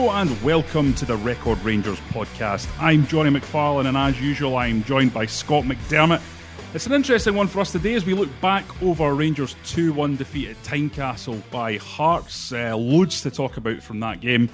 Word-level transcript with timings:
Hello 0.00 0.12
and 0.12 0.42
welcome 0.42 0.94
to 0.94 1.04
the 1.04 1.14
Record 1.14 1.62
Rangers 1.62 2.00
podcast. 2.08 2.66
I'm 2.80 3.06
Jonny 3.06 3.28
McFarlane, 3.28 3.86
and 3.86 3.98
as 3.98 4.18
usual, 4.18 4.56
I'm 4.56 4.82
joined 4.84 5.12
by 5.12 5.26
Scott 5.26 5.64
McDermott. 5.64 6.22
It's 6.72 6.86
an 6.86 6.94
interesting 6.94 7.34
one 7.34 7.48
for 7.48 7.60
us 7.60 7.70
today 7.70 7.92
as 7.92 8.06
we 8.06 8.14
look 8.14 8.30
back 8.40 8.64
over 8.82 9.12
Rangers' 9.12 9.56
2 9.66 9.92
1 9.92 10.16
defeat 10.16 10.48
at 10.48 10.62
Tynecastle 10.62 11.42
by 11.50 11.76
Hearts. 11.76 12.50
Uh, 12.50 12.74
loads 12.78 13.20
to 13.20 13.30
talk 13.30 13.58
about 13.58 13.82
from 13.82 14.00
that 14.00 14.22
game. 14.22 14.48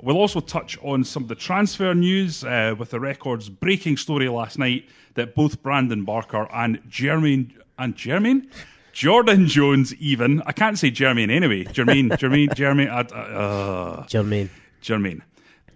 We'll 0.00 0.18
also 0.18 0.38
touch 0.38 0.78
on 0.82 1.02
some 1.02 1.24
of 1.24 1.28
the 1.28 1.34
transfer 1.34 1.94
news 1.94 2.44
uh, 2.44 2.76
with 2.78 2.90
the 2.90 3.00
Records' 3.00 3.48
breaking 3.48 3.96
story 3.96 4.28
last 4.28 4.56
night 4.56 4.84
that 5.14 5.34
both 5.34 5.64
Brandon 5.64 6.04
Barker 6.04 6.46
and 6.52 6.80
Jermaine 6.88 7.50
and 7.76 7.96
Jermaine 7.96 8.46
Jordan 8.92 9.48
Jones 9.48 9.94
even 9.94 10.42
I 10.46 10.52
can't 10.52 10.78
say 10.78 10.90
Jermaine 10.90 11.30
anyway. 11.30 11.64
Jermaine, 11.64 12.08
Jermaine, 12.18 12.50
Jermaine. 12.50 12.88
Uh, 12.88 14.04
Jermaine. 14.04 14.48
Jermaine. 14.82 15.22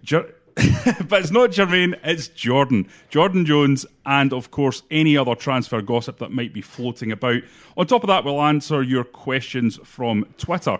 Jer- 0.03 0.33
but 1.07 1.21
it's 1.21 1.29
not 1.31 1.51
Jermaine, 1.51 1.99
it's 2.03 2.29
Jordan. 2.29 2.87
Jordan 3.09 3.45
Jones, 3.45 3.85
and 4.07 4.33
of 4.33 4.49
course, 4.49 4.81
any 4.89 5.15
other 5.15 5.35
transfer 5.35 5.81
gossip 5.81 6.17
that 6.17 6.31
might 6.31 6.51
be 6.51 6.61
floating 6.61 7.11
about. 7.11 7.43
On 7.77 7.85
top 7.85 8.03
of 8.03 8.07
that, 8.07 8.23
we'll 8.23 8.41
answer 8.41 8.81
your 8.81 9.03
questions 9.03 9.79
from 9.83 10.25
Twitter. 10.39 10.79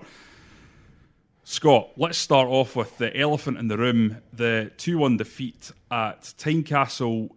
Scott, 1.43 1.91
let's 1.95 2.17
start 2.17 2.49
off 2.49 2.75
with 2.75 2.97
the 2.97 3.15
elephant 3.15 3.57
in 3.57 3.67
the 3.67 3.77
room 3.77 4.17
the 4.33 4.71
2 4.77 4.97
1 4.97 5.17
defeat 5.17 5.71
at 5.91 6.21
Tynecastle. 6.37 7.29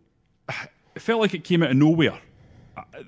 It 0.97 1.03
felt 1.03 1.21
like 1.21 1.35
it 1.35 1.45
came 1.45 1.63
out 1.63 1.71
of 1.71 1.77
nowhere. 1.77 2.19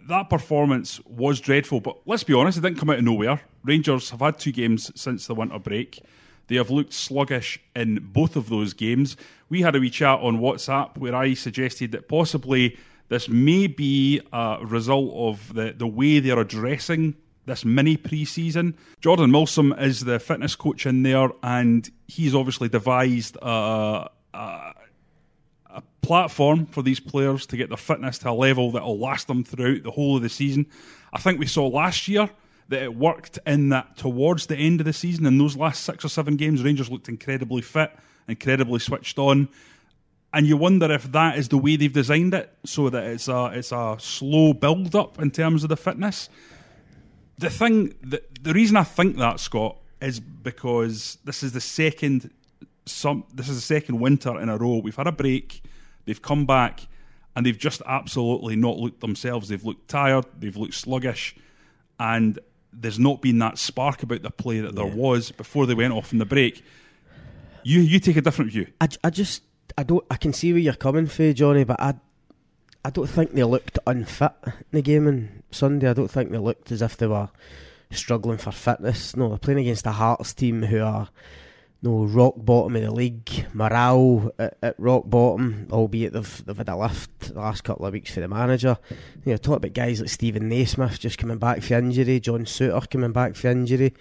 That 0.08 0.28
performance 0.28 1.00
was 1.06 1.40
dreadful, 1.40 1.80
but 1.80 1.96
let's 2.06 2.22
be 2.22 2.34
honest, 2.34 2.58
it 2.58 2.60
didn't 2.60 2.78
come 2.78 2.90
out 2.90 2.98
of 2.98 3.04
nowhere. 3.04 3.40
Rangers 3.64 4.10
have 4.10 4.20
had 4.20 4.38
two 4.38 4.52
games 4.52 4.92
since 4.94 5.26
the 5.26 5.34
winter 5.34 5.58
break. 5.58 6.00
They 6.52 6.58
have 6.58 6.68
looked 6.68 6.92
sluggish 6.92 7.58
in 7.74 8.10
both 8.12 8.36
of 8.36 8.50
those 8.50 8.74
games. 8.74 9.16
We 9.48 9.62
had 9.62 9.74
a 9.74 9.80
wee 9.80 9.88
chat 9.88 10.20
on 10.20 10.36
WhatsApp 10.36 10.98
where 10.98 11.14
I 11.14 11.32
suggested 11.32 11.92
that 11.92 12.08
possibly 12.08 12.76
this 13.08 13.26
may 13.26 13.68
be 13.68 14.20
a 14.34 14.58
result 14.60 15.14
of 15.14 15.54
the, 15.54 15.72
the 15.74 15.86
way 15.86 16.18
they're 16.18 16.38
addressing 16.38 17.16
this 17.46 17.64
mini 17.64 17.96
pre-season. 17.96 18.76
Jordan 19.00 19.30
Milsom 19.30 19.72
is 19.78 20.00
the 20.00 20.18
fitness 20.20 20.54
coach 20.54 20.84
in 20.84 21.04
there, 21.04 21.30
and 21.42 21.90
he's 22.06 22.34
obviously 22.34 22.68
devised 22.68 23.38
a, 23.40 24.10
a, 24.34 24.74
a 25.70 25.82
platform 26.02 26.66
for 26.66 26.82
these 26.82 27.00
players 27.00 27.46
to 27.46 27.56
get 27.56 27.70
their 27.70 27.78
fitness 27.78 28.18
to 28.18 28.30
a 28.30 28.32
level 28.32 28.72
that 28.72 28.82
will 28.82 28.98
last 28.98 29.26
them 29.26 29.42
throughout 29.42 29.84
the 29.84 29.90
whole 29.90 30.16
of 30.16 30.22
the 30.22 30.28
season. 30.28 30.66
I 31.14 31.18
think 31.18 31.40
we 31.40 31.46
saw 31.46 31.66
last 31.66 32.08
year 32.08 32.28
that 32.72 32.82
it 32.82 32.96
worked 32.96 33.38
in 33.46 33.68
that 33.68 33.96
towards 33.96 34.46
the 34.46 34.56
end 34.56 34.80
of 34.80 34.86
the 34.86 34.92
season, 34.92 35.26
in 35.26 35.38
those 35.38 35.56
last 35.56 35.84
six 35.84 36.04
or 36.04 36.08
seven 36.08 36.36
games, 36.36 36.62
Rangers 36.62 36.90
looked 36.90 37.08
incredibly 37.08 37.62
fit, 37.62 37.92
incredibly 38.26 38.80
switched 38.80 39.18
on. 39.18 39.48
And 40.34 40.46
you 40.46 40.56
wonder 40.56 40.90
if 40.90 41.12
that 41.12 41.38
is 41.38 41.48
the 41.48 41.58
way 41.58 41.76
they've 41.76 41.92
designed 41.92 42.34
it, 42.34 42.52
so 42.64 42.88
that 42.88 43.04
it's 43.04 43.28
a 43.28 43.52
it's 43.54 43.70
a 43.70 43.96
slow 44.00 44.54
build 44.54 44.96
up 44.96 45.20
in 45.20 45.30
terms 45.30 45.62
of 45.62 45.68
the 45.68 45.76
fitness. 45.76 46.28
The 47.38 47.50
thing, 47.50 47.94
the, 48.02 48.22
the 48.40 48.52
reason 48.52 48.76
I 48.76 48.84
think 48.84 49.18
that 49.18 49.40
Scott 49.40 49.76
is 50.00 50.18
because 50.20 51.18
this 51.24 51.42
is 51.42 51.52
the 51.52 51.60
second 51.60 52.30
some 52.86 53.24
this 53.32 53.48
is 53.48 53.56
the 53.56 53.62
second 53.62 54.00
winter 54.00 54.40
in 54.40 54.48
a 54.48 54.56
row 54.56 54.78
we've 54.78 54.96
had 54.96 55.06
a 55.06 55.12
break. 55.12 55.62
They've 56.06 56.20
come 56.20 56.46
back 56.46 56.88
and 57.36 57.46
they've 57.46 57.58
just 57.58 57.82
absolutely 57.86 58.56
not 58.56 58.78
looked 58.78 59.00
themselves. 59.00 59.48
They've 59.48 59.64
looked 59.64 59.88
tired. 59.88 60.24
They've 60.38 60.56
looked 60.56 60.74
sluggish, 60.74 61.36
and 62.00 62.38
there's 62.72 62.98
not 62.98 63.20
been 63.20 63.38
that 63.38 63.58
spark 63.58 64.02
about 64.02 64.22
the 64.22 64.30
play 64.30 64.60
that 64.60 64.74
there 64.74 64.86
was 64.86 65.30
before 65.30 65.66
they 65.66 65.74
went 65.74 65.92
off 65.92 66.12
in 66.12 66.18
the 66.18 66.24
break. 66.24 66.64
You 67.62 67.80
you 67.80 68.00
take 68.00 68.16
a 68.16 68.22
different 68.22 68.50
view. 68.50 68.66
I, 68.80 68.88
I 69.04 69.10
just 69.10 69.42
I 69.76 69.82
don't 69.82 70.04
I 70.10 70.16
can 70.16 70.32
see 70.32 70.52
where 70.52 70.60
you're 70.60 70.74
coming 70.74 71.06
from, 71.06 71.34
Jonny, 71.34 71.64
but 71.64 71.80
I 71.80 71.94
I 72.84 72.90
don't 72.90 73.06
think 73.06 73.32
they 73.32 73.44
looked 73.44 73.78
unfit 73.86 74.32
in 74.44 74.52
the 74.72 74.82
game 74.82 75.06
on 75.06 75.42
Sunday. 75.50 75.88
I 75.88 75.92
don't 75.92 76.10
think 76.10 76.30
they 76.30 76.38
looked 76.38 76.72
as 76.72 76.82
if 76.82 76.96
they 76.96 77.06
were 77.06 77.28
struggling 77.90 78.38
for 78.38 78.50
fitness. 78.50 79.16
No, 79.16 79.28
they're 79.28 79.38
playing 79.38 79.60
against 79.60 79.86
a 79.86 79.92
Hearts 79.92 80.32
team 80.32 80.64
who 80.64 80.82
are 80.82 81.08
no 81.82 82.04
rock 82.04 82.34
bottom 82.36 82.76
of 82.76 82.82
the 82.82 82.92
league, 82.92 83.46
morale 83.52 84.32
at, 84.38 84.56
at 84.62 84.78
rock 84.78 85.04
bottom, 85.06 85.66
albeit 85.72 86.12
they've 86.12 86.44
they've 86.46 86.56
had 86.56 86.68
a 86.68 86.76
lift 86.76 87.20
the 87.20 87.40
last 87.40 87.64
couple 87.64 87.84
of 87.84 87.92
weeks 87.92 88.14
for 88.14 88.20
the 88.20 88.28
manager. 88.28 88.78
You 89.24 89.32
know, 89.32 89.36
talk 89.36 89.56
about 89.56 89.72
guys 89.72 90.00
like 90.00 90.08
Steven 90.08 90.48
Naismith 90.48 91.00
just 91.00 91.18
coming 91.18 91.38
back 91.38 91.62
for 91.62 91.74
injury, 91.74 92.20
John 92.20 92.44
Souttar 92.44 92.88
coming 92.88 93.12
back 93.12 93.34
for 93.34 93.48
injury, 93.48 93.94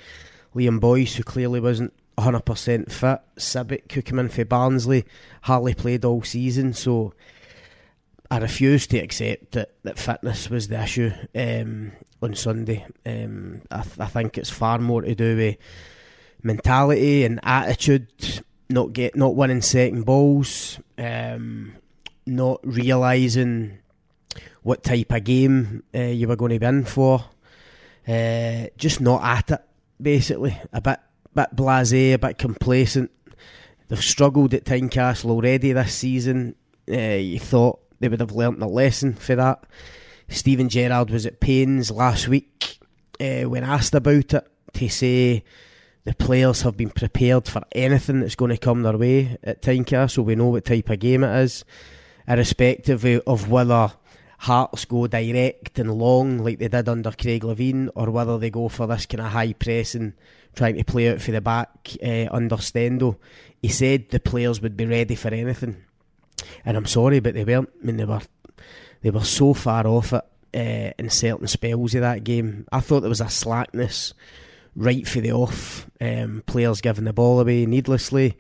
Liam 0.55 0.79
Boyce 0.79 1.15
who 1.15 1.23
clearly 1.23 1.59
wasn't 1.59 1.93
100% 2.19 2.91
fit, 2.91 3.19
Sibic 3.37 3.91
who 3.91 4.01
came 4.03 4.19
in 4.19 4.29
for 4.29 4.45
Barnsley, 4.45 5.05
hardly 5.43 5.73
played 5.73 6.05
all 6.05 6.21
season, 6.21 6.73
so 6.73 7.13
I 8.29 8.37
refuse 8.37 8.85
to 8.87 8.99
accept 8.99 9.53
that, 9.53 9.71
that 9.83 9.97
fitness 9.97 10.49
was 10.49 10.67
the 10.67 10.81
issue 10.81 11.11
um, 11.35 11.93
on 12.21 12.35
Sunday. 12.35 12.85
Um, 13.05 13.61
I, 13.71 13.81
th- 13.81 13.99
I 13.99 14.05
think 14.05 14.37
it's 14.37 14.49
far 14.49 14.77
more 14.77 15.01
to 15.01 15.15
do 15.15 15.35
with 15.35 15.57
mentality 16.43 17.23
and 17.25 17.39
attitude, 17.43 18.07
not 18.69 18.93
get 18.93 19.15
not 19.15 19.35
winning 19.35 19.61
second 19.61 20.03
balls, 20.03 20.79
um, 20.97 21.73
not 22.25 22.59
realising 22.63 23.79
what 24.63 24.83
type 24.83 25.11
of 25.11 25.23
game 25.23 25.83
uh, 25.93 25.99
you 25.99 26.27
were 26.27 26.35
going 26.35 26.51
to 26.51 26.59
be 26.59 26.65
in 26.65 26.85
for, 26.85 27.25
uh, 28.07 28.67
just 28.77 29.01
not 29.01 29.23
at 29.23 29.51
it. 29.51 29.61
Basically, 30.01 30.57
a 30.73 30.81
bit 30.81 30.99
bit 31.33 31.55
blasé, 31.55 32.13
a 32.13 32.17
bit 32.17 32.37
complacent. 32.37 33.11
They've 33.87 34.03
struggled 34.03 34.53
at 34.53 34.65
Tynecastle 34.65 35.29
already 35.29 35.73
this 35.73 35.93
season. 35.93 36.55
Uh, 36.89 36.95
you 36.95 37.39
thought 37.39 37.79
they 37.99 38.07
would 38.07 38.19
have 38.19 38.31
learnt 38.31 38.59
the 38.59 38.67
lesson 38.67 39.13
for 39.13 39.35
that. 39.35 39.65
Steven 40.27 40.69
Gerrard 40.69 41.09
was 41.09 41.25
at 41.25 41.39
pains 41.39 41.91
last 41.91 42.27
week 42.27 42.79
uh, 43.19 43.41
when 43.43 43.63
asked 43.63 43.93
about 43.93 44.33
it 44.33 44.47
to 44.73 44.89
say 44.89 45.43
the 46.03 46.15
players 46.15 46.63
have 46.63 46.77
been 46.77 46.89
prepared 46.89 47.47
for 47.47 47.61
anything 47.73 48.21
that's 48.21 48.35
going 48.35 48.51
to 48.51 48.57
come 48.57 48.81
their 48.81 48.97
way 48.97 49.37
at 49.43 49.61
Tynecastle. 49.61 50.25
We 50.25 50.35
know 50.35 50.47
what 50.47 50.65
type 50.65 50.89
of 50.89 50.99
game 50.99 51.23
it 51.23 51.43
is, 51.43 51.63
irrespective 52.27 53.05
of- 53.27 53.49
whether 53.49 53.91
Hearts 54.39 54.85
go 54.85 55.05
direct 55.05 55.77
and 55.77 55.93
long 55.93 56.39
like 56.39 56.57
they 56.57 56.67
did 56.67 56.89
under 56.89 57.11
Craig 57.11 57.43
Levein, 57.43 57.89
or 57.93 58.09
whether 58.09 58.39
they 58.39 58.49
go 58.49 58.69
for 58.69 58.87
this 58.87 59.05
kind 59.05 59.21
of 59.21 59.31
high 59.31 59.53
pressing, 59.53 60.13
trying 60.55 60.77
to 60.77 60.83
play 60.83 61.11
out 61.11 61.21
for 61.21 61.29
the 61.29 61.41
back 61.41 61.69
uh, 62.03 62.25
under 62.31 62.57
Stendel. 62.57 63.19
He 63.61 63.67
said 63.67 64.09
the 64.09 64.19
players 64.19 64.59
would 64.59 64.75
be 64.75 64.87
ready 64.87 65.13
for 65.13 65.27
anything, 65.27 65.83
and 66.65 66.75
I'm 66.75 66.87
sorry, 66.87 67.19
but 67.19 67.35
they 67.35 67.43
weren't. 67.43 67.69
I 67.83 67.85
mean, 67.85 67.97
they 67.97 68.05
were 68.05 68.21
they 69.01 69.11
were 69.11 69.23
so 69.23 69.53
far 69.53 69.85
off 69.85 70.11
it 70.11 70.25
uh, 70.55 70.93
in 70.97 71.11
certain 71.11 71.45
spells 71.45 71.93
of 71.93 72.01
that 72.01 72.23
game. 72.23 72.65
I 72.71 72.79
thought 72.79 73.01
there 73.01 73.09
was 73.09 73.21
a 73.21 73.29
slackness 73.29 74.15
right 74.75 75.07
for 75.07 75.21
the 75.21 75.31
off. 75.31 75.89
Um, 75.99 76.43
players 76.45 76.81
giving 76.81 77.05
the 77.05 77.13
ball 77.13 77.39
away 77.39 77.65
needlessly, 77.65 78.37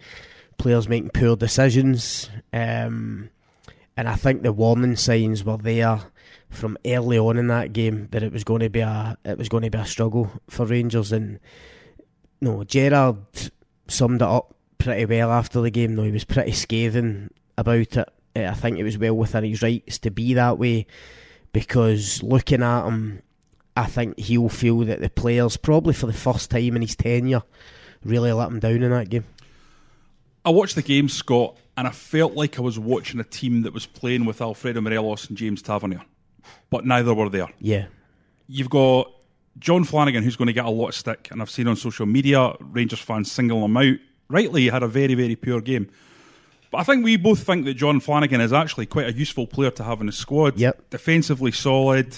players 0.57 0.89
making 0.89 1.11
poor 1.11 1.35
decisions. 1.35 2.29
Um, 2.53 3.29
and 3.97 4.07
I 4.07 4.15
think 4.15 4.41
the 4.41 4.53
warning 4.53 4.95
signs 4.95 5.43
were 5.43 5.57
there 5.57 5.99
from 6.49 6.77
early 6.85 7.17
on 7.17 7.37
in 7.37 7.47
that 7.47 7.73
game 7.73 8.07
that 8.11 8.23
it 8.23 8.31
was 8.31 8.43
going 8.43 8.59
to 8.59 8.69
be 8.69 8.81
a 8.81 9.17
it 9.23 9.37
was 9.37 9.47
going 9.47 9.63
to 9.63 9.69
be 9.69 9.77
a 9.77 9.85
struggle 9.85 10.31
for 10.49 10.65
Rangers. 10.65 11.11
And 11.11 11.39
no, 12.41 12.63
Gerrard 12.63 13.17
summed 13.87 14.21
it 14.21 14.27
up 14.27 14.55
pretty 14.77 15.05
well 15.05 15.31
after 15.31 15.61
the 15.61 15.69
game. 15.69 15.95
No, 15.95 16.03
he 16.03 16.11
was 16.11 16.23
pretty 16.23 16.51
scathing 16.51 17.29
about 17.57 17.95
it. 17.97 18.09
I 18.35 18.53
think 18.53 18.77
it 18.77 18.83
was 18.83 18.97
well 18.97 19.15
within 19.15 19.43
his 19.43 19.61
rights 19.61 19.99
to 19.99 20.11
be 20.11 20.33
that 20.33 20.57
way 20.57 20.87
because 21.53 22.23
looking 22.23 22.63
at 22.63 22.85
him, 22.85 23.21
I 23.75 23.85
think 23.85 24.19
he'll 24.19 24.49
feel 24.49 24.79
that 24.79 24.99
the 24.99 25.09
players, 25.09 25.57
probably 25.57 25.93
for 25.93 26.07
the 26.07 26.13
first 26.13 26.51
time 26.51 26.75
in 26.75 26.81
his 26.81 26.95
tenure, 26.95 27.43
really 28.03 28.31
let 28.31 28.49
him 28.49 28.59
down 28.59 28.83
in 28.83 28.91
that 28.91 29.09
game. 29.09 29.25
I 30.43 30.49
watched 30.49 30.75
the 30.75 30.81
game, 30.81 31.07
Scott, 31.07 31.57
and 31.77 31.87
I 31.87 31.91
felt 31.91 32.33
like 32.33 32.57
I 32.57 32.61
was 32.61 32.79
watching 32.79 33.19
a 33.19 33.23
team 33.23 33.61
that 33.61 33.73
was 33.73 33.85
playing 33.85 34.25
with 34.25 34.41
Alfredo 34.41 34.81
Morelos 34.81 35.29
and 35.29 35.37
James 35.37 35.61
Tavernier, 35.61 36.01
but 36.69 36.85
neither 36.85 37.13
were 37.13 37.29
there. 37.29 37.49
Yeah. 37.59 37.85
You've 38.47 38.69
got 38.69 39.11
John 39.59 39.83
Flanagan, 39.83 40.23
who's 40.23 40.35
going 40.35 40.47
to 40.47 40.53
get 40.53 40.65
a 40.65 40.69
lot 40.69 40.89
of 40.89 40.95
stick, 40.95 41.29
and 41.31 41.41
I've 41.41 41.49
seen 41.49 41.67
on 41.67 41.75
social 41.75 42.05
media 42.05 42.53
Rangers 42.59 42.99
fans 42.99 43.31
single 43.31 43.63
him 43.63 43.77
out. 43.77 43.97
Rightly, 44.29 44.61
he 44.61 44.67
had 44.67 44.83
a 44.83 44.87
very, 44.87 45.13
very 45.13 45.35
poor 45.35 45.61
game. 45.61 45.89
But 46.71 46.79
I 46.79 46.83
think 46.83 47.03
we 47.03 47.17
both 47.17 47.43
think 47.43 47.65
that 47.65 47.73
John 47.73 47.99
Flanagan 47.99 48.41
is 48.41 48.53
actually 48.53 48.85
quite 48.85 49.07
a 49.07 49.13
useful 49.13 49.45
player 49.45 49.71
to 49.71 49.83
have 49.83 49.99
in 49.99 50.07
the 50.07 50.13
squad. 50.13 50.57
Yep. 50.57 50.89
Defensively 50.89 51.51
solid, 51.51 52.17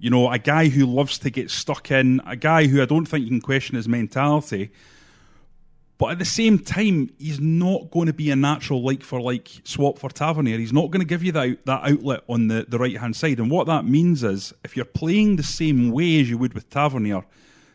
you 0.00 0.10
know, 0.10 0.30
a 0.30 0.38
guy 0.38 0.68
who 0.68 0.86
loves 0.86 1.18
to 1.18 1.30
get 1.30 1.50
stuck 1.50 1.90
in, 1.90 2.20
a 2.26 2.36
guy 2.36 2.66
who 2.66 2.80
I 2.80 2.84
don't 2.84 3.06
think 3.06 3.24
you 3.24 3.30
can 3.30 3.40
question 3.40 3.76
his 3.76 3.88
mentality. 3.88 4.70
But 5.98 6.12
at 6.12 6.18
the 6.20 6.24
same 6.24 6.60
time, 6.60 7.10
he's 7.18 7.40
not 7.40 7.90
going 7.90 8.06
to 8.06 8.12
be 8.12 8.30
a 8.30 8.36
natural 8.36 8.84
like 8.84 9.02
for 9.02 9.20
like 9.20 9.48
swap 9.64 9.98
for 9.98 10.08
Tavernier. 10.08 10.56
He's 10.56 10.72
not 10.72 10.92
going 10.92 11.00
to 11.00 11.06
give 11.06 11.24
you 11.24 11.32
that, 11.32 11.66
that 11.66 11.90
outlet 11.90 12.22
on 12.28 12.46
the, 12.46 12.66
the 12.68 12.78
right 12.78 12.96
hand 12.96 13.16
side. 13.16 13.40
And 13.40 13.50
what 13.50 13.66
that 13.66 13.84
means 13.84 14.22
is 14.22 14.54
if 14.62 14.76
you're 14.76 14.84
playing 14.84 15.36
the 15.36 15.42
same 15.42 15.90
way 15.90 16.20
as 16.20 16.30
you 16.30 16.38
would 16.38 16.54
with 16.54 16.70
Tavernier, 16.70 17.24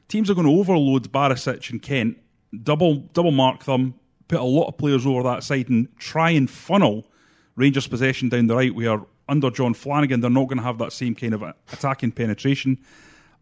teams 0.07 0.29
are 0.29 0.35
going 0.35 0.47
to 0.47 0.53
overload 0.53 1.11
Barisic 1.11 1.69
and 1.69 1.81
Kent, 1.81 2.17
double 2.63 2.95
double 2.95 3.31
mark 3.31 3.65
them, 3.65 3.95
put 4.29 4.39
a 4.39 4.43
lot 4.43 4.67
of 4.67 4.77
players 4.77 5.05
over 5.05 5.23
that 5.23 5.43
side 5.43 5.67
and 5.67 5.89
try 5.97 6.29
and 6.29 6.49
funnel 6.49 7.05
Rangers 7.55 7.87
possession 7.87 8.29
down 8.29 8.47
the 8.47 8.55
right 8.55 8.73
where 8.73 9.01
under 9.29 9.49
John 9.49 9.73
Flanagan 9.73 10.19
they're 10.21 10.29
not 10.29 10.47
going 10.47 10.57
to 10.57 10.63
have 10.63 10.77
that 10.79 10.93
same 10.93 11.15
kind 11.15 11.33
of 11.33 11.43
attacking 11.71 12.11
penetration. 12.11 12.77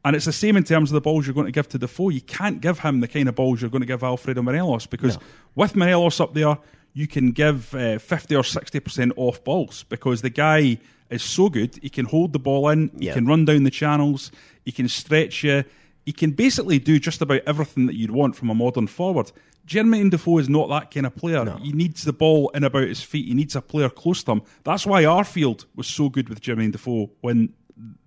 And 0.03 0.15
it's 0.15 0.25
the 0.25 0.33
same 0.33 0.57
in 0.57 0.63
terms 0.63 0.89
of 0.89 0.95
the 0.95 1.01
balls 1.01 1.27
you're 1.27 1.33
going 1.35 1.45
to 1.45 1.51
give 1.51 1.69
to 1.69 1.77
Defoe. 1.77 2.09
You 2.09 2.21
can't 2.21 2.59
give 2.59 2.79
him 2.79 3.01
the 3.01 3.07
kind 3.07 3.29
of 3.29 3.35
balls 3.35 3.61
you're 3.61 3.69
going 3.69 3.81
to 3.81 3.87
give 3.87 4.01
Alfredo 4.03 4.41
Morelos 4.41 4.87
because 4.87 5.17
No. 5.17 5.23
with 5.55 5.75
Morelos 5.75 6.19
up 6.19 6.33
there, 6.33 6.57
you 6.93 7.07
can 7.07 7.31
give 7.31 7.73
uh, 7.75 7.99
50 7.99 8.35
or 8.35 8.41
60% 8.41 9.11
off 9.15 9.43
balls 9.43 9.85
because 9.89 10.21
the 10.23 10.29
guy 10.31 10.79
is 11.11 11.21
so 11.23 11.49
good. 11.49 11.77
He 11.83 11.89
can 11.89 12.05
hold 12.05 12.33
the 12.33 12.39
ball 12.39 12.67
in, 12.69 12.89
he 12.99 13.05
Yeah. 13.07 13.13
can 13.13 13.27
run 13.27 13.45
down 13.45 13.63
the 13.63 13.69
channels, 13.69 14.31
he 14.65 14.71
can 14.71 14.87
stretch 14.89 15.43
you, 15.43 15.63
he 16.05 16.11
can 16.13 16.31
basically 16.31 16.79
do 16.79 16.97
just 16.99 17.21
about 17.21 17.41
everything 17.45 17.85
that 17.85 17.95
you'd 17.95 18.09
want 18.11 18.35
from 18.35 18.49
a 18.49 18.55
modern 18.55 18.87
forward. 18.87 19.31
Jermain 19.67 20.09
Defoe 20.11 20.39
is 20.39 20.49
not 20.49 20.69
that 20.69 20.91
kind 20.91 21.05
of 21.05 21.15
player. 21.15 21.45
He 21.61 21.71
needs 21.71 22.03
the 22.03 22.13
ball 22.13 22.49
in 22.49 22.63
about 22.63 22.87
his 22.87 23.01
feet. 23.01 23.27
He 23.27 23.33
needs 23.33 23.55
a 23.55 23.61
player 23.61 23.89
close 23.89 24.23
to 24.23 24.31
him. 24.33 24.41
That's 24.63 24.85
why 24.85 25.03
Arfield 25.03 25.65
was 25.75 25.87
so 25.87 26.09
good 26.09 26.29
with 26.29 26.41
Jermain 26.41 26.71
Defoe 26.71 27.11
when 27.21 27.53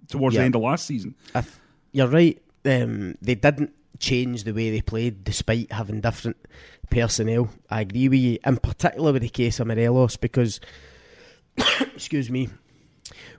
towards 0.09 0.35
Yeah. 0.35 0.41
the 0.43 0.45
end 0.47 0.55
of 0.57 0.63
last 0.63 0.87
season. 0.87 1.15
Th- 1.33 1.45
you're 1.93 2.09
right. 2.09 2.41
Um, 2.65 3.15
they 3.23 3.35
didn't 3.37 3.73
change 3.99 4.45
the 4.45 4.53
way 4.53 4.71
they 4.71 4.81
played 4.81 5.23
despite 5.25 5.71
having 5.73 6.01
different 6.01 6.37
personnel. 6.91 7.49
I 7.71 7.83
agree 7.83 8.09
with 8.09 8.19
you, 8.19 8.39
in 8.45 8.57
particular 8.59 9.13
with 9.13 9.23
the 9.23 9.29
case 9.29 9.61
of 9.61 9.67
Morelos, 9.69 10.17
because, 10.17 10.61
excuse 11.95 12.31
me, 12.31 12.49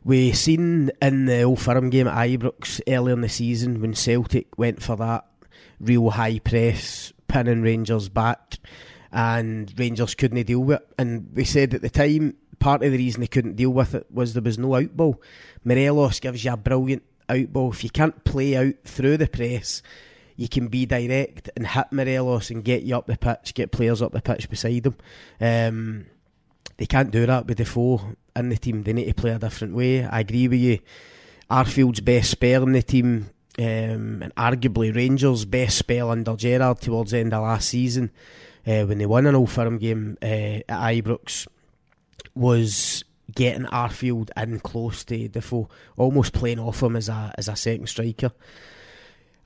we 0.03 0.31
seen 0.31 0.91
in 1.01 1.25
the 1.25 1.43
Old 1.43 1.59
Firm 1.59 1.89
game 1.89 2.07
at 2.07 2.15
Ibrox 2.29 2.81
earlier 2.87 3.13
in 3.13 3.21
the 3.21 3.29
season 3.29 3.81
when 3.81 3.93
Celtic 3.93 4.57
went 4.57 4.81
for 4.81 4.95
that 4.97 5.25
real 5.79 6.09
high 6.11 6.39
press, 6.39 7.11
pinning 7.35 7.61
Rangers 7.63 8.07
back, 8.07 8.55
and 9.11 9.73
Rangers 9.77 10.15
couldn't 10.15 10.41
deal 10.45 10.61
with 10.61 10.79
it. 10.79 10.87
And 10.97 11.29
we 11.33 11.43
said 11.43 11.73
at 11.73 11.81
the 11.81 11.89
time, 11.89 12.37
part 12.59 12.81
of 12.81 12.93
the 12.93 12.97
reason 12.97 13.19
they 13.19 13.27
couldn't 13.27 13.57
deal 13.57 13.71
with 13.71 13.93
it 13.93 14.09
was 14.09 14.33
there 14.33 14.41
was 14.41 14.57
no 14.57 14.69
outball. 14.69 15.15
Morelos 15.65 16.21
gives 16.21 16.45
you 16.45 16.53
a 16.53 16.57
brilliant 16.57 17.03
outball. 17.27 17.73
If 17.73 17.83
you 17.83 17.89
can't 17.89 18.23
play 18.23 18.55
out 18.55 18.75
through 18.85 19.17
the 19.17 19.27
press, 19.27 19.83
you 20.37 20.47
can 20.47 20.69
be 20.69 20.85
direct 20.85 21.49
and 21.57 21.67
hit 21.67 21.87
Morelos 21.91 22.51
and 22.51 22.63
get 22.63 22.83
you 22.83 22.95
up 22.95 23.05
the 23.05 23.17
pitch, 23.17 23.53
get 23.53 23.73
players 23.73 24.01
up 24.01 24.13
the 24.13 24.21
pitch 24.21 24.49
beside 24.49 24.83
them. 24.83 24.95
Um, 25.41 26.05
they 26.77 26.85
can't 26.85 27.11
do 27.11 27.25
that 27.25 27.47
with 27.47 27.57
Defoe 27.57 28.15
in 28.33 28.47
the 28.47 28.57
team. 28.57 28.83
They 28.83 28.93
need 28.93 29.07
to 29.07 29.13
play 29.13 29.31
a 29.31 29.39
different 29.39 29.75
way. 29.75 30.05
I 30.05 30.21
agree 30.21 30.47
with 30.47 30.59
you. 30.59 30.79
Arfield's 31.49 31.99
best 31.99 32.31
spell 32.31 32.63
in 32.63 32.71
the 32.71 32.81
team, 32.81 33.29
um, 33.57 34.21
and 34.23 34.35
arguably 34.35 34.95
Rangers' 34.95 35.45
best 35.45 35.77
spell 35.77 36.09
under 36.11 36.35
Gerrard 36.35 36.81
towards 36.81 37.11
the 37.11 37.19
end 37.19 37.33
of 37.33 37.43
last 37.43 37.69
season, 37.69 38.11
uh, 38.67 38.83
when 38.83 38.97
they 38.97 39.05
won 39.05 39.25
an 39.25 39.35
Old 39.35 39.51
Firm 39.51 39.77
game 39.77 40.17
uh, 40.21 40.25
at 40.25 40.67
Ibrox, 40.67 41.47
was 42.33 43.03
getting 43.33 43.65
Arfield 43.65 44.29
in 44.37 44.59
close 44.59 45.03
to 45.05 45.27
Defoe, 45.27 45.69
almost 45.97 46.33
playing 46.33 46.59
off 46.59 46.83
him 46.83 46.95
as 46.95 47.09
a 47.09 47.33
as 47.37 47.47
a 47.47 47.55
second 47.55 47.87
striker. 47.87 48.31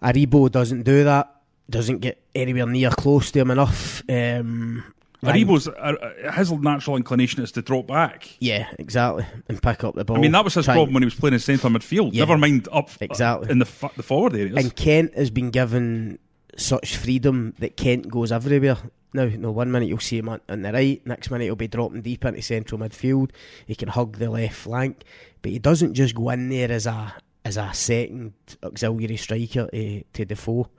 Aribo 0.01 0.49
doesn't 0.49 0.83
do 0.83 1.03
that. 1.03 1.35
Doesn't 1.69 1.99
get 1.99 2.21
anywhere 2.33 2.65
near 2.65 2.89
close 2.89 3.31
to 3.31 3.39
him 3.39 3.51
enough. 3.51 4.01
Um, 4.09 4.83
Aribo's 5.23 5.67
uh, 5.67 6.31
his 6.33 6.51
natural 6.51 6.95
inclination 6.95 7.43
is 7.43 7.51
to 7.53 7.61
drop 7.61 7.87
back. 7.87 8.29
Yeah, 8.39 8.67
exactly, 8.79 9.25
and 9.47 9.61
pick 9.61 9.83
up 9.83 9.95
the 9.95 10.05
ball. 10.05 10.17
I 10.17 10.21
mean, 10.21 10.31
that 10.31 10.43
was 10.43 10.53
his 10.53 10.65
problem 10.65 10.93
when 10.93 11.03
he 11.03 11.05
was 11.05 11.15
playing 11.15 11.33
in 11.33 11.39
centre 11.39 11.67
midfield. 11.67 12.11
Yeah. 12.13 12.21
Never 12.21 12.37
mind 12.37 12.67
up 12.71 12.89
Exactly. 13.01 13.49
in 13.49 13.59
the 13.59 13.65
f- 13.65 13.95
the 13.95 14.03
forward 14.03 14.33
areas. 14.35 14.55
And 14.55 14.75
Kent 14.75 15.15
has 15.15 15.29
been 15.29 15.49
given 15.51 16.19
such 16.55 16.95
freedom 16.97 17.53
that 17.59 17.75
Kent 17.77 18.09
goes 18.09 18.31
everywhere. 18.31 18.77
Now, 19.11 19.25
no, 19.25 19.49
one 19.51 19.71
minute 19.71 19.89
you'll 19.89 19.99
see 19.99 20.19
him 20.19 20.29
on, 20.29 20.39
on 20.47 20.61
the 20.61 20.71
right, 20.71 21.01
next 21.05 21.31
minute 21.31 21.45
he'll 21.45 21.55
be 21.55 21.67
dropping 21.67 22.01
deep 22.03 22.23
into 22.25 22.41
central 22.43 22.79
midfield. 22.79 23.31
He 23.65 23.73
can 23.73 23.89
hug 23.89 24.17
the 24.17 24.29
left 24.29 24.55
flank, 24.55 25.03
but 25.41 25.51
he 25.51 25.57
doesn't 25.57 25.95
just 25.95 26.13
go 26.15 26.29
in 26.29 26.49
there 26.49 26.71
as 26.71 26.85
a 26.85 27.13
as 27.43 27.57
a 27.57 27.73
second 27.73 28.33
auxiliary 28.63 29.17
striker 29.17 29.67
to, 29.67 30.03
to 30.13 30.25
Defoe. 30.25 30.69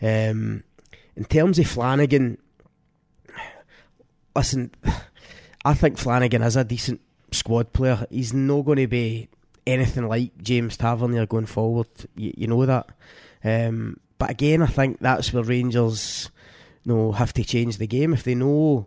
Um, 0.00 0.62
in 1.16 1.24
terms 1.28 1.58
of 1.58 1.66
Flanagan, 1.66 2.38
listen, 4.36 4.70
I 5.64 5.74
think 5.74 5.98
Flanagan 5.98 6.42
is 6.42 6.56
a 6.56 6.64
decent 6.64 7.00
squad 7.32 7.72
player. 7.72 8.06
He's 8.10 8.32
not 8.32 8.62
going 8.62 8.78
to 8.78 8.86
be 8.86 9.28
anything 9.66 10.06
like 10.08 10.36
James 10.42 10.76
Tavernier 10.76 11.26
going 11.26 11.46
forward. 11.46 11.88
You, 12.14 12.32
you 12.36 12.46
know 12.46 12.64
that. 12.66 12.90
Um, 13.42 13.98
but 14.18 14.30
again, 14.30 14.62
I 14.62 14.66
think 14.66 15.00
that's 15.00 15.32
where 15.32 15.42
Rangers 15.42 16.30
you 16.84 16.94
know, 16.94 17.12
have 17.12 17.32
to 17.34 17.44
change 17.44 17.78
the 17.78 17.86
game. 17.86 18.12
If 18.12 18.22
they 18.22 18.34
know 18.34 18.86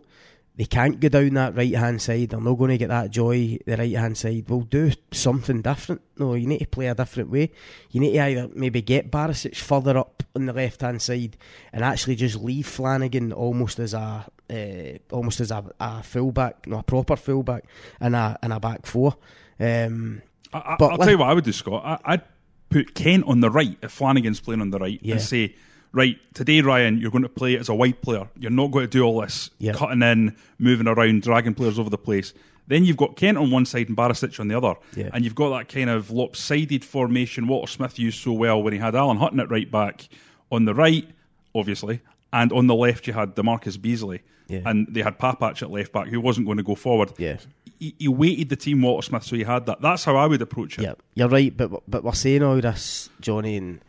they 0.56 0.64
can't 0.66 1.00
go 1.00 1.08
down 1.08 1.34
that 1.34 1.56
right 1.56 1.74
hand 1.74 2.02
side, 2.02 2.30
they're 2.30 2.40
not 2.40 2.54
going 2.58 2.70
to 2.70 2.78
get 2.78 2.88
that 2.88 3.10
joy 3.10 3.58
the 3.66 3.76
right 3.76 3.94
hand 3.96 4.18
side. 4.18 4.44
We'll 4.48 4.60
do 4.62 4.92
something 5.10 5.62
different. 5.62 6.02
No, 6.18 6.34
you 6.34 6.46
need 6.46 6.58
to 6.58 6.66
play 6.66 6.88
a 6.88 6.94
different 6.94 7.30
way. 7.30 7.50
You 7.90 8.00
need 8.00 8.12
to 8.12 8.18
either 8.20 8.48
maybe 8.54 8.82
get 8.82 9.10
Barisic 9.10 9.56
further 9.56 9.96
up 9.96 10.22
on 10.36 10.46
the 10.46 10.52
left 10.52 10.82
hand 10.82 11.00
side 11.00 11.36
and 11.72 11.82
actually 11.82 12.16
just 12.16 12.36
leave 12.36 12.66
Flanagan 12.66 13.32
almost 13.32 13.78
as 13.78 13.94
a 13.94 14.26
uh, 14.50 14.98
almost 15.14 15.40
as 15.40 15.50
a, 15.50 15.64
a 15.80 16.02
fullback, 16.02 16.66
no, 16.66 16.80
a 16.80 16.82
proper 16.82 17.16
fullback, 17.16 17.64
and 18.00 18.14
a 18.16 18.36
and 18.42 18.52
a 18.52 18.60
back 18.60 18.84
four. 18.84 19.16
Um, 19.58 20.22
I, 20.52 20.58
I, 20.58 20.76
but 20.78 20.86
I'll 20.92 20.96
let- 20.98 21.04
tell 21.06 21.10
you 21.12 21.18
what 21.18 21.28
I 21.30 21.34
would 21.34 21.44
do, 21.44 21.52
Scott. 21.52 21.82
I, 21.84 22.12
I'd 22.14 22.22
put 22.68 22.94
Kent 22.94 23.24
on 23.26 23.40
the 23.40 23.50
right 23.50 23.76
if 23.82 23.92
Flanagan's 23.92 24.40
playing 24.40 24.60
on 24.60 24.70
the 24.70 24.78
right 24.78 24.98
Yeah. 25.02 25.14
and 25.14 25.22
say, 25.22 25.54
right, 25.92 26.18
today, 26.34 26.60
Ryan, 26.60 26.98
you're 26.98 27.10
going 27.10 27.22
to 27.22 27.28
play 27.28 27.56
as 27.58 27.68
a 27.68 27.74
wide 27.74 28.00
player. 28.02 28.28
You're 28.38 28.50
not 28.50 28.70
going 28.70 28.84
to 28.84 28.90
do 28.90 29.02
all 29.02 29.20
this 29.20 29.50
Yeah. 29.58 29.72
cutting 29.72 30.02
in, 30.02 30.36
moving 30.58 30.86
around, 30.88 31.22
dragging 31.22 31.54
players 31.54 31.78
over 31.78 31.90
the 31.90 31.98
place. 31.98 32.32
Then 32.68 32.84
you've 32.84 32.96
got 32.96 33.16
Kent 33.16 33.36
on 33.36 33.50
one 33.50 33.66
side 33.66 33.88
and 33.88 33.96
Barisic 33.96 34.38
on 34.38 34.46
the 34.46 34.56
other. 34.56 34.74
Yeah. 34.94 35.10
And 35.12 35.24
you've 35.24 35.34
got 35.34 35.50
that 35.58 35.68
kind 35.68 35.90
of 35.90 36.10
lopsided 36.12 36.84
formation 36.84 37.48
Walter 37.48 37.70
Smith 37.72 37.98
used 37.98 38.20
so 38.20 38.32
well 38.32 38.62
when 38.62 38.72
he 38.72 38.78
had 38.78 38.94
Alan 38.94 39.16
Hutton 39.16 39.40
at 39.40 39.50
right 39.50 39.68
back. 39.68 40.08
On 40.52 40.64
the 40.64 40.74
right, 40.74 41.08
obviously, 41.54 42.00
and 42.32 42.52
on 42.52 42.66
the 42.68 42.74
left 42.74 43.06
you 43.08 43.12
had 43.12 43.34
DaMarcus 43.34 43.80
Beasley. 43.80 44.22
Yeah. 44.48 44.60
And 44.66 44.86
they 44.90 45.00
had 45.02 45.18
Papac 45.18 45.62
at 45.62 45.70
left 45.70 45.92
back 45.92 46.08
who 46.08 46.20
wasn't 46.20 46.46
going 46.46 46.58
to 46.58 46.62
go 46.64 46.74
forward. 46.76 47.12
Yeah. 47.18 47.38
He, 47.80 47.94
he 47.98 48.08
weighted 48.08 48.48
the 48.50 48.56
team 48.56 48.82
Walter 48.82 49.04
Smith 49.06 49.22
so 49.24 49.34
he 49.36 49.42
had 49.44 49.66
that. 49.66 49.80
That's 49.80 50.04
how 50.04 50.16
I 50.16 50.26
would 50.26 50.42
approach 50.42 50.78
it. 50.78 50.82
Yeah, 50.82 50.94
you're 51.14 51.28
right, 51.28 51.56
but 51.56 51.70
but 51.88 52.04
we're 52.04 52.12
saying 52.12 52.42
all 52.42 52.60
this, 52.60 53.08
Jonny, 53.20 53.56
and 53.56 53.80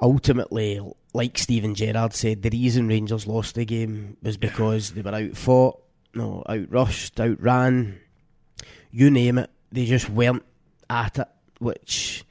ultimately, 0.00 0.80
like 1.14 1.38
Steven 1.38 1.74
Gerrard 1.74 2.12
said, 2.12 2.42
the 2.42 2.50
reason 2.50 2.88
Rangers 2.88 3.26
lost 3.26 3.54
the 3.54 3.64
game 3.64 4.16
was 4.22 4.36
because 4.36 4.92
they 4.92 5.02
were 5.02 5.14
outfought, 5.14 5.82
no, 6.14 6.42
outrushed, 6.48 7.18
outran, 7.20 8.00
you 8.90 9.10
name 9.10 9.38
it. 9.38 9.50
They 9.72 9.84
just 9.84 10.08
weren't 10.10 10.44
at 10.88 11.18
it. 11.18 11.28
Which, 11.60 12.24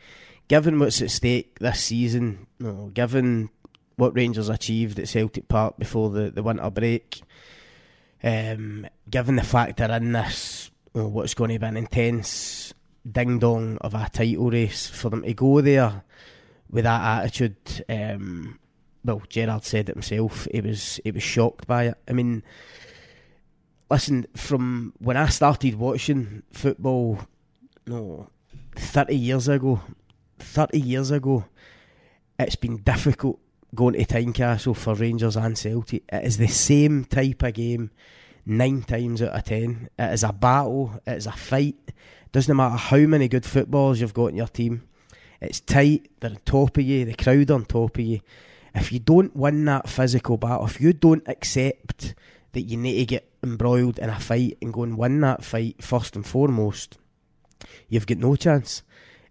given 0.48 0.80
what's 0.80 1.02
at 1.02 1.12
stake 1.12 1.60
this 1.60 1.84
season, 1.84 2.48
no, 2.60 2.92
given 2.94 3.50
what 3.98 4.16
Rangers 4.16 4.48
achieved 4.48 5.00
at 5.00 5.10
Celtic 5.10 5.48
Park 5.48 5.78
before 5.78 6.10
the, 6.10 6.30
the 6.32 6.44
winter 6.44 6.70
break, 6.70 7.22
um, 8.24 8.88
given 9.10 9.36
the 9.36 9.44
fact 9.44 9.78
they're 9.78 9.92
in 9.92 10.14
this, 10.14 10.72
what's 10.94 11.34
going 11.34 11.52
to 11.52 11.60
be 11.60 11.66
an 11.66 11.78
intense 11.78 12.74
ding 13.10 13.40
dong 13.40 13.78
of 13.82 13.94
a 13.94 14.10
title 14.12 14.50
race, 14.50 14.88
for 14.88 15.10
them 15.10 15.24
to 15.24 15.34
go 15.34 15.62
there 15.62 16.04
with 16.70 16.86
that 16.86 17.24
attitude, 17.24 17.86
um, 17.90 18.60
well, 19.04 19.22
Gerrard 19.30 19.64
said 19.64 19.90
it 19.90 19.96
himself. 19.96 20.48
He 20.52 20.62
was 20.62 21.00
he 21.04 21.12
was 21.12 21.24
shocked 21.24 21.68
by 21.68 21.86
it. 21.86 21.98
I 22.08 22.14
mean, 22.14 22.44
listen, 23.90 24.28
from 24.36 24.94
when 25.00 25.18
I 25.18 25.28
started 25.28 25.76
watching 25.76 26.44
football, 26.52 27.20
no, 27.86 28.30
thirty 28.76 29.16
years 29.16 29.48
ago, 29.48 29.82
thirty 30.40 30.80
years 30.80 31.12
ago, 31.12 31.46
it's 32.40 32.56
been 32.56 32.78
difficult 32.78 33.40
going 33.76 33.94
to 33.94 34.06
Tynecastle 34.06 34.76
for 34.76 34.96
Rangers 34.96 35.36
and 35.36 35.58
Celtic. 35.58 36.04
It 36.12 36.26
is 36.26 36.38
the 36.38 36.48
same 36.48 37.06
type 37.06 37.44
of 37.44 37.54
game 37.54 37.92
nine 38.46 38.82
times 38.84 39.22
out 39.22 39.36
of 39.36 39.44
ten. 39.44 39.90
It 39.98 40.14
is 40.14 40.24
a 40.24 40.34
battle. 40.34 41.02
It 41.06 41.18
is 41.18 41.28
a 41.28 41.32
fight. 41.32 41.92
Doesn't 42.32 42.56
matter 42.56 42.76
how 42.76 42.98
many 42.98 43.28
good 43.28 43.46
footballers 43.46 44.02
you've 44.02 44.14
got 44.14 44.28
in 44.28 44.38
your 44.38 44.48
team. 44.48 44.84
It's 45.42 45.60
tight. 45.60 46.10
They're 46.20 46.32
on 46.32 46.38
top 46.46 46.78
of 46.78 46.84
you. 46.84 47.06
The 47.06 47.14
crowd 47.14 47.52
on 47.52 47.66
top 47.66 47.98
of 47.98 48.04
you. 48.04 48.22
If 48.76 48.92
you 48.92 49.00
don't 49.00 49.36
win 49.36 49.66
that 49.66 49.90
physical 49.90 50.38
battle, 50.38 50.66
if 50.66 50.80
you 50.80 50.94
don't 50.94 51.28
accept 51.28 52.16
that 52.54 52.62
you 52.62 52.78
need 52.78 52.98
to 52.98 53.06
get 53.06 53.30
embroiled 53.44 54.00
in 54.00 54.10
a 54.10 54.20
fight 54.20 54.58
and 54.62 54.74
go 54.74 54.84
and 54.84 54.98
win 54.98 55.22
that 55.22 55.44
fight 55.44 55.84
first 55.84 56.16
and 56.16 56.26
foremost, 56.26 56.98
you've 57.88 58.08
got 58.08 58.18
no 58.18 58.36
chance. 58.36 58.84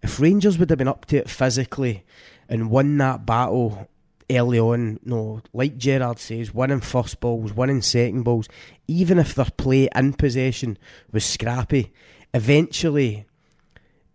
If 0.02 0.20
Rangers 0.20 0.58
would 0.58 0.70
have 0.70 0.78
been 0.78 0.88
up 0.88 1.06
to 1.06 1.16
it 1.16 1.30
physically 1.30 2.04
and 2.48 2.70
won 2.70 2.96
that 2.98 3.26
battle 3.26 3.88
early 4.30 4.58
on, 4.58 5.00
no, 5.04 5.40
like 5.52 5.78
Gerrard 5.78 6.18
says, 6.18 6.54
winning 6.54 6.80
first 6.80 7.20
balls, 7.20 7.52
winning 7.52 7.82
second 7.82 8.22
balls, 8.22 8.48
even 8.86 9.18
if 9.18 9.34
their 9.34 9.46
play 9.56 9.88
in 9.94 10.12
possession 10.12 10.78
was 11.12 11.24
scrappy, 11.24 11.92
eventually 12.34 13.26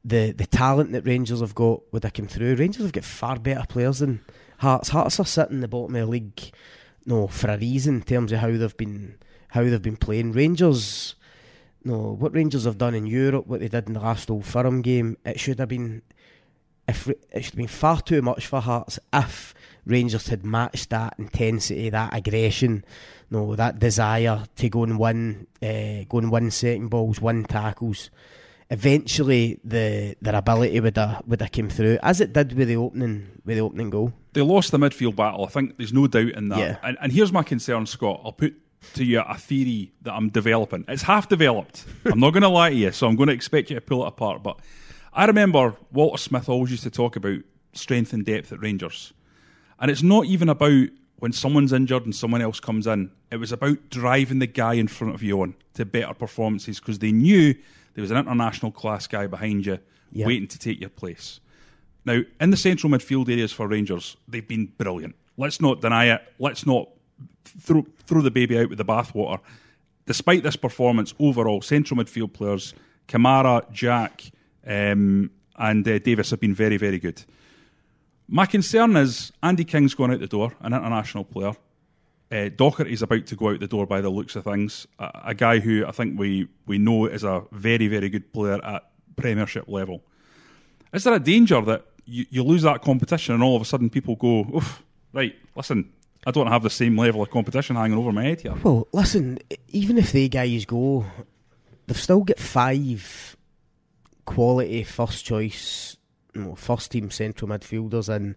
the 0.04 0.32
the 0.32 0.48
talent 0.48 0.92
that 0.94 1.06
Rangers 1.06 1.42
have 1.42 1.56
got 1.56 1.82
would 1.92 2.04
have 2.04 2.13
come 2.13 2.28
through. 2.28 2.56
Rangers 2.56 2.84
have 2.84 2.94
got 2.94 3.04
far 3.04 3.38
better 3.38 3.66
players 3.68 4.00
than 4.00 4.22
Hearts. 4.62 4.89
Hearts 4.89 5.20
are 5.20 5.25
sitting 5.25 5.56
in 5.56 5.62
the 5.62 5.68
bottom 5.68 5.96
of 5.96 6.01
the 6.01 6.06
league, 6.06 6.51
no, 7.08 7.25
for 7.25 7.50
a 7.50 7.58
reason 7.58 7.96
in 7.96 8.01
terms 8.03 8.32
of 8.32 8.39
how 8.39 8.51
they've 8.51 8.77
been 8.77 9.18
how 9.50 9.63
they've 9.63 9.82
been 9.82 9.98
playing. 9.98 10.34
Rangers, 10.34 11.15
no, 11.84 12.13
what 12.13 12.36
Rangers 12.36 12.65
have 12.65 12.77
done 12.77 12.94
in 12.94 13.08
Europe, 13.08 13.48
what 13.48 13.60
they 13.60 13.68
did 13.68 13.88
in 13.88 13.94
the 13.94 14.00
last 14.00 14.30
Old 14.30 14.46
Firm 14.46 14.84
game, 14.84 15.18
it 15.25 15.39
should 15.39 15.58
have 15.58 15.70
been 15.70 16.03
if 16.88 17.08
it 17.08 17.18
should 17.34 17.53
have 17.53 17.56
been 17.56 17.68
far 17.68 18.01
too 18.01 18.22
much 18.22 18.46
for 18.46 18.62
Hearts 18.62 19.00
if 19.12 19.56
Rangers 19.84 20.27
had 20.27 20.46
matched 20.46 20.91
that 20.91 21.15
intensity, 21.18 21.89
that 21.89 22.13
aggression, 22.13 22.86
no, 23.32 23.56
that 23.56 23.80
desire 23.80 24.46
to 24.58 24.70
go 24.70 24.84
and 24.84 25.00
win, 25.00 25.48
uh, 25.63 26.06
go 26.08 26.20
and 26.20 26.32
win 26.32 26.51
second 26.51 26.89
balls, 26.89 27.20
win 27.20 27.46
tackles. 27.46 28.12
Eventually, 28.72 29.60
the 29.66 30.16
their 30.22 30.36
ability 30.36 30.80
would 30.80 30.96
have 30.96 31.22
would 31.28 31.42
have 31.42 31.51
come 31.51 31.70
through 31.70 32.00
as 32.01 32.22
it 32.22 32.32
did 32.32 32.54
with 32.54 32.70
the 32.70 32.78
opening 32.78 33.42
with 33.44 33.58
the 33.58 33.62
opening 33.62 33.90
goal. 33.90 34.13
They 34.32 34.42
lost 34.42 34.72
the 34.72 34.78
midfield 34.78 35.18
battle. 35.18 35.46
I 35.46 35.50
think 35.50 35.78
there's 35.78 35.92
no 35.92 36.08
doubt 36.08 36.30
in 36.30 36.48
that. 36.50 36.58
Yeah. 36.58 36.78
And, 36.82 36.98
and 37.01 37.12
here's 37.12 37.34
my 37.34 37.44
concern, 37.44 37.86
Scott. 37.86 38.22
I'll 38.24 38.32
put 38.32 38.56
to 38.94 39.04
you 39.04 39.20
a 39.20 39.38
theory 39.38 39.92
that 40.04 40.13
I'm 40.13 40.30
developing. 40.30 40.86
It's 40.88 41.04
half 41.04 41.28
developed. 41.28 41.86
I'm 42.06 42.22
not 42.22 42.32
going 42.32 42.44
to 42.44 42.50
lie 42.50 42.70
to 42.70 42.75
you, 42.75 42.92
so 42.92 43.08
I'm 43.08 43.18
going 43.18 43.28
to 43.28 43.34
expect 43.34 43.70
you 43.70 43.75
to 43.75 43.82
pull 43.82 44.06
it 44.06 44.08
apart. 44.08 44.42
But 44.42 44.60
I 45.13 45.25
remember 45.25 45.75
Walter 45.92 46.18
Smith 46.18 46.48
always 46.48 46.72
used 46.72 46.84
to 46.84 46.90
talk 46.90 47.18
about 47.18 47.40
strength 47.74 48.13
and 48.13 48.25
depth 48.25 48.54
at 48.54 48.62
Rangers. 48.62 49.13
And 49.80 49.92
it's 49.92 50.04
not 50.04 50.25
even 50.25 50.48
about 50.48 50.88
when 51.18 51.34
someone's 51.34 51.74
injured 51.74 52.06
and 52.06 52.16
someone 52.16 52.42
else 52.42 52.60
comes 52.60 52.88
in. 52.88 53.12
It 53.32 53.38
was 53.38 53.51
about 53.51 53.90
driving 53.90 54.40
the 54.40 54.48
guy 54.48 54.74
in 54.75 54.88
front 54.88 55.13
of 55.13 55.22
you 55.22 55.42
on 55.42 55.56
to 55.74 55.86
better 55.86 56.13
performances 56.13 56.80
because 56.80 57.00
they 57.00 57.12
knew 57.12 57.54
there 57.93 58.01
was 58.01 58.12
an 58.12 58.17
international 58.17 58.71
class 58.71 59.07
guy 59.07 59.27
behind 59.27 59.65
you 59.65 59.79
Yeah. 60.12 60.25
waiting 60.25 60.48
to 60.48 60.60
take 60.60 60.79
your 60.79 60.89
place. 60.89 61.39
Now, 62.05 62.21
in 62.39 62.50
the 62.50 62.57
central 62.57 62.91
midfield 62.91 63.29
areas 63.29 63.51
for 63.51 63.67
Rangers, 63.67 64.17
they've 64.27 64.48
been 64.48 64.71
brilliant. 64.77 65.15
Let's 65.38 65.62
not 65.62 65.81
deny 65.81 66.05
it. 66.05 66.21
Let's 66.39 66.65
not 66.65 66.89
throw, 67.45 67.86
throw 68.07 68.21
the 68.21 68.31
baby 68.31 68.57
out 68.57 68.69
with 68.69 68.77
the 68.77 68.86
bathwater. 68.86 69.39
Despite 70.07 70.43
this 70.43 70.55
performance, 70.55 71.13
overall, 71.19 71.62
central 71.62 72.00
midfield 72.03 72.33
players, 72.33 72.74
Kamara, 73.07 73.71
Jack, 73.71 74.31
um, 74.65 75.29
and 75.57 75.88
uh, 75.88 76.00
Davis 76.00 76.31
have 76.31 76.39
been 76.39 76.55
very, 76.55 76.77
very 76.77 76.98
good. 77.00 77.24
My 78.27 78.45
concern 78.45 78.95
is 78.95 79.31
Andy 79.43 79.63
King's 79.65 79.93
gone 79.93 80.12
out 80.12 80.19
the 80.19 80.27
door, 80.27 80.53
an 80.62 80.74
international 80.74 81.24
player. 81.24 81.53
Uh, 82.32 82.50
is 82.86 83.02
about 83.02 83.26
to 83.26 83.36
go 83.36 83.50
out 83.50 83.60
the 83.60 83.68
door 83.68 83.86
by 83.86 84.00
the 84.00 84.10
looks 84.10 84.38
of 84.38 84.46
things. 84.46 84.88
A, 85.00 85.12
a 85.26 85.34
guy 85.34 85.60
who 85.60 85.86
I 85.86 85.92
think 85.92 86.18
we, 86.18 86.48
we 86.66 86.78
know 86.78 87.06
is 87.06 87.24
a 87.24 87.44
very, 87.52 87.88
very 87.88 88.08
good 88.08 88.32
player 88.32 88.64
at 88.64 88.90
Premiership 89.18 89.68
level. 89.68 90.02
Is 90.94 91.04
there 91.04 91.14
a 91.14 91.20
danger 91.20 91.60
that 91.62 91.86
you, 92.06 92.26
you 92.30 92.44
lose 92.44 92.62
that 92.62 92.82
competition 92.82 93.34
and 93.34 93.44
all 93.44 93.56
of 93.56 93.62
a 93.62 93.66
sudden 93.66 93.90
people 93.90 94.16
go, 94.16 94.46
Oof, 94.56 94.82
right, 95.14 95.36
listen, 95.56 95.92
I 96.26 96.32
don't 96.32 96.48
have 96.48 96.64
the 96.64 96.70
same 96.70 96.98
level 96.98 97.22
of 97.22 97.32
competition 97.32 97.76
hanging 97.76 97.98
over 97.98 98.12
my 98.12 98.24
head 98.24 98.42
here? 98.42 98.56
Well, 98.64 98.88
listen, 98.94 99.40
even 99.70 99.98
if 99.98 100.12
they 100.12 100.30
guys 100.30 100.66
go, 100.66 101.06
they've 101.88 101.98
still 101.98 102.24
got 102.24 102.40
five 102.40 103.36
quality 104.26 104.84
first 104.84 105.26
choice, 105.26 105.98
first 106.56 106.92
team 106.92 107.10
central 107.12 107.50
midfielders 107.50 108.14
in 108.14 108.36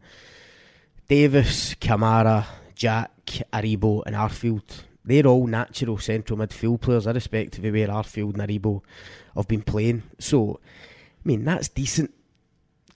Davis, 1.09 1.75
Kamara, 1.75 2.47
Jack, 2.75 3.11
Aribo, 3.53 4.03
and 4.07 4.15
Arfield. 4.15 4.85
They're 5.05 5.27
all 5.27 5.47
natural 5.47 5.99
central 5.99 6.39
midfield 6.39 6.81
players, 6.81 7.07
irrespective 7.07 7.65
of 7.65 7.73
where 7.73 7.89
Arfield 7.89 8.39
and 8.39 8.49
Aribo 8.49 8.83
have 9.37 9.49
been 9.49 9.63
playing. 9.63 10.03
So, 10.19 10.61
I 10.63 11.29
mean, 11.29 11.45
that's 11.45 11.69
decent 11.69 12.15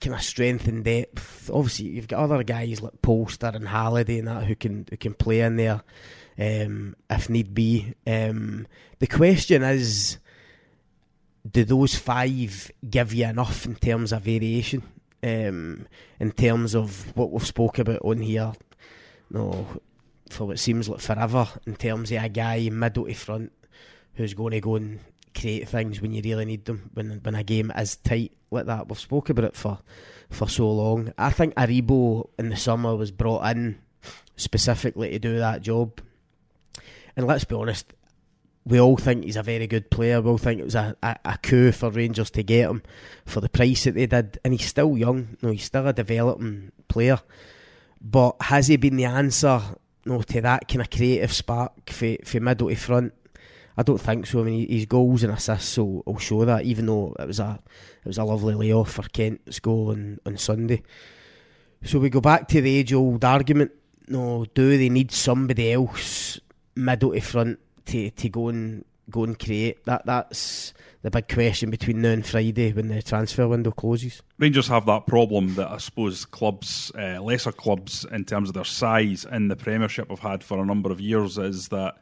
kind 0.01 0.15
of 0.15 0.21
strength 0.21 0.67
and 0.67 0.83
depth. 0.83 1.49
Obviously, 1.53 1.87
you've 1.87 2.07
got 2.07 2.23
other 2.23 2.43
guys 2.43 2.81
like 2.81 3.01
Polster 3.01 3.53
and 3.53 3.67
Halliday 3.67 4.19
and 4.19 4.27
that 4.27 4.45
who 4.45 4.55
can 4.55 4.85
who 4.89 4.97
can 4.97 5.13
play 5.13 5.41
in 5.41 5.57
there 5.57 5.81
um, 6.39 6.95
if 7.09 7.29
need 7.29 7.53
be. 7.53 7.93
Um, 8.07 8.67
the 8.99 9.07
question 9.07 9.63
is, 9.63 10.17
do 11.49 11.63
those 11.63 11.95
five 11.95 12.71
give 12.89 13.13
you 13.13 13.25
enough 13.25 13.65
in 13.65 13.75
terms 13.75 14.13
of 14.13 14.23
variation? 14.23 14.83
Um, 15.21 15.85
in 16.19 16.31
terms 16.31 16.75
of 16.75 17.15
what 17.15 17.31
we've 17.31 17.45
spoke 17.45 17.79
about 17.79 18.01
on 18.03 18.19
here, 18.19 18.53
no, 19.29 19.67
for 20.29 20.45
what 20.45 20.59
seems 20.59 20.87
like 20.87 21.01
forever. 21.01 21.47
In 21.65 21.75
terms 21.75 22.11
of 22.11 22.23
a 22.23 22.29
guy 22.29 22.69
middle 22.69 23.05
to 23.05 23.13
front 23.13 23.51
who's 24.15 24.33
going 24.33 24.51
to 24.51 24.61
go 24.61 24.75
and 24.75 24.99
create 25.35 25.67
things 25.67 26.01
when 26.01 26.11
you 26.11 26.21
really 26.21 26.45
need 26.45 26.65
them. 26.65 26.89
When 26.93 27.19
when 27.23 27.35
a 27.35 27.43
game 27.43 27.71
is 27.75 27.95
tight 27.97 28.33
like 28.51 28.65
that, 28.65 28.87
we've 28.89 28.99
spoke 28.99 29.29
about 29.29 29.45
it 29.45 29.55
for 29.55 29.79
for 30.29 30.47
so 30.47 30.71
long. 30.71 31.13
I 31.17 31.31
think 31.31 31.55
Aribo 31.55 32.29
in 32.37 32.49
the 32.49 32.57
summer 32.57 32.95
was 32.95 33.11
brought 33.11 33.49
in 33.55 33.79
specifically 34.35 35.11
to 35.11 35.19
do 35.19 35.37
that 35.39 35.61
job. 35.61 36.01
And 37.15 37.27
let's 37.27 37.43
be 37.43 37.55
honest, 37.55 37.93
we 38.65 38.79
all 38.79 38.97
think 38.97 39.25
he's 39.25 39.35
a 39.35 39.43
very 39.43 39.67
good 39.67 39.89
player. 39.89 40.21
We 40.21 40.29
all 40.29 40.37
think 40.37 40.61
it 40.61 40.65
was 40.65 40.75
a, 40.75 40.95
a, 41.01 41.17
a 41.25 41.37
coup 41.41 41.71
for 41.71 41.89
Rangers 41.89 42.31
to 42.31 42.43
get 42.43 42.69
him 42.69 42.83
for 43.25 43.41
the 43.41 43.49
price 43.49 43.83
that 43.85 43.95
they 43.95 44.05
did. 44.05 44.39
And 44.45 44.53
he's 44.53 44.67
still 44.67 44.97
young. 44.97 45.37
No, 45.41 45.51
he's 45.51 45.65
still 45.65 45.87
a 45.87 45.93
developing 45.93 46.71
player. 46.87 47.19
But 48.01 48.37
has 48.41 48.67
he 48.67 48.77
been 48.77 48.95
the 48.95 49.05
answer 49.05 49.61
no, 50.05 50.21
to 50.21 50.41
that 50.41 50.67
kind 50.67 50.81
of 50.81 50.89
creative 50.89 51.33
spark 51.33 51.89
for, 51.89 52.15
for 52.23 52.39
middle 52.39 52.69
to 52.69 52.75
front? 52.75 53.13
I 53.77 53.83
don't 53.83 53.97
think 53.97 54.27
so. 54.27 54.41
I 54.41 54.43
mean, 54.43 54.67
his 54.67 54.85
goals 54.85 55.23
and 55.23 55.31
assists 55.31 55.77
will, 55.77 56.03
will 56.05 56.17
show 56.17 56.43
that. 56.43 56.65
Even 56.65 56.87
though 56.87 57.15
it 57.17 57.27
was 57.27 57.39
a 57.39 57.59
it 58.03 58.07
was 58.07 58.17
a 58.17 58.23
lovely 58.25 58.53
layoff 58.53 58.91
for 58.91 59.03
Kent's 59.03 59.59
goal 59.59 59.91
on, 59.91 60.19
on 60.25 60.37
Sunday. 60.37 60.83
So 61.83 61.99
we 61.99 62.09
go 62.09 62.19
back 62.19 62.49
to 62.49 62.61
the 62.61 62.75
age 62.77 62.93
old 62.93 63.23
argument. 63.23 63.71
No, 64.07 64.45
do 64.53 64.77
they 64.77 64.89
need 64.89 65.11
somebody 65.11 65.71
else 65.71 66.39
middle 66.75 67.13
to 67.13 67.21
front 67.21 67.59
to, 67.85 68.09
to 68.09 68.29
go 68.29 68.49
and 68.49 68.83
go 69.09 69.23
and 69.23 69.39
create? 69.39 69.85
That 69.85 70.05
that's 70.05 70.73
the 71.01 71.11
big 71.11 71.27
question 71.27 71.69
between 71.69 72.01
now 72.01 72.09
and 72.09 72.25
Friday 72.25 72.73
when 72.73 72.89
the 72.89 73.01
transfer 73.01 73.47
window 73.47 73.71
closes. 73.71 74.21
Rangers 74.37 74.67
have 74.67 74.85
that 74.87 75.07
problem 75.07 75.55
that 75.55 75.69
I 75.69 75.77
suppose 75.77 76.25
clubs, 76.25 76.91
uh, 76.97 77.21
lesser 77.21 77.51
clubs, 77.51 78.05
in 78.11 78.25
terms 78.25 78.49
of 78.49 78.55
their 78.55 78.65
size 78.65 79.25
in 79.31 79.47
the 79.47 79.55
Premiership, 79.55 80.09
have 80.09 80.19
had 80.19 80.43
for 80.43 80.61
a 80.61 80.65
number 80.65 80.91
of 80.91 80.99
years. 80.99 81.37
Is 81.37 81.69
that 81.69 81.95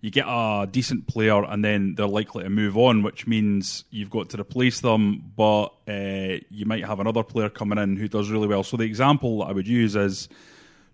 you 0.00 0.10
get 0.10 0.26
a 0.28 0.68
decent 0.70 1.08
player 1.08 1.42
and 1.44 1.64
then 1.64 1.94
they're 1.96 2.06
likely 2.06 2.44
to 2.44 2.50
move 2.50 2.76
on, 2.76 3.02
which 3.02 3.26
means 3.26 3.84
you've 3.90 4.10
got 4.10 4.30
to 4.30 4.40
replace 4.40 4.80
them, 4.80 5.32
but 5.36 5.66
uh, 5.88 6.38
you 6.50 6.66
might 6.66 6.84
have 6.84 7.00
another 7.00 7.22
player 7.24 7.48
coming 7.48 7.78
in 7.78 7.96
who 7.96 8.06
does 8.06 8.30
really 8.30 8.46
well. 8.46 8.62
So 8.62 8.76
the 8.76 8.84
example 8.84 9.40
that 9.40 9.46
I 9.46 9.52
would 9.52 9.66
use 9.66 9.96
is 9.96 10.28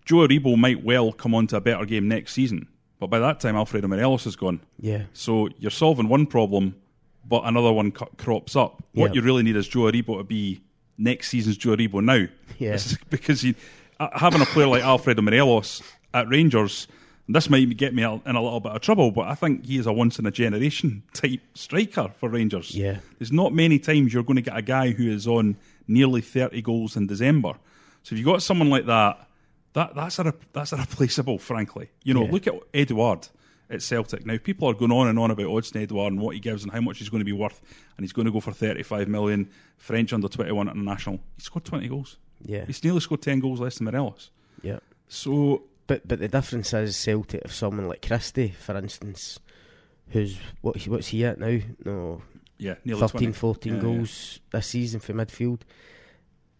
Joe 0.05 0.27
Aribo 0.27 0.57
might 0.57 0.83
well 0.83 1.11
come 1.11 1.35
on 1.35 1.47
to 1.47 1.57
a 1.57 1.61
better 1.61 1.85
game 1.85 2.07
next 2.07 2.33
season, 2.33 2.67
but 2.99 3.07
by 3.07 3.19
that 3.19 3.39
time 3.39 3.55
Alfredo 3.55 3.87
Morelos 3.87 4.25
is 4.25 4.35
gone. 4.35 4.61
Yeah, 4.79 5.03
So 5.13 5.49
you're 5.59 5.69
solving 5.71 6.07
one 6.09 6.25
problem, 6.25 6.75
but 7.27 7.43
another 7.45 7.71
one 7.71 7.91
co- 7.91 8.09
crops 8.17 8.55
up. 8.55 8.83
What 8.93 9.15
you 9.15 9.21
really 9.21 9.43
need 9.43 9.55
is 9.55 9.67
Joe 9.67 9.81
Aribo 9.91 10.17
to 10.17 10.23
be 10.23 10.61
next 10.97 11.29
season's 11.29 11.57
Joe 11.57 11.75
Aribo 11.75 12.03
now. 12.03 12.27
Yeah. 12.59 12.77
Because 13.09 13.45
uh, 13.99 14.09
having 14.13 14.41
a 14.41 14.45
player 14.45 14.67
like 14.67 14.83
Alfredo 14.83 15.21
Morelos 15.21 15.81
at 16.13 16.29
Rangers, 16.29 16.87
this 17.27 17.49
might 17.49 17.75
get 17.77 17.93
me 17.95 18.03
in 18.03 18.21
a 18.35 18.41
little 18.41 18.59
bit 18.59 18.73
of 18.73 18.81
trouble, 18.81 19.09
but 19.11 19.27
I 19.27 19.33
think 19.35 19.65
he 19.65 19.77
is 19.77 19.85
a 19.87 19.93
once 19.93 20.19
in 20.19 20.25
a 20.25 20.31
generation 20.31 21.03
type 21.13 21.41
striker 21.55 22.11
for 22.19 22.29
Rangers. 22.29 22.75
Yeah. 22.75 22.99
There's 23.17 23.31
not 23.31 23.53
many 23.53 23.79
times 23.79 24.13
you're 24.13 24.23
going 24.23 24.35
to 24.35 24.41
get 24.41 24.55
a 24.57 24.61
guy 24.61 24.91
who 24.91 25.09
is 25.09 25.27
on 25.27 25.55
nearly 25.87 26.21
30 26.21 26.61
goals 26.61 26.95
in 26.95 27.07
December. 27.07 27.53
So 28.03 28.13
if 28.13 28.19
you've 28.19 28.25
got 28.27 28.43
someone 28.43 28.69
like 28.69 28.85
that, 28.85 29.27
that 29.73 29.95
that's 29.95 30.19
a 30.19 30.33
that's 30.53 30.71
a 30.73 30.77
replaceable, 30.77 31.39
frankly. 31.39 31.89
You 32.03 32.13
know, 32.13 32.25
Yeah. 32.25 32.31
look 32.31 32.47
at 32.47 32.53
Edouard 32.73 33.27
at 33.73 33.81
Celtic. 33.81 34.25
Now 34.25 34.37
people 34.37 34.69
are 34.69 34.73
going 34.73 34.91
on 34.91 35.07
and 35.07 35.17
on 35.19 35.31
about 35.31 35.47
Odsonne 35.47 35.81
Edouard 35.83 36.13
and 36.13 36.21
what 36.21 36.33
he 36.35 36.39
gives 36.39 36.63
and 36.63 36.71
how 36.71 36.81
much 36.81 36.99
he's 36.99 37.09
going 37.09 37.19
to 37.21 37.25
be 37.25 37.31
worth, 37.33 37.61
and 37.97 38.03
he's 38.03 38.13
going 38.13 38.25
to 38.25 38.31
go 38.31 38.39
for 38.39 38.51
35 38.53 39.07
million. 39.07 39.49
French 39.77 40.13
under 40.13 40.27
21 40.27 40.69
international. 40.69 41.19
He 41.35 41.41
scored 41.41 41.65
20 41.65 41.87
goals. 41.89 42.17
yeah, 42.45 42.65
He's 42.65 42.83
nearly 42.83 42.99
scored 43.01 43.21
10 43.21 43.39
goals 43.39 43.59
less 43.59 43.77
than 43.77 43.85
Morelos. 43.85 44.29
yeah. 44.61 44.79
So 45.09 45.63
But 45.87 46.07
but 46.07 46.19
the 46.19 46.27
difference 46.29 46.73
is 46.73 46.95
Celtic 46.95 47.41
if 47.45 47.53
someone 47.53 47.87
like 47.87 48.01
Christie, 48.05 48.49
for 48.57 48.77
instance, 48.77 49.39
who's 50.09 50.37
what, 50.61 50.81
what's 50.87 51.07
he 51.07 51.25
at 51.25 51.39
now? 51.39 51.59
No, 51.85 52.21
Yeah, 52.57 52.75
nearly 52.85 53.01
13, 53.01 53.19
20. 53.19 53.33
14 53.33 53.73
Yeah, 53.75 53.79
goals 53.81 54.39
this 54.51 54.67
season 54.67 54.99
for 55.01 55.13
midfield. 55.13 55.61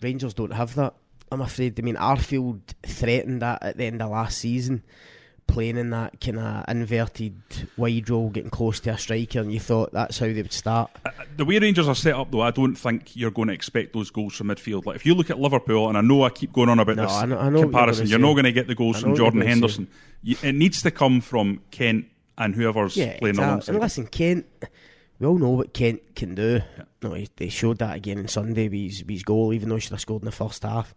Rangers 0.01 0.33
don't 0.33 0.51
have 0.53 0.75
that. 0.75 0.95
I'm 1.31 1.41
afraid. 1.41 1.79
I 1.79 1.83
mean, 1.83 1.95
Arfield 1.95 2.61
threatened 2.85 3.41
that 3.41 3.63
at 3.63 3.77
the 3.77 3.85
end 3.85 4.01
of 4.01 4.11
last 4.11 4.37
season, 4.37 4.83
playing 5.47 5.77
in 5.77 5.89
that 5.91 6.19
kind 6.21 6.39
of 6.39 6.65
inverted 6.67 7.35
wide 7.77 8.09
role, 8.09 8.29
getting 8.29 8.49
close 8.49 8.79
to 8.81 8.91
a 8.91 8.97
striker, 8.97 9.39
and 9.39 9.51
you 9.53 9.59
thought 9.59 9.91
that's 9.91 10.17
how 10.19 10.25
they 10.25 10.41
would 10.41 10.51
start. 10.53 10.89
Uh, 11.05 11.09
The 11.37 11.45
way 11.45 11.59
Rangers 11.59 11.87
are 11.87 11.95
set 11.95 12.15
up, 12.15 12.31
though, 12.31 12.41
I 12.41 12.51
don't 12.51 12.75
think 12.75 13.15
you're 13.15 13.31
going 13.31 13.49
to 13.49 13.53
expect 13.53 13.93
those 13.93 14.09
goals 14.09 14.33
from 14.35 14.47
midfield. 14.47 14.85
Like 14.85 14.95
if 14.95 15.05
you 15.05 15.13
look 15.13 15.29
at 15.29 15.39
Liverpool, 15.39 15.89
and 15.89 15.97
I 15.97 16.01
know 16.01 16.23
I 16.23 16.29
keep 16.29 16.53
going 16.53 16.69
on 16.69 16.79
about 16.79 16.95
No, 16.95 17.03
this 17.03 17.11
I 17.11 17.25
know- 17.25 17.37
I 17.37 17.43
know 17.45 17.51
what 17.51 17.53
you're 17.59 17.61
comparison, 17.65 18.07
you're, 18.07 18.19
not 18.19 18.33
going 18.33 18.45
to 18.45 18.51
get 18.51 18.67
the 18.67 18.75
goals 18.75 19.01
from 19.01 19.15
Jordan. 19.15 19.41
Henderson. 19.41 19.87
You, 20.23 20.37
it 20.41 20.53
needs 20.55 20.81
to 20.83 20.91
come 20.91 21.21
from 21.21 21.61
Kent 21.71 22.05
and 22.37 22.55
whoever's 22.55 22.95
Yeah, 22.97 23.17
playing 23.19 23.35
exactly. 23.35 23.43
alongside. 23.45 23.69
And 23.69 23.75
him. 23.75 23.81
listen, 23.81 24.07
Kent, 24.07 24.45
we 25.19 25.27
all 25.27 25.37
know 25.37 25.49
what 25.51 25.73
Kent 25.73 26.15
can 26.15 26.33
do. 26.35 26.61
No, 27.01 27.13
he, 27.13 27.27
they 27.35 27.49
showed 27.49 27.79
that 27.79 27.95
again 27.97 28.17
on 28.19 28.27
Sunday 28.27 28.69
with 28.69 28.79
his, 28.79 28.99
with 29.01 29.09
his 29.09 29.23
goal, 29.23 29.53
even 29.53 29.69
though 29.69 29.75
he 29.75 29.81
should 29.81 29.91
have 29.91 29.99
scored 30.01 30.21
in 30.21 30.25
the 30.25 30.31
first 30.31 30.63
half. 30.63 30.95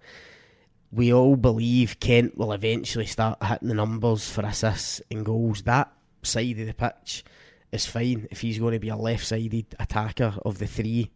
We 0.93 1.13
all 1.13 1.37
believe 1.37 2.01
Kent 2.01 2.39
will 2.39 2.53
eventually 2.53 3.07
start 3.07 3.43
hitting 3.43 3.69
the 3.69 3.75
numbers 3.75 4.31
for 4.31 4.43
assists 4.43 5.03
and 5.11 5.25
goals. 5.25 5.63
That 5.63 5.93
side 6.23 6.59
of 6.59 6.67
the 6.67 6.75
pitch 6.75 7.25
is 7.73 7.87
fine 7.87 8.29
if 8.31 8.41
he's 8.41 8.59
going 8.59 8.73
to 8.73 8.79
be 8.79 8.89
a 8.89 8.97
left-sided 8.97 9.75
attacker 9.79 10.35
of 10.45 10.59
the 10.59 10.67
three. 10.67 11.11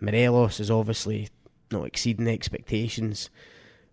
Morelos 0.00 0.60
is 0.60 0.70
obviously 0.70 1.28
not 1.70 1.86
exceeding 1.86 2.28
expectations, 2.28 3.30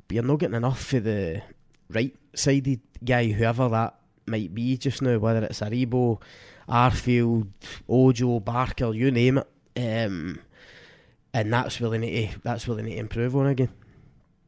but 0.08 0.16
you're 0.16 0.24
not 0.24 0.40
getting 0.40 0.56
enough 0.56 0.84
for 0.84 1.00
the 1.00 1.42
right-sided 1.90 2.82
guy, 3.04 3.32
whoever 3.32 3.68
that 3.70 3.96
might 4.25 4.54
be 4.54 4.78
just 4.78 5.02
now, 5.02 5.18
whether 5.18 5.44
it's 5.44 5.62
Aribo, 5.62 6.22
Arfield, 6.70 7.48
Ojo, 7.90 8.40
Barker, 8.40 8.94
you 8.94 9.12
name 9.12 9.40
it. 9.40 9.48
Um, 9.75 10.40
and 11.34 11.52
that's 11.52 11.82
need 11.82 12.32
to, 12.32 12.40
that's 12.42 12.68
need 12.68 12.84
to 12.84 12.98
improve 12.98 13.36
on 13.36 13.48
again. 13.48 13.70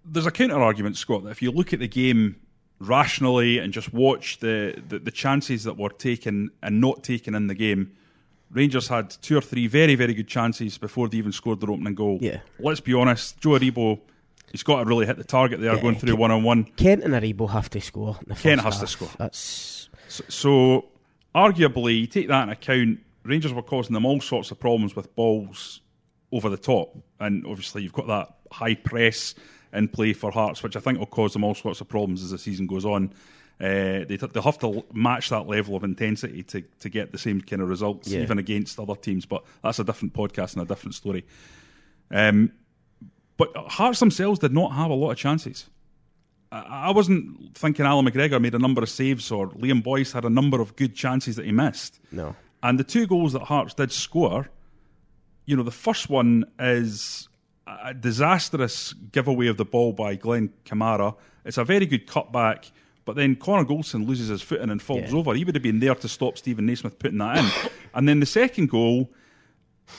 There's 0.05 0.25
a 0.25 0.31
counter 0.31 0.61
argument, 0.61 0.97
Scott, 0.97 1.23
that 1.23 1.29
if 1.31 1.41
you 1.41 1.51
look 1.51 1.73
at 1.73 1.79
the 1.79 1.87
game 1.87 2.35
rationally 2.79 3.59
and 3.59 3.73
just 3.73 3.93
watch 3.93 4.39
the, 4.39 4.81
the, 4.87 4.99
the 4.99 5.11
chances 5.11 5.63
that 5.63 5.77
were 5.77 5.89
taken 5.89 6.51
and 6.61 6.81
not 6.81 7.03
taken 7.03 7.35
in 7.35 7.47
the 7.47 7.55
game, 7.55 7.91
Rangers 8.51 8.87
had 8.87 9.09
two 9.09 9.37
or 9.37 9.41
three 9.41 9.67
very, 9.67 9.95
very 9.95 10.13
good 10.13 10.27
chances 10.27 10.77
before 10.77 11.09
they 11.09 11.17
even 11.17 11.31
scored 11.31 11.59
their 11.59 11.71
opening 11.71 11.95
goal. 11.95 12.19
Yeah. 12.21 12.39
Let's 12.59 12.79
be 12.79 12.93
honest, 12.93 13.39
Joe 13.39 13.51
Aribo, 13.51 13.99
he's 14.51 14.63
got 14.63 14.83
to 14.83 14.85
really 14.85 15.05
hit 15.05 15.17
the 15.17 15.23
target 15.23 15.59
there 15.59 15.73
Yeah, 15.73 15.81
going 15.81 15.95
through 15.95 16.15
one 16.15 16.31
on 16.31 16.43
one. 16.43 16.63
Kent 16.63 17.03
and 17.03 17.13
Aribo 17.13 17.49
have 17.49 17.69
to 17.71 17.81
score. 17.81 18.17
In 18.27 18.35
Kent 18.35 18.61
has 18.61 18.79
to 18.79 18.87
score. 18.87 19.09
That's 19.17 19.89
So, 20.07 20.23
so, 20.29 20.85
arguably, 21.33 21.99
you 22.01 22.07
take 22.07 22.27
that 22.27 22.43
into 22.43 22.53
account, 22.53 22.99
Rangers 23.23 23.51
were 23.51 23.63
causing 23.63 23.93
them 23.93 24.05
all 24.05 24.21
sorts 24.21 24.51
of 24.51 24.59
problems 24.59 24.95
with 24.95 25.13
balls 25.15 25.81
over 26.31 26.49
the 26.49 26.57
top. 26.57 26.95
And 27.19 27.45
obviously, 27.47 27.81
you've 27.81 27.93
got 27.93 28.07
that 28.07 28.35
high 28.51 28.75
press 28.75 29.33
in 29.75 29.87
play 29.87 30.13
for 30.13 30.31
Hearts, 30.31 30.63
which 30.63 30.75
I 30.75 30.79
think 30.79 30.99
will 30.99 31.05
cause 31.05 31.33
them 31.33 31.43
all 31.43 31.55
sorts 31.55 31.81
of 31.81 31.87
problems 31.87 32.23
as 32.23 32.31
the 32.31 32.37
season 32.37 32.67
goes 32.67 32.85
on. 32.85 33.13
Uh, 33.59 34.03
they, 34.07 34.17
they'll 34.19 34.43
have 34.43 34.59
to 34.59 34.83
match 34.93 35.29
that 35.29 35.47
level 35.47 35.75
of 35.75 35.83
intensity 35.83 36.43
to, 36.43 36.61
to 36.79 36.89
get 36.89 37.11
the 37.13 37.17
same 37.17 37.39
kind 37.41 37.61
of 37.61 37.69
results, 37.69 38.07
Yeah. 38.09 38.21
even 38.21 38.37
against 38.37 38.79
other 38.79 38.95
teams. 38.95 39.25
But 39.25 39.43
that's 39.63 39.79
a 39.79 39.83
different 39.83 40.13
podcast 40.13 40.53
and 40.53 40.61
a 40.63 40.65
different 40.65 40.95
story. 40.95 41.23
Um, 42.11 42.51
but 43.37 43.55
Hearts 43.55 43.99
themselves 43.99 44.39
did 44.39 44.53
not 44.53 44.73
have 44.73 44.89
a 44.91 44.93
lot 44.93 45.11
of 45.11 45.17
chances. 45.17 45.69
I 46.51 46.59
I 46.89 46.91
wasn't 46.91 47.57
thinking 47.57 47.85
Allan 47.85 48.05
McGregor 48.05 48.39
made 48.41 48.55
a 48.55 48.59
number 48.59 48.81
of 48.83 48.89
saves 48.89 49.31
or 49.31 49.49
Liam 49.49 49.81
Boyce 49.83 50.11
had 50.11 50.25
a 50.25 50.29
number 50.29 50.61
of 50.61 50.75
good 50.75 50.95
chances 50.95 51.35
that 51.37 51.45
he 51.45 51.51
missed. 51.51 51.99
no. 52.11 52.35
And 52.63 52.79
the 52.79 52.83
two 52.83 53.05
goals 53.05 53.33
that 53.33 53.43
Hearts 53.43 53.73
did 53.75 53.91
score, 53.91 54.49
you 55.45 55.55
know, 55.55 55.61
the 55.63 55.69
first 55.71 56.09
one 56.09 56.45
is 56.59 57.29
a 57.67 57.93
disastrous 57.93 58.93
giveaway 59.11 59.47
of 59.47 59.57
the 59.57 59.65
ball 59.65 59.93
by 59.93 60.15
Glen 60.15 60.51
Kamara. 60.65 61.15
It's 61.45 61.57
a 61.57 61.63
very 61.63 61.85
good 61.85 62.07
cutback, 62.07 62.71
but 63.05 63.15
then 63.15 63.35
Connor 63.35 63.65
Goldson 63.65 64.07
loses 64.07 64.29
his 64.29 64.41
footing 64.41 64.69
and 64.69 64.81
falls 64.81 65.11
Yeah. 65.11 65.17
over. 65.17 65.33
He 65.33 65.43
would 65.43 65.55
have 65.55 65.63
been 65.63 65.79
there 65.79 65.95
to 65.95 66.07
stop 66.07 66.37
Steven 66.37 66.65
Naismith 66.65 66.97
putting 66.99 67.17
that 67.19 67.37
in. 67.37 67.71
and 67.93 68.07
then 68.07 68.19
the 68.19 68.25
second 68.25 68.69
goal, 68.69 69.11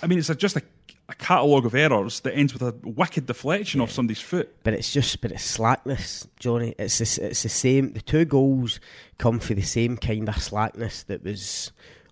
I 0.02 0.06
mean, 0.06 0.18
it's 0.18 0.30
a, 0.30 0.34
just 0.34 0.56
a, 0.56 0.62
a 1.08 1.14
catalogue 1.14 1.66
of 1.66 1.74
errors 1.74 2.20
that 2.20 2.34
ends 2.36 2.52
with 2.52 2.62
a 2.62 2.74
wicked 2.82 3.26
deflection 3.26 3.80
off 3.80 3.90
somebody's 3.92 4.20
foot. 4.20 4.54
But 4.64 4.74
it's 4.74 4.92
just, 4.92 5.20
but 5.20 5.30
it's 5.32 5.44
slackness, 5.44 6.26
Jonny. 6.40 6.74
It's 6.78 6.98
this, 6.98 7.18
it's 7.18 7.42
the 7.44 7.48
same. 7.48 7.92
The 7.92 8.00
two 8.00 8.24
goals 8.24 8.80
come 9.18 9.38
for 9.38 9.54
the 9.54 9.62
same 9.62 9.96
kind 9.96 10.28
of 10.28 10.42
slackness 10.42 11.04
that 11.04 11.22
was 11.24 11.70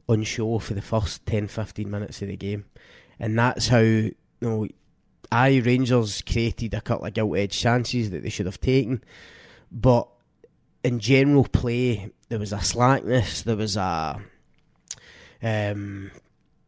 on 0.08 0.22
show 0.22 0.58
for 0.58 0.74
the 0.74 0.82
first 0.82 1.26
10, 1.26 1.48
15 1.48 1.90
minutes 1.90 2.22
of 2.22 2.28
the 2.28 2.36
game, 2.36 2.66
and 3.18 3.38
that's 3.38 3.68
how 3.68 3.78
you 3.78 4.14
know. 4.40 4.66
I 5.34 5.58
Rangers 5.58 6.22
created 6.22 6.74
a 6.74 6.80
couple 6.80 7.06
of 7.06 7.12
gilt 7.12 7.36
edged 7.36 7.58
chances 7.58 8.10
that 8.10 8.22
they 8.22 8.28
should 8.28 8.46
have 8.46 8.60
taken, 8.60 9.02
but 9.72 10.08
in 10.84 11.00
general 11.00 11.44
play 11.44 12.12
there 12.28 12.38
was 12.38 12.52
a 12.52 12.60
slackness. 12.60 13.42
There 13.42 13.56
was 13.56 13.76
a 13.76 14.20
um, 15.42 16.12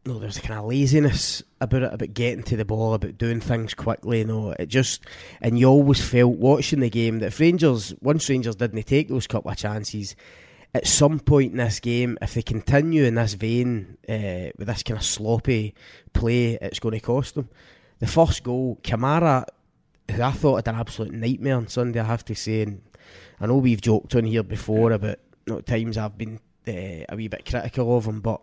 no, 0.05 0.19
there 0.19 0.27
was 0.27 0.37
a 0.37 0.41
kind 0.41 0.59
of 0.59 0.65
laziness 0.65 1.43
about 1.61 1.83
it, 1.83 1.93
about 1.93 2.13
getting 2.13 2.43
to 2.43 2.57
the 2.57 2.65
ball, 2.65 2.93
about 2.93 3.17
doing 3.17 3.39
things 3.39 3.73
quickly. 3.73 4.25
No, 4.25 4.51
it 4.51 4.67
just, 4.67 5.03
and 5.41 5.57
you 5.57 5.67
always 5.67 6.03
felt 6.03 6.37
watching 6.37 6.81
the 6.81 6.89
game 6.89 7.19
that 7.19 7.27
if 7.27 7.39
Rangers, 7.39 7.93
once 8.01 8.29
Rangers 8.29 8.57
didn't 8.57 8.83
take 8.83 9.07
those 9.07 9.27
couple 9.27 9.51
of 9.51 9.57
chances, 9.57 10.15
at 10.73 10.87
some 10.87 11.19
point 11.19 11.51
in 11.51 11.57
this 11.57 11.79
game, 11.79 12.17
if 12.21 12.33
they 12.33 12.41
continue 12.41 13.05
in 13.05 13.15
this 13.15 13.33
vein 13.33 13.97
uh, 14.07 14.51
with 14.57 14.67
this 14.67 14.83
kind 14.83 14.99
of 14.99 15.05
sloppy 15.05 15.73
play, 16.13 16.57
it's 16.61 16.79
going 16.79 16.93
to 16.93 16.99
cost 16.99 17.35
them. 17.35 17.49
The 17.99 18.07
first 18.07 18.43
goal, 18.43 18.79
Kamara, 18.83 19.45
who 20.11 20.21
I 20.21 20.31
thought 20.31 20.57
had 20.65 20.67
an 20.73 20.79
absolute 20.79 21.13
nightmare 21.13 21.55
on 21.57 21.67
Sunday, 21.67 21.99
I 21.99 22.03
have 22.05 22.25
to 22.25 22.35
say, 22.35 22.61
and 22.63 22.81
I 23.39 23.47
know 23.47 23.57
we've 23.57 23.81
joked 23.81 24.15
on 24.15 24.25
here 24.25 24.43
before 24.43 24.91
about 24.91 25.17
you 25.45 25.53
know, 25.55 25.61
times 25.61 25.97
I've 25.97 26.17
been 26.17 26.39
uh, 26.67 27.05
a 27.09 27.15
wee 27.15 27.27
bit 27.27 27.45
critical 27.49 27.97
of 27.97 28.05
him, 28.05 28.21
but 28.21 28.41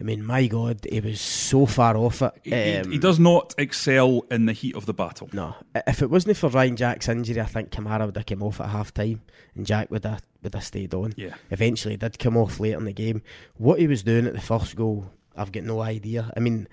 I 0.00 0.04
mean, 0.04 0.24
my 0.24 0.46
God, 0.48 0.80
he 0.90 0.98
was 1.00 1.20
so 1.20 1.64
far 1.66 1.96
off 1.96 2.22
it. 2.22 2.32
He- 2.42 2.52
Um, 2.78 2.90
he 2.90 2.98
does 2.98 3.20
not 3.20 3.54
excel 3.58 4.24
in 4.32 4.46
the 4.46 4.52
heat 4.52 4.74
of 4.74 4.86
the 4.86 4.94
battle. 4.94 5.28
No, 5.32 5.54
if 5.86 6.02
it 6.02 6.10
wasn't 6.10 6.36
for 6.36 6.48
Ryan 6.48 6.74
Jack's 6.76 7.08
injury, 7.08 7.40
I 7.40 7.44
think 7.44 7.70
Kamara 7.70 8.06
would 8.06 8.16
have 8.16 8.26
come 8.26 8.42
off 8.42 8.60
at 8.60 8.70
half 8.70 8.92
time, 8.92 9.20
and 9.54 9.64
Jack 9.64 9.90
would 9.92 10.04
have 10.04 10.22
would 10.42 10.54
have 10.54 10.64
stayed 10.64 10.92
on. 10.92 11.12
Yeah. 11.16 11.34
Eventually, 11.50 11.94
he 11.94 11.98
did 11.98 12.18
come 12.18 12.36
off 12.36 12.58
later 12.58 12.78
in 12.78 12.84
the 12.86 12.92
game. 12.92 13.22
What 13.58 13.78
he 13.78 13.86
was 13.86 14.02
doing 14.02 14.26
at 14.26 14.32
the 14.32 14.40
first 14.40 14.74
goal, 14.74 15.12
I've 15.36 15.52
got 15.52 15.62
no 15.62 15.80
idea. 15.82 16.32
I 16.36 16.40
mean, 16.40 16.66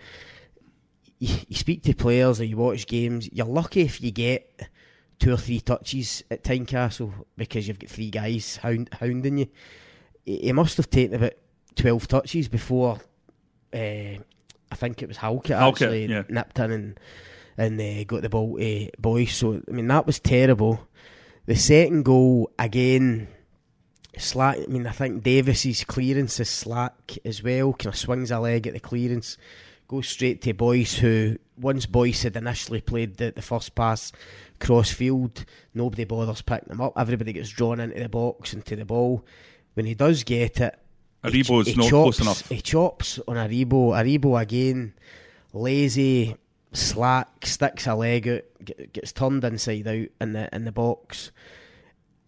you, 1.19 1.35
you 1.47 1.55
speak 1.55 1.83
to 1.83 1.93
players 1.93 2.39
or 2.39 2.45
you 2.45 2.57
watch 2.57 2.87
games. 2.87 3.29
You're 3.31 3.45
lucky 3.45 3.81
if 3.81 4.01
you 4.01 4.11
get 4.11 4.69
two 5.19 5.33
or 5.33 5.37
three 5.37 5.59
touches 5.59 6.23
at 6.31 6.43
Tynecastle 6.43 7.13
because 7.37 7.67
you've 7.67 7.79
got 7.79 7.89
three 7.89 8.09
guys 8.09 8.57
hound, 8.57 8.89
hounding 8.99 9.39
you. 9.39 9.47
He 10.25 10.51
must 10.53 10.77
have 10.77 10.89
taken 10.89 11.15
about 11.15 11.33
twelve 11.75 12.07
touches 12.07 12.47
before. 12.47 12.99
Uh, 13.73 14.17
I 14.71 14.75
think 14.75 15.01
it 15.01 15.07
was 15.07 15.17
Halkett 15.17 15.57
Halkett, 15.57 15.81
actually 15.83 16.05
yeah. 16.05 16.23
nipped 16.29 16.59
in 16.59 16.71
and 16.71 16.99
and 17.57 17.81
uh, 17.81 18.03
got 18.05 18.21
the 18.21 18.29
ball 18.29 18.57
to 18.57 18.91
Boyce. 18.99 19.35
So 19.35 19.61
I 19.67 19.71
mean 19.71 19.87
that 19.87 20.05
was 20.05 20.19
terrible. 20.19 20.87
The 21.45 21.55
second 21.55 22.05
goal 22.05 22.51
again, 22.59 23.27
slack. 24.17 24.57
I 24.59 24.67
mean 24.67 24.87
I 24.87 24.91
think 24.91 25.23
Davis's 25.23 25.83
clearance 25.83 26.39
is 26.39 26.49
slack 26.49 27.17
as 27.25 27.43
well. 27.43 27.73
Kind 27.73 27.93
of 27.93 27.99
swings 27.99 28.31
a 28.31 28.39
leg 28.39 28.67
at 28.67 28.73
the 28.73 28.79
clearance, 28.79 29.37
goes 29.89 30.07
straight 30.07 30.41
to 30.43 30.53
Boyce, 30.53 30.95
who 30.95 31.37
once 31.57 31.85
Boyce 31.85 32.23
had 32.23 32.37
initially 32.37 32.79
played 32.79 33.17
the, 33.17 33.31
the 33.31 33.41
first 33.41 33.75
pass 33.75 34.13
cross 34.59 34.91
field, 34.91 35.43
nobody 35.73 36.05
bothers 36.05 36.41
picking 36.41 36.71
him 36.71 36.79
up. 36.79 36.93
Everybody 36.95 37.33
gets 37.33 37.49
drawn 37.49 37.79
into 37.79 37.99
the 37.99 38.07
box 38.07 38.53
and 38.53 38.63
to 38.67 38.75
the 38.75 38.85
ball. 38.85 39.25
When 39.73 39.85
he 39.85 39.95
does 39.95 40.23
get 40.23 40.61
it, 40.61 40.79
he 41.23 41.29
Aribo's 41.29 41.67
he 41.67 41.73
not 41.73 41.89
chops, 41.89 42.17
close 42.17 42.19
enough. 42.21 42.49
He 42.49 42.61
chops 42.61 43.19
on 43.27 43.35
Aribo. 43.35 43.91
Aribo 43.91 44.39
again, 44.39 44.93
lazy, 45.51 46.35
slack, 46.71 47.45
sticks 47.45 47.87
a 47.87 47.95
leg 47.95 48.27
out, 48.27 48.93
gets 48.93 49.11
turned 49.11 49.43
inside 49.43 49.87
out 49.87 50.07
in 50.21 50.33
the 50.33 50.55
in 50.55 50.65
the 50.65 50.71
box. 50.71 51.31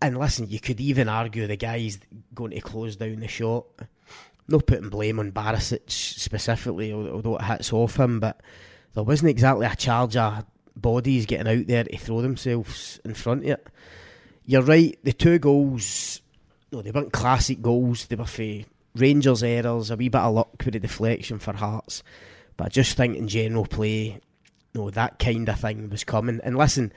And 0.02 0.18
listen, 0.18 0.50
you 0.50 0.60
could 0.60 0.82
even 0.82 1.08
argue 1.08 1.46
the 1.46 1.58
guy's 1.58 2.00
going 2.34 2.52
to 2.52 2.62
close 2.62 2.96
down 2.96 3.20
the 3.20 3.28
shot. 3.28 3.66
No 4.52 4.60
putting 4.60 4.90
blame 4.90 5.20
on 5.20 5.32
Barisic 5.32 5.90
specifically, 5.90 6.92
although 6.94 7.38
it 7.38 7.44
hits 7.44 7.72
off 7.72 7.98
him, 7.98 8.20
but 8.20 8.42
there 8.94 9.04
wasn't 9.04 9.30
exactly 9.30 9.66
a 9.66 9.76
charge 9.76 10.18
of 10.18 10.46
bodies 10.76 11.26
getting 11.26 11.48
out 11.48 11.68
there 11.68 11.86
to 11.86 11.98
throw 11.98 12.22
themselves 12.22 13.00
in 13.06 13.14
front 13.14 13.44
of 13.46 13.52
it. 13.52 13.68
You're 14.46 14.62
right, 14.62 14.98
the 15.04 15.14
two 15.14 15.40
goals, 15.40 16.22
no, 16.72 16.82
they 16.82 16.92
weren't 16.92 17.14
classic 17.14 17.62
goals, 17.62 18.08
they 18.08 18.16
were 18.16 18.26
for 18.26 18.66
Rangers 18.96 19.44
errors, 19.44 19.90
a 19.90 19.96
wee 19.96 20.10
bit 20.10 20.20
of 20.20 20.34
luck 20.34 20.62
with 20.66 20.74
the 20.74 20.80
deflection 20.80 21.40
for 21.40 21.54
Hearts. 21.54 22.04
But 22.58 22.66
I 22.66 22.70
just 22.70 22.98
think 22.98 23.16
in 23.16 23.30
general 23.30 23.66
play, 23.66 24.20
no, 24.74 24.90
that 24.90 25.20
kind 25.20 25.48
of 25.48 25.60
thing 25.60 25.90
was 25.90 26.04
coming. 26.04 26.42
And 26.44 26.58
listen, 26.58 26.92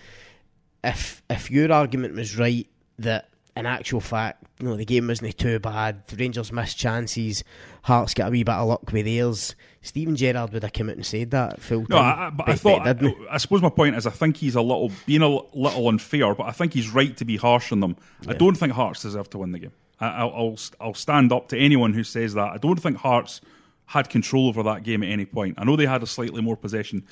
if 0.83 1.23
if 1.31 1.51
your 1.51 1.73
argument 1.73 2.15
was 2.15 2.37
right 2.37 2.69
that 2.99 3.29
in 3.57 3.67
actual 3.67 4.01
fact, 4.01 4.43
you 4.59 4.67
know, 4.67 4.77
the 4.77 4.85
game 4.85 5.09
wasn't 5.09 5.37
too 5.39 5.59
bad. 5.59 6.03
Rangers 6.19 6.53
missed 6.53 6.77
chances. 6.77 7.45
Hearts 7.83 8.15
got 8.15 8.29
a 8.29 8.31
wee 8.31 8.43
bit 8.43 8.55
of 8.55 8.67
luck 8.69 8.93
with 8.93 9.05
theirs. 9.05 9.55
Steven 9.83 10.17
Gerrard 10.17 10.53
would 10.53 10.63
have 10.63 10.73
come 10.73 10.89
out 10.89 10.97
and 10.97 11.07
said 11.07 11.31
that 11.33 11.61
full 11.61 11.87
No, 11.89 11.97
time. 11.99 12.19
I, 12.19 12.31
but 12.31 12.49
I 12.49 12.55
thought. 12.55 12.87
I, 12.87 13.15
I 13.31 13.37
suppose 13.39 13.63
my 13.63 13.69
point 13.69 13.97
is, 13.97 14.07
I 14.07 14.11
think 14.11 14.39
he's 14.39 14.55
a 14.55 14.63
little 14.63 14.91
being 15.07 15.23
a 15.23 15.29
little 15.29 15.89
unfair, 15.89 16.35
but 16.35 16.45
I 16.45 16.53
think 16.53 16.73
he's 16.73 16.89
right 16.91 17.17
to 17.19 17.25
be 17.25 17.37
harsh 17.37 17.71
on 17.71 17.81
them. 17.81 17.97
I 18.27 18.33
don't 18.33 18.57
think 18.57 18.73
Hearts 18.73 19.03
deserve 19.03 19.29
to 19.31 19.39
win 19.39 19.53
the 19.53 19.59
game. 19.59 19.73
I, 20.01 20.07
I'll, 20.09 20.31
I'll 20.35 20.59
I'll 20.81 20.95
stand 20.95 21.33
up 21.33 21.49
to 21.49 21.59
anyone 21.59 21.93
who 21.93 22.03
says 22.03 22.35
that. 22.35 22.49
I 22.53 22.57
don't 22.59 22.81
think 22.81 22.97
Hearts 22.97 23.41
had 23.87 24.09
control 24.09 24.49
over 24.49 24.63
that 24.63 24.83
game 24.83 25.03
at 25.03 25.11
any 25.11 25.27
point. 25.27 25.57
I 25.59 25.65
know 25.65 25.77
they 25.77 25.87
had 25.87 26.03
a 26.03 26.07
slightly 26.07 26.41
more 26.41 26.57
possession, 26.57 27.05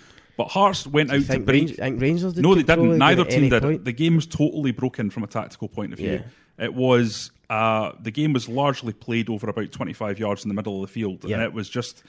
but 0.42 0.50
Hearts 0.50 0.86
went 0.86 1.10
out 1.10 1.22
to 1.22 1.38
break. 1.40 1.46
Rangers, 1.48 1.76
think 1.76 2.00
Rangers 2.00 2.32
did 2.34 2.42
No, 2.42 2.54
they 2.54 2.62
didn't. 2.62 2.98
Neither 2.98 3.24
team 3.24 3.48
did. 3.48 3.62
point? 3.62 3.84
The 3.84 3.92
game 3.92 4.16
was 4.16 4.26
totally 4.26 4.72
broken 4.72 5.10
from 5.10 5.24
a 5.24 5.26
tactical 5.26 5.68
point 5.68 5.92
of 5.92 5.98
view. 5.98 6.22
Yeah. 6.58 6.64
It 6.64 6.74
was 6.74 7.30
uh, 7.50 7.92
the 8.00 8.10
game 8.10 8.32
was 8.32 8.48
largely 8.48 8.92
played 8.92 9.28
over 9.28 9.48
about 9.50 9.72
25 9.72 10.18
yards 10.18 10.44
in 10.44 10.48
the 10.48 10.54
middle 10.54 10.76
of 10.82 10.88
the 10.88 10.92
field, 10.92 11.24
Yeah. 11.24 11.36
and 11.36 11.44
it 11.44 11.52
was 11.52 11.68
just 11.68 12.02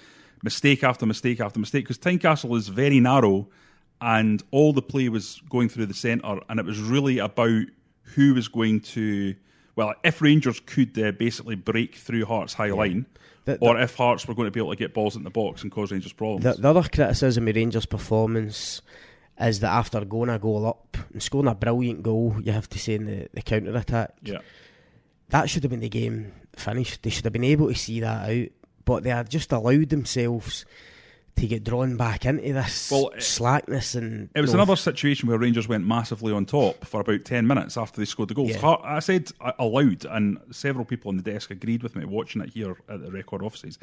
mistake 0.44 0.84
after 0.84 1.06
mistake 1.06 1.40
after 1.40 1.60
mistake 1.60 1.86
because 1.86 1.98
Tynecastle 1.98 2.56
is 2.58 2.68
very 2.68 3.00
narrow, 3.00 3.48
and 4.02 4.44
all 4.52 4.74
the 4.74 4.82
play 4.82 5.10
was 5.10 5.42
going 5.50 5.70
through 5.70 5.86
the 5.88 5.94
centre, 5.94 6.40
and 6.50 6.60
it 6.60 6.66
was 6.66 6.80
really 6.80 7.20
about 7.20 7.64
who 8.04 8.34
was 8.34 8.48
going 8.48 8.82
to. 8.82 9.36
Well, 9.76 9.94
if 10.04 10.22
Rangers 10.22 10.60
could 10.60 10.98
uh, 11.00 11.12
basically 11.14 11.56
break 11.56 11.96
through 11.96 12.26
Hearts' 12.26 12.54
high 12.54 12.72
line, 12.72 13.06
The- 13.46 13.58
or 13.58 13.80
if 13.80 13.96
Hearts 13.96 14.28
were 14.28 14.34
going 14.34 14.48
to 14.48 14.52
be 14.52 14.60
able 14.60 14.72
to 14.72 14.76
get 14.78 14.94
balls 14.94 15.16
in 15.16 15.24
the 15.24 15.30
box 15.30 15.64
and 15.64 15.72
cause 15.72 15.92
Rangers 15.92 16.14
problems. 16.14 16.44
The, 16.44 16.62
the 16.62 16.70
other 16.70 16.84
criticism 16.84 17.48
of 17.48 17.56
Rangers' 17.56 17.86
performance 17.86 18.82
is 19.40 19.60
that 19.60 19.72
after 19.72 20.04
going 20.06 20.30
a 20.30 20.40
goal 20.40 20.66
up 20.66 20.98
and 21.12 21.22
scoring 21.22 21.48
a 21.48 21.56
brilliant 21.56 22.04
goal, 22.04 22.38
you 22.42 22.52
have 22.52 22.70
to 22.70 22.80
say 22.80 22.96
in 22.96 23.06
the, 23.06 23.28
the 23.34 23.42
counter 23.42 23.76
attack, 23.76 24.14
yeah. 24.22 24.40
that 25.30 25.50
should 25.50 25.64
have 25.64 25.72
been 25.72 25.80
the 25.82 25.90
game 25.90 26.32
finished. 26.56 27.04
They 27.04 27.10
should 27.10 27.26
have 27.26 27.34
been 27.34 27.44
able 27.44 27.68
to 27.68 27.76
see 27.76 28.00
that 28.00 28.30
out, 28.30 28.48
but 28.86 29.04
they 29.04 29.10
had 29.10 29.30
just 29.30 29.52
allowed 29.52 29.90
themselves 29.90 30.66
to 31.36 31.48
get 31.48 31.64
drawn 31.64 31.98
back 31.98 32.26
into 32.26 32.54
this 32.54 32.90
Well, 32.92 33.10
it- 33.10 33.24
slackness 33.24 33.96
and 33.96 34.30
It 34.36 34.42
was 34.42 34.52
you 34.52 34.58
know, 34.58 34.64
another 34.64 34.76
situation 34.76 35.28
where 35.28 35.38
Rangers 35.38 35.68
went 35.68 35.86
massively 35.86 36.32
on 36.32 36.46
top 36.46 36.86
for 36.86 37.02
about 37.02 37.26
10 37.26 37.48
minutes 37.48 37.76
after 37.76 38.00
they 38.00 38.06
scored 38.06 38.30
the 38.30 38.36
goals. 38.36 38.52
Yeah. 38.52 38.76
I 38.84 39.00
said 39.00 39.32
aloud, 39.60 40.06
and 40.06 40.38
several 40.52 40.86
people 40.86 41.10
on 41.10 41.18
the 41.18 41.24
desk 41.24 41.52
agreed 41.52 41.84
with 41.84 41.96
me 41.96 42.06
watching 42.06 42.42
it 42.42 42.50
here 42.54 42.78
at 42.88 43.02
the 43.04 43.12
record 43.12 43.42
offices. 43.44 43.78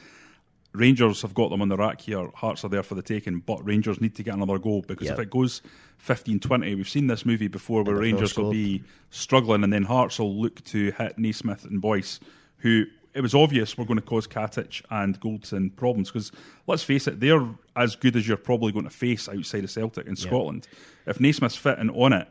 Rangers 0.73 1.21
have 1.23 1.35
got 1.35 1.51
them 1.51 1.63
on 1.63 1.69
the 1.69 1.77
rack 1.77 2.01
here. 2.01 2.31
Hearts 2.35 2.65
are 2.65 2.69
there 2.69 2.85
for 2.85 2.95
the 2.95 3.03
taking, 3.03 3.41
but 3.41 3.65
Rangers 3.67 4.01
need 4.01 4.15
to 4.15 4.23
get 4.23 4.35
another 4.35 4.57
goal 4.59 4.85
because 4.87 5.09
Yeah. 5.09 5.15
if 5.15 5.19
it 5.19 5.31
goes 5.31 5.63
15 5.99 6.39
20, 6.39 6.77
we've 6.77 6.89
seen 6.89 7.09
this 7.09 7.27
movie 7.27 7.49
before 7.49 7.83
where 7.83 7.97
Rangers 7.97 8.37
will 8.37 8.53
be 8.53 8.85
struggling 9.11 9.65
and 9.65 9.73
then 9.73 9.83
Hearts 9.83 10.21
will 10.21 10.35
look 10.41 10.63
to 10.67 10.93
hit 10.93 11.19
Naismith 11.19 11.65
and 11.65 11.81
Boyce, 11.81 12.21
who 12.59 12.85
it 13.15 13.21
was 13.21 13.35
obvious 13.35 13.77
we're 13.77 13.85
going 13.85 13.99
to 13.99 14.05
cause 14.05 14.27
Katic 14.27 14.83
and 14.91 15.19
Goldson 15.21 15.75
problems 15.75 16.11
because 16.11 16.31
let's 16.67 16.83
face 16.85 17.07
it, 17.07 17.19
they're 17.21 17.47
as 17.77 17.97
good 17.97 18.17
as 18.17 18.27
you're 18.29 18.37
probably 18.37 18.73
going 18.73 18.85
to 18.85 18.91
face 18.91 19.29
outside 19.29 19.65
of 19.65 19.71
Celtic 19.71 20.07
in 20.07 20.17
Scotland. 20.17 20.69
If 21.07 21.19
Naismith's 21.21 21.57
fit 21.57 21.79
and 21.79 21.91
on 21.91 22.13
it, 22.13 22.29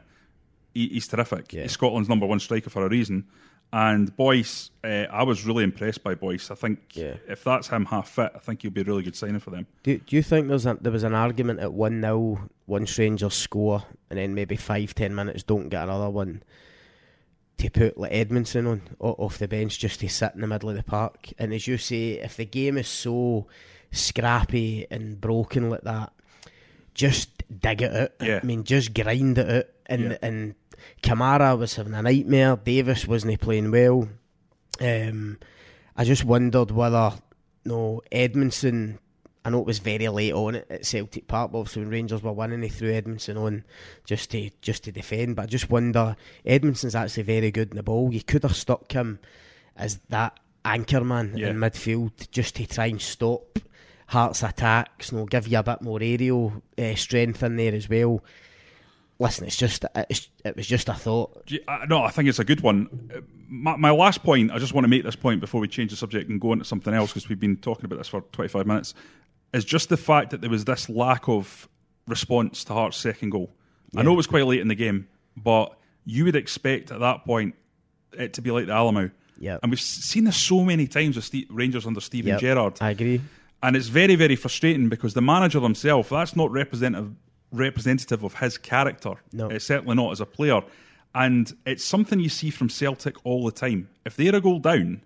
he, 0.74 0.88
he's 0.88 1.08
terrific. 1.08 1.52
Yeah. 1.52 1.64
He's 1.64 1.72
Scotland's 1.74 2.08
number 2.10 2.26
one 2.26 2.40
striker 2.40 2.70
for 2.70 2.86
a 2.86 2.90
reason. 2.90 3.26
And 3.72 4.16
Boyce, 4.16 4.72
uh, 4.84 5.06
I 5.12 5.22
was 5.24 5.46
really 5.46 5.64
impressed 5.64 6.04
by 6.04 6.16
Boyce. 6.16 6.50
I 6.50 6.56
think 6.56 6.80
Yeah. 6.96 7.16
if 7.28 7.44
that's 7.44 7.68
him 7.68 7.86
half 7.86 8.10
fit, 8.10 8.32
I 8.34 8.40
think 8.40 8.62
he'll 8.64 8.72
be 8.72 8.82
a 8.82 8.84
really 8.84 9.04
good 9.04 9.16
signing 9.16 9.40
for 9.40 9.52
them. 9.52 9.68
Do, 9.84 9.98
do 10.00 10.16
you 10.16 10.24
think 10.24 10.48
there's 10.48 10.66
a, 10.66 10.78
there 10.82 10.92
was 10.92 11.04
an 11.04 11.14
argument 11.14 11.60
at 11.60 11.74
1 11.74 12.02
0 12.02 12.50
once 12.66 12.98
Rangers 12.98 13.36
score 13.36 13.84
and 14.10 14.18
then 14.18 14.34
maybe 14.34 14.56
five, 14.56 14.96
ten 14.96 15.14
minutes 15.14 15.44
don't 15.44 15.70
get 15.70 15.84
another 15.84 16.10
one 16.10 16.42
to 17.60 17.70
put 17.70 17.98
like 17.98 18.12
Edmundson 18.12 18.68
on 18.70 18.82
off 19.00 19.38
the 19.38 19.48
bench 19.48 19.80
just 19.80 20.00
to 20.02 20.10
sit 20.10 20.34
in 20.36 20.42
the 20.42 20.48
middle 20.48 20.70
of 20.70 20.76
the 20.76 20.84
park? 20.84 21.30
And 21.38 21.54
as 21.54 21.68
you 21.68 21.78
say, 21.78 22.14
if 22.14 22.36
the 22.38 22.46
game 22.46 22.78
is 22.78 22.88
so 22.88 23.48
scrappy 23.92 24.86
and 24.90 25.20
broken 25.20 25.70
like 25.70 25.82
that, 25.82 26.12
just 26.94 27.44
dig 27.62 27.82
it 27.82 27.96
out. 27.96 28.12
Yeah. 28.22 28.40
I 28.42 28.46
mean, 28.46 28.64
just 28.64 28.94
grind 28.94 29.38
it 29.38 29.50
out. 29.50 29.66
And, 29.86 30.04
Yeah. 30.12 30.18
and 30.22 30.56
Kamara 31.02 31.58
was 31.58 31.76
having 31.76 31.94
a 31.94 32.02
nightmare. 32.02 32.56
Davis 32.58 33.08
wasn't 33.08 33.40
playing 33.42 33.72
well. 33.72 34.08
Um, 34.82 35.38
I 35.96 36.04
just 36.04 36.24
wondered 36.24 36.72
whether 36.72 37.14
no 37.66 38.02
Edmundson. 38.12 39.00
I 39.46 39.50
know 39.50 39.60
it 39.62 39.66
was 39.66 39.80
very 39.80 40.08
late 40.10 40.34
on 40.34 40.56
it 40.56 40.68
at 40.70 40.86
Celtic 40.86 41.28
Park. 41.28 41.52
but 41.52 41.60
Obviously, 41.60 41.84
when 41.84 41.92
Rangers 41.92 42.22
were 42.22 42.32
winning, 42.34 42.60
they 42.62 42.68
threw 42.70 42.92
Edmundson 42.92 43.38
on 43.42 43.64
just 44.06 44.32
to 44.32 44.50
just 44.62 44.84
to 44.84 44.92
defend. 44.92 45.36
But 45.38 45.44
I 45.44 45.46
just 45.46 45.70
wonder, 45.70 46.16
Edmundson's 46.46 46.96
actually 46.96 47.24
very 47.24 47.50
good 47.52 47.70
in 47.72 47.78
the 47.78 47.84
ball. 47.84 48.14
You 48.14 48.22
could 48.22 48.44
have 48.44 48.56
stuck 48.56 48.92
him 48.92 49.20
as 49.78 50.00
that 50.10 50.38
anchor 50.66 51.02
man 51.06 51.34
Yeah. 51.38 51.48
in 51.50 51.56
midfield 51.58 52.30
just 52.32 52.56
to 52.58 52.66
try 52.68 52.88
and 52.88 53.02
stop 53.02 53.60
Hearts' 54.08 54.44
attacks. 54.44 55.12
You 55.12 55.20
know, 55.20 55.26
give 55.26 55.48
you 55.48 55.58
a 55.60 55.64
bit 55.64 55.82
more 55.82 56.00
aerial 56.02 56.62
uh, 56.78 56.96
strength 56.96 57.42
in 57.44 57.56
there 57.56 57.74
as 57.74 57.88
well. 57.88 58.22
Listen, 59.22 59.48
it's 59.48 59.58
just 59.58 59.84
it's, 60.10 60.30
it 60.46 60.56
was 60.56 60.66
just 60.66 60.88
a 60.90 60.94
thought. 60.94 61.50
No, 61.90 62.04
I 62.04 62.10
think 62.10 62.30
it's 62.30 62.40
a 62.40 62.46
good 62.46 62.62
one. 62.62 63.12
My, 63.50 63.76
my 63.76 63.92
last 63.92 64.24
point, 64.24 64.50
I 64.52 64.60
just 64.60 64.74
want 64.74 64.86
to 64.86 64.90
make 64.90 65.04
this 65.04 65.16
point 65.18 65.42
before 65.42 65.60
we 65.60 65.68
change 65.68 65.92
the 65.92 65.98
subject 65.98 66.30
and 66.30 66.40
go 66.40 66.52
on 66.52 66.60
to 66.60 66.64
something 66.66 66.94
else 66.94 67.12
because 67.12 67.28
we've 67.28 67.40
been 67.40 67.58
talking 67.58 67.84
about 67.86 67.98
this 67.98 68.08
for 68.08 68.22
25 68.32 68.66
minutes, 68.66 68.94
is 69.54 69.66
just 69.66 69.90
the 69.90 69.98
fact 69.98 70.32
that 70.32 70.42
there 70.42 70.50
was 70.50 70.66
this 70.66 70.90
lack 70.90 71.28
of 71.28 71.68
response 72.08 72.64
to 72.66 72.74
Hart's 72.74 72.98
second 72.98 73.32
goal. 73.32 73.52
I 73.96 74.04
know 74.04 74.14
it 74.14 74.18
was 74.18 74.28
quite 74.28 74.46
late 74.46 74.60
in 74.60 74.68
the 74.68 74.76
game, 74.76 75.08
but 75.36 75.76
you 76.06 76.26
would 76.26 76.36
expect 76.36 76.92
at 76.92 77.00
that 77.00 77.26
point 77.26 77.56
it 78.14 78.34
to 78.34 78.42
be 78.42 78.52
like 78.52 78.68
the 78.68 78.74
Alamo. 78.74 79.10
Yep. 79.40 79.60
And 79.64 79.72
we've 79.72 79.80
seen 79.80 80.26
this 80.26 80.38
so 80.38 80.64
many 80.64 80.88
times 80.88 81.16
with 81.16 81.26
Ste 81.26 81.46
Rangers 81.50 81.88
under 81.88 82.02
Steven 82.02 82.30
Yep, 82.30 82.40
Gerrard. 82.40 82.78
I 82.82 82.92
agree. 82.92 83.22
And 83.64 83.76
it's 83.76 83.88
very, 83.88 84.16
very 84.16 84.36
frustrating 84.36 84.90
because 84.90 85.14
the 85.14 85.22
manager 85.22 85.60
himself, 85.60 86.10
that's 86.10 86.36
not 86.36 86.52
representative 86.52 87.14
representative 87.52 88.24
of 88.24 88.36
his 88.36 88.60
character. 88.60 89.16
No. 89.34 89.48
It's 89.48 89.66
certainly 89.66 89.96
not 89.96 90.12
as 90.12 90.22
a 90.22 90.26
player. 90.26 90.62
And 91.16 91.52
it's 91.66 91.84
something 91.84 92.20
you 92.20 92.30
see 92.30 92.52
from 92.52 92.70
Celtic 92.70 93.16
all 93.26 93.44
the 93.44 93.52
time. 93.52 93.90
If 94.06 94.16
they're 94.16 94.36
a 94.36 94.42
goal 94.42 94.60
down, 94.60 95.02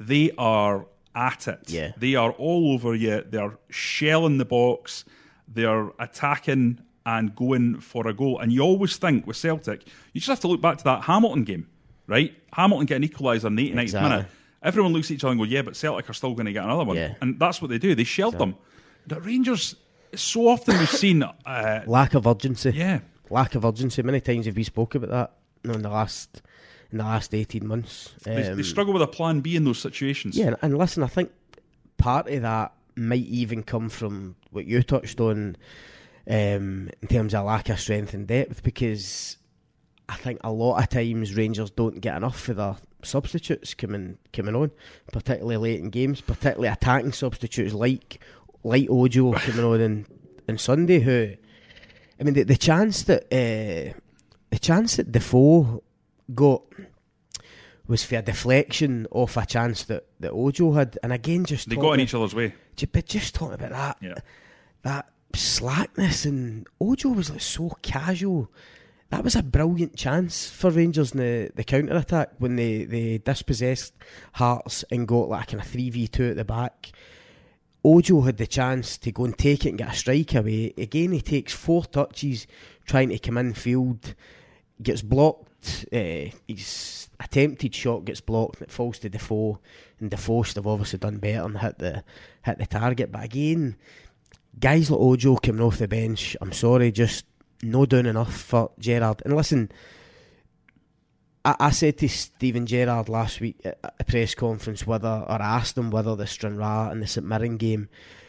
they 0.00 0.30
are 0.38 0.86
at 1.14 1.48
it. 1.48 1.60
Yeah. 1.68 1.92
They 1.96 2.14
are 2.14 2.30
all 2.32 2.72
over 2.72 2.94
you. 2.94 3.22
They're 3.28 3.56
shelling 3.70 4.38
the 4.38 4.44
box. 4.44 5.04
They're 5.48 5.90
attacking 5.98 6.80
and 7.04 7.34
going 7.34 7.80
for 7.80 8.06
a 8.06 8.14
goal. 8.14 8.38
And 8.38 8.52
you 8.52 8.60
always 8.62 8.96
think 8.96 9.26
with 9.26 9.36
Celtic, 9.36 9.84
you 10.12 10.20
just 10.20 10.28
have 10.28 10.40
to 10.40 10.48
look 10.48 10.60
back 10.60 10.78
to 10.78 10.84
that 10.84 11.02
Hamilton 11.02 11.44
game, 11.44 11.66
right? 12.06 12.32
Hamilton 12.52 12.86
get 12.86 12.96
an 13.02 13.08
equaliser 13.08 13.46
in 13.46 13.56
the 13.56 13.70
89th 13.72 13.82
Exactly. 13.82 14.10
minute. 14.10 14.26
Everyone 14.62 14.92
looks 14.92 15.10
at 15.10 15.14
each 15.16 15.24
other 15.24 15.32
and 15.32 15.40
go, 15.40 15.44
yeah, 15.44 15.62
but 15.62 15.74
Celtic 15.74 16.08
are 16.08 16.12
still 16.12 16.34
going 16.34 16.46
to 16.46 16.52
get 16.52 16.62
another 16.64 16.84
one. 16.84 16.96
Yeah. 16.96 17.14
And 17.20 17.38
that's 17.38 17.60
what 17.60 17.68
they 17.68 17.78
do. 17.78 17.94
They 17.96 18.04
shelled 18.04 18.38
them. 18.38 18.54
The 19.08 19.20
Rangers, 19.20 19.74
so 20.14 20.46
often 20.46 20.78
we've 20.78 20.88
seen, 20.88 21.24
uh, 21.24 21.82
Lack 21.86 22.14
of 22.14 22.26
urgency. 22.28 22.70
yeah, 22.70 23.00
lack 23.28 23.56
of 23.56 23.64
urgency. 23.64 24.02
Many 24.02 24.20
times 24.20 24.46
have 24.46 24.54
we 24.54 24.62
spoke 24.62 24.94
about 24.94 25.10
that 25.10 25.32
in 25.74 25.82
the 25.82 25.88
last 25.88 26.42
in 26.92 26.98
the 26.98 27.04
last 27.04 27.34
eighteen 27.34 27.66
months. 27.66 28.14
they, 28.24 28.48
Um, 28.50 28.56
they 28.56 28.62
struggle 28.62 28.92
with 28.92 29.02
a 29.02 29.06
plan 29.08 29.40
B 29.40 29.56
in 29.56 29.64
those 29.64 29.78
situations. 29.78 30.36
yeah, 30.36 30.48
and, 30.48 30.56
and 30.62 30.78
listen, 30.78 31.02
I 31.02 31.06
think 31.08 31.30
part 31.98 32.28
of 32.28 32.42
that 32.42 32.72
might 32.94 33.26
even 33.26 33.62
come 33.62 33.88
from 33.88 34.36
what 34.50 34.66
you 34.66 34.82
touched 34.82 35.18
on 35.20 35.56
um, 36.28 36.90
in 37.00 37.08
terms 37.08 37.34
of 37.34 37.46
lack 37.46 37.68
of 37.70 37.80
strength 37.80 38.12
and 38.14 38.26
depth, 38.26 38.62
because 38.62 39.38
I 40.08 40.16
think 40.16 40.40
a 40.44 40.52
lot 40.52 40.80
of 40.82 40.88
times 40.90 41.34
Rangers 41.34 41.70
don't 41.70 42.00
get 42.00 42.16
enough 42.16 42.38
for 42.38 42.54
their 42.54 42.76
substitutes 43.02 43.74
coming 43.74 44.18
coming 44.32 44.54
on, 44.54 44.70
particularly 45.10 45.56
late 45.56 45.80
in 45.80 45.90
games, 45.90 46.20
particularly 46.20 46.68
attacking 46.68 47.12
substitutes 47.12 47.72
like 47.74 48.20
like 48.62 48.88
Ojo 48.90 49.32
coming 49.38 49.64
on 49.64 49.80
in, 49.80 50.06
in 50.46 50.58
Sunday. 50.58 51.00
Who, 51.00 51.32
I 52.20 52.22
mean, 52.24 52.34
the, 52.34 52.42
the 52.44 52.56
chance 52.56 53.02
that 53.04 53.24
uh, 53.32 53.98
the 54.50 54.58
chance 54.60 54.96
that 54.96 55.10
Defoe 55.10 55.82
got 56.34 56.62
was 57.88 58.04
for 58.04 58.16
a 58.16 58.22
deflection 58.22 59.06
off 59.10 59.36
a 59.36 59.44
chance 59.44 59.84
that, 59.84 60.06
that 60.20 60.30
Ojo 60.30 60.72
had, 60.72 60.98
and 61.02 61.12
again 61.12 61.44
just 61.44 61.68
They 61.68 61.76
got 61.76 61.92
in 61.94 62.00
each 62.00 62.14
other's 62.14 62.34
way. 62.34 62.54
But 62.92 63.06
just 63.06 63.34
talking 63.34 63.54
about 63.54 63.70
that, 63.70 63.96
Yeah. 64.00 64.14
that 64.82 65.10
slackness, 65.34 66.24
and 66.24 66.66
Ojo 66.80 67.10
was 67.10 67.30
like 67.30 67.40
so 67.40 67.76
casual. 67.82 68.50
That 69.10 69.24
was 69.24 69.36
a 69.36 69.42
brilliant 69.42 69.94
chance 69.96 70.48
for 70.48 70.70
Rangers 70.70 71.12
in 71.12 71.18
the, 71.18 71.50
the 71.54 71.64
counter 71.64 71.96
attack 71.96 72.30
when 72.38 72.56
they, 72.56 72.84
they 72.84 73.18
dispossessed 73.18 73.92
Hearts 74.34 74.84
and 74.90 75.06
got 75.06 75.28
like 75.28 75.44
a 75.44 75.46
kind 75.50 75.60
of 75.62 75.68
three 75.68 75.90
v 75.90 76.08
two 76.08 76.30
at 76.30 76.36
the 76.36 76.44
back. 76.44 76.92
Ojo 77.84 78.22
had 78.22 78.38
the 78.38 78.46
chance 78.46 78.96
to 78.98 79.10
go 79.12 79.24
and 79.24 79.36
take 79.36 79.66
it 79.66 79.70
and 79.70 79.78
get 79.78 79.92
a 79.92 79.94
strike 79.94 80.34
away. 80.34 80.72
Again, 80.78 81.12
he 81.12 81.20
takes 81.20 81.52
four 81.52 81.84
touches 81.84 82.46
trying 82.86 83.08
to 83.10 83.18
come 83.18 83.36
in 83.38 83.52
field, 83.54 84.14
gets 84.80 85.02
blocked. 85.02 85.48
Uh, 85.92 86.30
his 86.48 87.08
attempted 87.20 87.74
shot 87.74 88.04
gets 88.04 88.20
blocked 88.20 88.60
and 88.60 88.68
it 88.68 88.72
falls 88.72 88.98
to 89.00 89.08
Defoe. 89.08 89.58
And 90.00 90.10
Defoe 90.10 90.42
should 90.42 90.56
have 90.56 90.66
obviously 90.66 90.98
done 90.98 91.18
better 91.18 91.44
and 91.44 91.58
hit 91.58 91.78
the 91.78 92.04
hit 92.44 92.58
the 92.58 92.66
target. 92.66 93.12
But 93.12 93.24
again, 93.24 93.76
guys 94.58 94.90
like 94.90 95.00
Ojo 95.00 95.36
coming 95.36 95.62
off 95.62 95.78
the 95.78 95.88
bench, 95.88 96.36
I'm 96.40 96.52
sorry, 96.52 96.92
just 96.92 97.24
no 97.62 97.86
doing 97.86 98.06
enough 98.06 98.34
for 98.34 98.72
Gerrard. 98.78 99.22
And 99.24 99.36
listen, 99.36 99.70
I, 101.44 101.56
I 101.58 101.70
said 101.70 101.98
to 101.98 102.08
Steven 102.08 102.66
Gerrard 102.66 103.08
last 103.08 103.40
week 103.40 103.60
at 103.64 103.78
a 104.00 104.04
press 104.04 104.34
conference 104.34 104.86
whether, 104.86 105.24
or 105.28 105.40
I 105.42 105.56
asked 105.56 105.78
him 105.78 105.90
whether 105.90 106.16
the 106.16 106.26
Stranraer 106.26 106.90
and 106.90 107.02
the 107.02 107.06
St 107.06 107.26
Mirren 107.26 107.56
game 107.56 107.88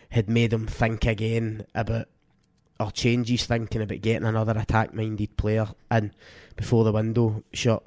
had 0.10 0.30
made 0.30 0.54
him 0.54 0.68
think 0.68 1.06
again 1.06 1.66
about 1.74 2.08
or 2.84 2.92
change 2.92 3.30
his 3.30 3.46
thinking 3.46 3.82
about 3.82 4.02
getting 4.02 4.28
another 4.28 4.58
attack 4.58 4.94
minded 4.94 5.36
player 5.38 5.68
in 5.92 6.12
before 6.56 6.84
the 6.84 6.92
window 6.92 7.44
shut. 7.54 7.84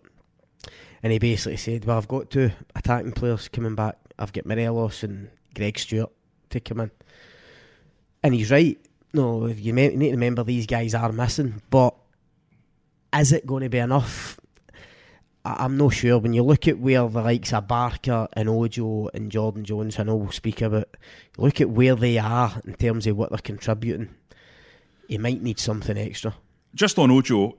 And 1.03 1.13
he 1.13 1.19
basically 1.19 1.59
said, 1.59 1.85
Well, 1.85 1.99
I've 1.99 2.09
got 2.09 2.31
two 2.31 2.51
attacking 2.75 3.13
players 3.13 3.49
coming 3.49 3.75
back. 3.75 3.97
I've 4.19 4.33
got 4.33 4.47
Morelos 4.47 5.03
and 5.03 5.31
Greg 5.55 5.79
Stewart 5.79 6.11
to 6.51 6.61
come 6.61 6.81
in. 6.81 6.91
And 8.23 8.35
he's 8.35 8.51
right. 8.51 8.79
No, 9.13 9.47
you 9.47 9.73
need 9.73 9.99
to 9.99 10.11
remember 10.11 10.43
these 10.43 10.67
guys 10.67 10.95
are 10.95 11.13
missing, 11.13 11.63
but 11.71 11.95
is 13.15 13.33
it 13.33 13.47
going 13.47 13.63
to 13.63 13.69
be 13.69 13.79
enough? 13.79 14.39
I'm 15.45 15.77
not 15.77 15.95
sure. 15.95 16.19
When 16.19 16.33
you 16.33 16.43
look 16.43 16.67
at 16.67 16.79
where 16.79 17.09
the 17.09 17.23
likes 17.23 17.53
of 17.53 17.69
Barker 17.69 18.27
and 18.33 18.49
Ojo 18.49 19.09
and 19.15 19.31
Jordan 19.31 19.65
Jones, 19.65 19.99
I 19.99 20.03
know 20.03 20.17
we'll 20.17 20.33
speak 20.33 20.61
about, 20.61 20.97
look 21.39 21.61
at 21.61 21.71
where 21.71 21.95
they 21.95 22.19
are 22.19 22.61
in 22.67 22.75
terms 22.75 23.07
of 23.07 23.17
what 23.17 23.31
they're 23.31 23.39
contributing. 23.39 24.09
He 25.09 25.19
might 25.19 25.43
need 25.43 25.59
something 25.59 25.97
extra. 25.97 26.35
Just 26.75 26.99
on 26.99 27.11
Ojo, 27.11 27.57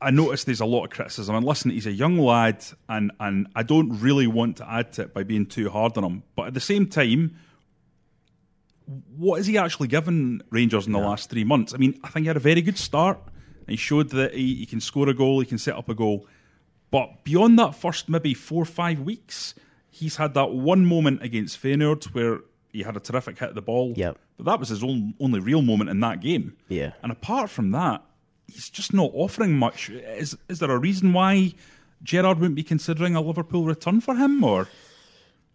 I 0.00 0.10
noticed 0.10 0.46
there's 0.46 0.60
a 0.60 0.66
lot 0.66 0.84
of 0.84 0.90
criticism. 0.90 1.34
And 1.34 1.44
listen, 1.44 1.70
he's 1.70 1.86
a 1.86 1.92
young 1.92 2.18
lad, 2.18 2.64
and, 2.88 3.12
and 3.20 3.48
I 3.54 3.62
don't 3.62 3.98
really 4.00 4.26
want 4.26 4.58
to 4.58 4.70
add 4.70 4.92
to 4.94 5.02
it 5.02 5.14
by 5.14 5.22
being 5.22 5.46
too 5.46 5.70
hard 5.70 5.96
on 5.96 6.04
him. 6.04 6.22
But 6.36 6.48
at 6.48 6.54
the 6.54 6.60
same 6.60 6.86
time, 6.86 7.36
what 9.16 9.36
has 9.36 9.46
he 9.46 9.58
actually 9.58 9.88
given 9.88 10.42
Rangers 10.50 10.86
in 10.86 10.92
the 10.92 11.00
yeah. 11.00 11.08
last 11.08 11.30
three 11.30 11.44
months? 11.44 11.74
I 11.74 11.76
mean, 11.76 11.98
I 12.04 12.08
think 12.08 12.24
he 12.24 12.28
had 12.28 12.36
a 12.36 12.40
very 12.40 12.62
good 12.62 12.78
start. 12.78 13.18
He 13.66 13.76
showed 13.76 14.10
that 14.10 14.32
he, 14.34 14.54
he 14.54 14.66
can 14.66 14.80
score 14.80 15.08
a 15.08 15.14
goal, 15.14 15.40
he 15.40 15.46
can 15.46 15.58
set 15.58 15.74
up 15.74 15.88
a 15.88 15.94
goal 15.94 16.26
but 16.90 17.24
beyond 17.24 17.58
that 17.58 17.74
first 17.74 18.08
maybe 18.08 18.34
four 18.34 18.62
or 18.62 18.66
five 18.66 19.00
weeks, 19.00 19.54
he's 19.90 20.16
had 20.16 20.34
that 20.34 20.50
one 20.50 20.86
moment 20.86 21.22
against 21.22 21.62
Feyenoord 21.62 22.04
where 22.14 22.40
he 22.72 22.82
had 22.82 22.96
a 22.96 23.00
terrific 23.00 23.38
hit 23.38 23.50
at 23.50 23.54
the 23.54 23.62
ball. 23.62 23.92
Yeah. 23.96 24.12
But 24.38 24.46
that 24.46 24.60
was 24.60 24.70
his 24.70 24.82
own, 24.82 25.14
only 25.20 25.40
real 25.40 25.62
moment 25.62 25.90
in 25.90 26.00
that 26.00 26.20
game. 26.20 26.56
Yeah. 26.68 26.92
And 27.02 27.12
apart 27.12 27.50
from 27.50 27.72
that, 27.72 28.02
he's 28.46 28.70
just 28.70 28.94
not 28.94 29.10
offering 29.12 29.54
much. 29.54 29.90
Is 29.90 30.36
is 30.48 30.60
there 30.60 30.70
a 30.70 30.78
reason 30.78 31.12
why 31.12 31.52
Gerrard 32.02 32.38
wouldn't 32.38 32.56
be 32.56 32.62
considering 32.62 33.16
a 33.16 33.20
Liverpool 33.20 33.64
return 33.64 34.00
for 34.00 34.14
him, 34.14 34.42
or 34.42 34.68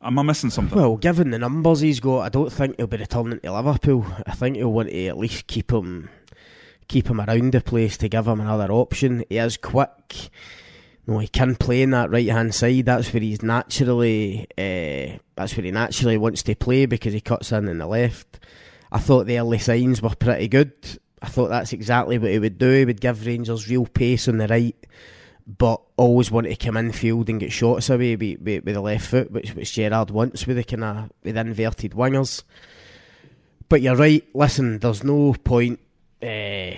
am 0.01 0.19
I 0.19 0.23
missing 0.23 0.49
something? 0.49 0.77
Well, 0.77 0.97
given 0.97 1.31
the 1.31 1.39
numbers 1.39 1.79
he's 1.79 2.01
got, 2.01 2.19
I 2.19 2.29
don't 2.29 2.51
think 2.51 2.75
he'll 2.77 2.87
be 2.87 2.97
returning 2.97 3.39
to 3.39 3.53
Liverpool. 3.53 4.05
I 4.27 4.33
think 4.33 4.57
he'll 4.57 4.71
want 4.71 4.89
to 4.89 5.07
at 5.07 5.17
least 5.17 5.47
keep 5.47 5.71
him 5.71 6.09
keep 6.89 7.07
him 7.07 7.21
around 7.21 7.53
the 7.53 7.61
place 7.61 7.97
to 7.97 8.09
give 8.09 8.27
him 8.27 8.41
another 8.41 8.71
option. 8.71 9.23
He 9.29 9.37
is 9.37 9.55
quick 9.55 10.29
no, 11.05 11.19
he 11.19 11.27
can 11.27 11.55
play 11.55 11.81
in 11.81 11.91
that 11.91 12.09
right 12.09 12.29
hand 12.29 12.55
side. 12.55 12.85
That's 12.85 13.13
where 13.13 13.21
he's 13.21 13.41
naturally. 13.41 14.47
Uh, 14.57 15.19
that's 15.35 15.55
where 15.57 15.65
he 15.65 15.71
naturally 15.71 16.17
wants 16.17 16.43
to 16.43 16.55
play 16.55 16.85
because 16.85 17.13
he 17.13 17.19
cuts 17.19 17.51
in 17.51 17.67
in 17.67 17.79
the 17.79 17.87
left. 17.87 18.39
I 18.93 18.99
thought 18.99 19.25
the 19.25 19.39
early 19.39 19.57
signs 19.57 20.03
were 20.03 20.15
pretty 20.15 20.47
good. 20.47 20.71
I 21.19 21.27
thought 21.27 21.47
that's 21.47 21.73
exactly 21.73 22.19
what 22.19 22.29
he 22.29 22.37
would 22.37 22.59
do. 22.59 22.71
He 22.71 22.85
would 22.85 23.01
give 23.01 23.25
Rangers 23.25 23.67
real 23.67 23.87
pace 23.87 24.27
on 24.27 24.37
the 24.37 24.47
right, 24.47 24.75
but 25.47 25.81
always 25.97 26.29
want 26.29 26.45
to 26.45 26.55
come 26.55 26.77
in 26.77 26.91
field 26.91 27.27
and 27.27 27.39
get 27.39 27.51
shots 27.51 27.89
away 27.89 28.15
with, 28.15 28.39
with, 28.39 28.63
with 28.63 28.75
the 28.75 28.81
left 28.81 29.07
foot, 29.07 29.31
which 29.31 29.55
which 29.55 29.73
Gerrard 29.73 30.11
wants 30.11 30.45
with 30.45 30.57
the 30.57 30.63
kind 30.63 30.83
of 30.83 31.11
with 31.23 31.35
inverted 31.35 31.93
wingers. 31.93 32.43
But 33.67 33.81
you're 33.81 33.95
right. 33.95 34.23
Listen, 34.35 34.77
there's 34.77 35.03
no 35.03 35.33
point. 35.43 35.79
Uh, 36.21 36.75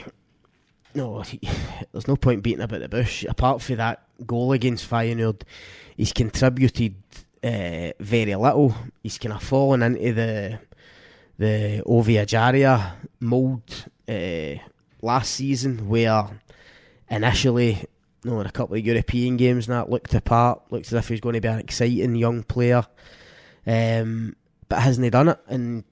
no, 0.94 1.22
there's 1.92 2.08
no 2.08 2.16
point 2.16 2.44
beating 2.44 2.62
about 2.62 2.80
the 2.80 2.88
bush. 2.88 3.26
Apart 3.26 3.62
from 3.62 3.76
that 3.76 4.04
goal 4.26 4.54
against 4.54 4.90
Feyenoord, 4.90 5.42
he's 5.98 6.14
contributed 6.14 6.96
uh, 7.44 7.92
very 8.00 8.36
little. 8.36 8.74
He's 9.04 9.18
kind 9.18 9.34
of 9.34 9.44
fallen 9.44 9.84
into 9.84 10.14
the 10.14 10.60
the 11.38 11.84
Ovie 11.86 12.16
Ejaria 12.16 12.94
mould 13.20 13.86
uh, 14.08 14.62
last 15.02 15.32
season, 15.34 15.88
where 15.88 16.42
initially, 17.10 17.84
you 18.24 18.32
know, 18.32 18.42
in 18.42 18.48
a 18.48 18.52
couple 18.52 18.76
of 18.76 18.86
European 18.86 19.38
games, 19.38 19.68
that 19.68 19.90
looked 19.90 20.14
apart, 20.14 20.62
looked 20.72 20.88
as 20.88 20.94
if 20.94 21.08
he 21.08 21.14
was 21.14 21.22
going 21.22 21.34
to 21.34 21.42
be 21.42 21.48
an 21.48 21.60
exciting 21.60 22.16
young 22.16 22.44
player, 22.44 22.86
um, 23.68 24.36
but 24.70 24.80
hasn't 24.80 25.04
he 25.04 25.10
done 25.10 25.30
it? 25.30 25.40
And 25.48 25.84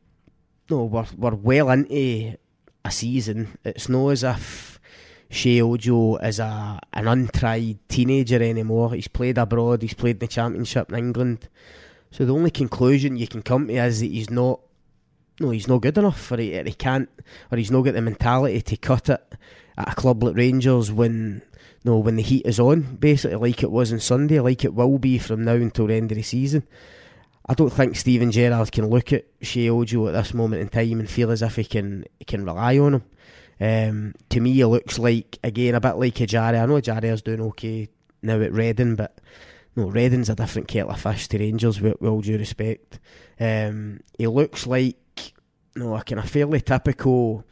no, 0.69 0.85
we're 0.85 1.05
we're 1.17 1.35
well 1.35 1.69
into 1.69 2.37
a 2.85 2.91
season. 2.91 3.57
It's 3.63 3.89
not 3.89 4.09
as 4.09 4.23
if 4.23 4.79
Sheyi 5.29 5.61
Ojo 5.61 6.17
is 6.17 6.39
a 6.39 6.79
an 6.93 7.07
untried 7.07 7.79
teenager 7.89 8.41
anymore. 8.41 8.93
He's 8.93 9.07
played 9.07 9.37
abroad. 9.37 9.81
He's 9.81 9.93
played 9.93 10.17
in 10.17 10.19
the 10.19 10.27
championship 10.27 10.89
in 10.89 10.97
England. 10.97 11.49
So 12.11 12.25
the 12.25 12.33
only 12.33 12.51
conclusion 12.51 13.17
you 13.17 13.27
can 13.27 13.41
come 13.41 13.67
to 13.67 13.73
is 13.73 13.99
that 13.99 14.11
he's 14.11 14.29
not. 14.29 14.59
No, 15.39 15.49
he's 15.49 15.67
not 15.67 15.81
good 15.81 15.97
enough 15.97 16.19
for 16.19 16.39
it. 16.39 16.67
He 16.67 16.73
can't, 16.73 17.09
or 17.51 17.57
he's 17.57 17.71
not 17.71 17.81
got 17.81 17.93
the 17.93 18.01
mentality 18.01 18.61
to 18.61 18.77
cut 18.77 19.09
it 19.09 19.35
at 19.77 19.91
a 19.91 19.95
club 19.95 20.23
like 20.23 20.35
Rangers 20.35 20.91
when 20.91 21.41
no 21.83 21.97
when 21.97 22.15
the 22.15 22.21
heat 22.21 22.45
is 22.45 22.59
on. 22.59 22.97
Basically, 22.97 23.35
like 23.35 23.63
it 23.63 23.71
was 23.71 23.91
on 23.91 23.99
Sunday, 23.99 24.39
like 24.39 24.63
it 24.63 24.73
will 24.73 24.99
be 24.99 25.17
from 25.17 25.43
now 25.43 25.53
until 25.53 25.87
the 25.87 25.95
end 25.95 26.11
of 26.11 26.17
the 26.17 26.23
season. 26.23 26.67
I 27.45 27.55
don't 27.55 27.71
think 27.73 27.95
Steven 27.95 28.31
Gerrard 28.31 28.71
can 28.71 28.89
look 28.89 29.11
at 29.11 29.25
Sheyi 29.41 29.69
Ojo 29.69 30.07
at 30.07 30.13
this 30.13 30.33
moment 30.33 30.61
in 30.61 30.69
time 30.69 30.99
and 30.99 31.09
feel 31.09 31.31
as 31.31 31.41
if 31.41 31.55
he 31.57 31.65
can 31.65 32.05
he 32.19 32.25
can 32.25 32.45
rely 32.45 32.77
on 32.77 32.95
him. 32.95 33.03
Um, 33.59 34.15
to 34.29 34.39
me, 34.39 34.53
he 34.53 34.65
looks 34.65 34.99
like 34.99 35.39
again 35.43 35.75
a 35.75 35.81
bit 35.81 35.97
like 35.97 36.15
Ejaria. 36.15 36.63
I 36.63 36.65
know 36.65 36.79
Ejaria's 36.79 37.21
doing 37.21 37.41
okay 37.41 37.89
now 38.21 38.39
at 38.39 38.53
Reading, 38.53 38.95
but 38.95 39.19
no, 39.75 39.89
Reading's 39.89 40.29
a 40.29 40.35
different 40.35 40.67
kettle 40.67 40.91
of 40.91 41.01
fish 41.01 41.27
to 41.29 41.37
Rangers. 41.39 41.81
With, 41.81 41.99
with 41.99 42.09
all 42.09 42.21
due 42.21 42.37
respect, 42.37 42.99
um, 43.39 43.99
he 44.17 44.27
looks 44.27 44.65
like 44.67 44.97
no, 45.75 45.95
a 45.95 46.03
kind 46.03 46.19
of 46.19 46.29
fairly 46.29 46.61
typical 46.61 47.45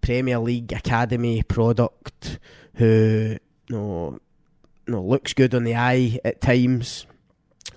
Premier 0.00 0.38
League 0.38 0.72
academy 0.72 1.42
product 1.42 2.38
who 2.74 3.36
no, 3.68 4.18
no 4.86 5.02
looks 5.02 5.34
good 5.34 5.54
on 5.54 5.64
the 5.64 5.74
eye 5.74 6.18
at 6.24 6.40
times. 6.40 7.06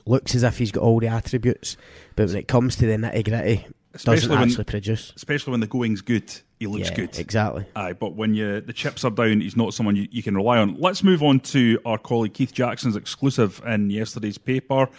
Looks 0.05 0.33
as 0.35 0.43
if 0.43 0.57
he's 0.57 0.71
got 0.71 0.81
all 0.81 0.99
the 0.99 1.07
attributes, 1.07 1.77
but 2.15 2.27
when 2.27 2.37
it 2.37 2.47
comes 2.47 2.75
to 2.77 2.87
the 2.87 2.93
nitty 2.93 3.23
gritty, 3.23 3.67
doesn't 4.03 4.31
actually 4.31 4.57
when, 4.57 4.65
produce. 4.65 5.13
Especially 5.15 5.51
when 5.51 5.59
the 5.59 5.67
going's 5.67 6.01
good, 6.01 6.31
he 6.59 6.67
looks 6.67 6.89
yeah, 6.89 6.95
good. 6.95 7.19
Exactly. 7.19 7.65
Aye, 7.75 7.93
but 7.93 8.15
when 8.15 8.33
you 8.33 8.61
the 8.61 8.73
chips 8.73 9.03
are 9.03 9.11
down, 9.11 9.41
he's 9.41 9.57
not 9.57 9.73
someone 9.73 9.95
you, 9.95 10.07
you 10.09 10.23
can 10.23 10.35
rely 10.35 10.57
on. 10.57 10.75
Let's 10.79 11.03
move 11.03 11.21
on 11.21 11.39
to 11.41 11.79
our 11.85 11.97
colleague 11.97 12.33
Keith 12.33 12.53
Jackson's 12.53 12.95
exclusive 12.95 13.61
in 13.65 13.89
yesterday's 13.89 14.37
paper. 14.37 14.89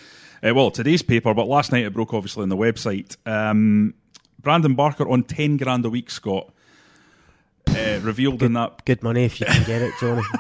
Uh, 0.43 0.55
well, 0.55 0.71
today's 0.71 1.03
paper, 1.03 1.33
but 1.35 1.47
last 1.47 1.73
night 1.73 1.85
it 1.85 1.93
broke 1.93 2.15
obviously 2.15 2.43
on 2.43 2.49
the 2.49 2.57
website. 2.57 3.17
Um, 3.27 3.95
Brandon 4.43 4.75
Barker 4.75 5.09
on 5.09 5.23
ten 5.25 5.57
grand 5.57 5.85
a 5.85 5.91
week, 5.91 6.11
Scott. 6.11 6.53
Uh, 7.69 8.01
revealed 8.03 8.41
good, 8.41 8.47
in 8.47 8.53
that 8.55 8.85
good 8.85 9.03
money 9.03 9.25
if 9.25 9.41
you 9.41 9.47
can 9.47 9.65
get 9.65 9.83
it, 9.83 9.95
Jonny. 10.01 10.23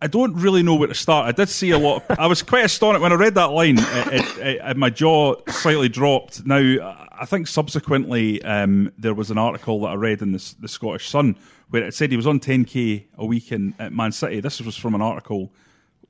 I 0.00 0.08
don't 0.08 0.34
really 0.34 0.62
know 0.62 0.74
where 0.74 0.88
to 0.88 0.94
start. 0.94 1.26
I 1.26 1.32
did 1.32 1.48
see 1.48 1.70
a 1.70 1.78
lot. 1.78 2.04
Of, 2.08 2.18
I 2.18 2.26
was 2.26 2.42
quite 2.42 2.64
astonished 2.64 3.00
when 3.00 3.12
I 3.12 3.14
read 3.14 3.34
that 3.34 3.46
line. 3.52 3.78
It, 3.78 4.38
it, 4.38 4.60
it, 4.62 4.76
my 4.76 4.90
jaw 4.90 5.36
slightly 5.48 5.88
dropped. 5.88 6.44
Now, 6.44 7.08
I 7.18 7.24
think 7.24 7.46
subsequently 7.46 8.42
um, 8.42 8.92
there 8.98 9.14
was 9.14 9.30
an 9.30 9.38
article 9.38 9.80
that 9.80 9.88
I 9.88 9.94
read 9.94 10.20
in 10.20 10.32
the, 10.32 10.54
the, 10.60 10.68
Scottish 10.68 11.08
Sun 11.08 11.36
where 11.70 11.82
it 11.82 11.94
said 11.94 12.10
he 12.10 12.16
was 12.16 12.26
on 12.26 12.40
10k 12.40 13.04
a 13.16 13.24
week 13.24 13.52
in 13.52 13.74
at 13.78 13.92
Man 13.92 14.12
City. 14.12 14.40
This 14.40 14.60
was 14.60 14.76
from 14.76 14.94
an 14.94 15.00
article 15.00 15.50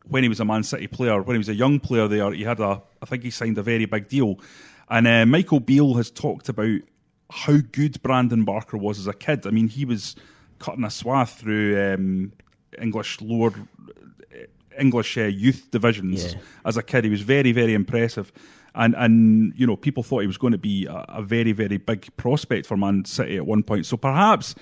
when 0.09 0.25
he 0.25 0.29
was 0.29 0.41
a 0.41 0.45
Man 0.45 0.65
City 0.65 0.89
player. 0.89 1.23
When 1.23 1.37
he 1.37 1.39
was 1.39 1.49
a 1.49 1.55
young 1.55 1.79
player 1.79 2.09
there, 2.09 2.33
he 2.33 2.43
had 2.43 2.59
a. 2.59 2.83
I 3.01 3.07
think 3.07 3.23
he 3.23 3.31
signed 3.31 3.57
a 3.57 3.63
very 3.63 3.87
big 3.87 4.09
deal. 4.09 4.41
And 4.89 5.07
uh, 5.07 5.27
Michael 5.27 5.61
Beale 5.61 5.95
has 5.95 6.11
talked 6.11 6.49
about 6.49 6.81
how 7.31 7.59
good 7.73 8.01
Brandon 8.03 8.45
Barker 8.45 8.77
was 8.77 8.99
as 8.99 9.07
a 9.07 9.13
kid. 9.13 9.47
I 9.47 9.51
mean, 9.51 9.69
he 9.69 9.85
was 9.85 10.15
cutting 10.59 10.85
a 10.85 10.91
swath 10.91 11.41
through. 11.41 11.95
Um, 11.95 12.33
English 12.81 13.21
lower 13.21 13.53
English 14.79 15.17
uh, 15.17 15.23
youth 15.23 15.71
divisions 15.71 16.35
yeah. 16.35 16.41
as 16.65 16.77
a 16.77 16.83
kid. 16.83 17.05
He 17.05 17.11
was 17.11 17.23
very, 17.23 17.53
very 17.53 17.73
impressive. 17.75 18.31
And, 18.75 18.95
and 18.95 19.55
you 19.57 19.67
know, 19.67 19.77
people 19.77 20.03
thought 20.03 20.21
he 20.21 20.27
was 20.27 20.37
going 20.37 20.53
to 20.53 20.59
be 20.59 20.85
a, 20.85 21.05
a, 21.09 21.23
very, 21.23 21.53
very 21.53 21.79
big 21.79 22.15
prospect 22.19 22.67
for 22.67 22.77
Man 22.77 23.07
City 23.07 23.39
at 23.39 23.47
one 23.47 23.63
point. 23.63 23.87
So 23.87 23.97
perhaps 23.97 24.55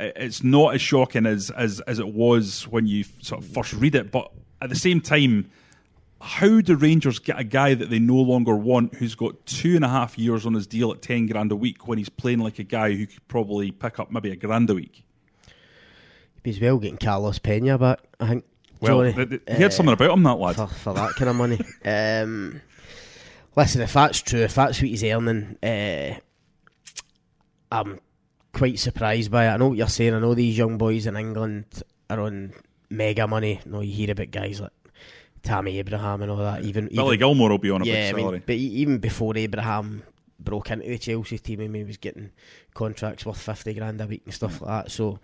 it's 0.00 0.42
not 0.42 0.74
as 0.74 0.82
shocking 0.82 1.24
as, 1.24 1.50
as, 1.50 1.80
as 1.82 2.00
it 2.00 2.08
was 2.08 2.66
when 2.66 2.86
you 2.86 3.04
sort 3.20 3.44
of 3.44 3.48
first 3.48 3.74
read 3.74 3.94
it. 3.94 4.10
But 4.10 4.32
at 4.60 4.70
the 4.70 4.76
same 4.76 5.00
time, 5.00 5.48
how 6.22 6.60
do 6.60 6.76
Rangers 6.76 7.18
get 7.18 7.36
a 7.36 7.42
guy 7.42 7.74
that 7.74 7.90
they 7.90 7.98
no 7.98 8.14
longer 8.14 8.54
want 8.54 8.94
who's 8.94 9.16
got 9.16 9.44
two 9.44 9.74
and 9.74 9.84
a 9.84 9.88
half 9.88 10.16
years 10.16 10.46
on 10.46 10.54
his 10.54 10.68
deal 10.68 10.92
at 10.92 11.02
10 11.02 11.26
grand 11.26 11.50
a 11.50 11.56
week 11.56 11.88
when 11.88 11.98
he's 11.98 12.08
playing 12.08 12.38
like 12.38 12.60
a 12.60 12.62
guy 12.62 12.92
who 12.92 13.06
could 13.08 13.26
probably 13.26 13.72
pick 13.72 13.98
up 13.98 14.12
maybe 14.12 14.30
a 14.30 14.36
grand 14.36 14.70
a 14.70 14.74
week? 14.74 15.04
He's 16.44 16.60
well 16.60 16.78
getting 16.78 16.98
Carlos 16.98 17.40
Pena 17.40 17.76
back, 17.76 18.00
I 18.20 18.28
think. 18.28 18.44
Well, 18.80 19.02
he 19.02 19.12
had 19.48 19.62
uh, 19.64 19.70
something 19.70 19.92
about 19.92 20.12
him, 20.12 20.22
that 20.22 20.38
lad. 20.38 20.56
For, 20.56 20.68
for 20.68 20.94
that 20.94 21.14
kind 21.14 21.28
of 21.28 21.36
money. 21.36 21.60
um, 21.84 22.60
listen, 23.56 23.80
if 23.80 23.92
that's 23.92 24.22
true, 24.22 24.42
if 24.42 24.54
that's 24.54 24.80
what 24.80 24.88
he's 24.88 25.02
earning, 25.02 25.56
uh, 25.60 26.14
I'm 27.72 27.98
quite 28.52 28.78
surprised 28.78 29.30
by 29.32 29.46
it. 29.46 29.50
I 29.50 29.56
know 29.56 29.68
what 29.68 29.78
you're 29.78 29.88
saying. 29.88 30.14
I 30.14 30.20
know 30.20 30.34
these 30.34 30.56
young 30.56 30.78
boys 30.78 31.06
in 31.06 31.16
England 31.16 31.82
are 32.08 32.20
on 32.20 32.52
mega 32.90 33.26
money. 33.26 33.60
No, 33.66 33.80
you 33.80 33.92
hear 33.92 34.12
about 34.12 34.30
guys 34.30 34.60
like 34.60 34.72
Tammy 35.42 35.78
Abraham 35.78 36.22
and 36.22 36.30
all 36.30 36.38
that. 36.38 36.64
Even 36.64 36.88
Billy 36.88 37.16
even, 37.16 37.18
Gilmour 37.18 37.50
will 37.50 37.58
be 37.58 37.70
on 37.70 37.82
a 37.82 37.84
yeah, 37.84 38.12
big 38.12 38.24
I 38.24 38.30
mean, 38.30 38.42
but 38.46 38.54
even 38.54 38.98
before 38.98 39.36
Abraham 39.36 40.02
broke 40.38 40.70
into 40.70 40.86
the 40.86 40.98
Chelsea 40.98 41.38
team, 41.38 41.60
I 41.60 41.68
mean, 41.68 41.82
he 41.82 41.88
was 41.88 41.96
getting 41.96 42.30
contracts 42.74 43.26
worth 43.26 43.40
fifty 43.40 43.74
grand 43.74 44.00
a 44.00 44.06
week 44.06 44.22
and 44.24 44.34
stuff 44.34 44.60
like 44.60 44.84
that. 44.84 44.90
So 44.92 45.18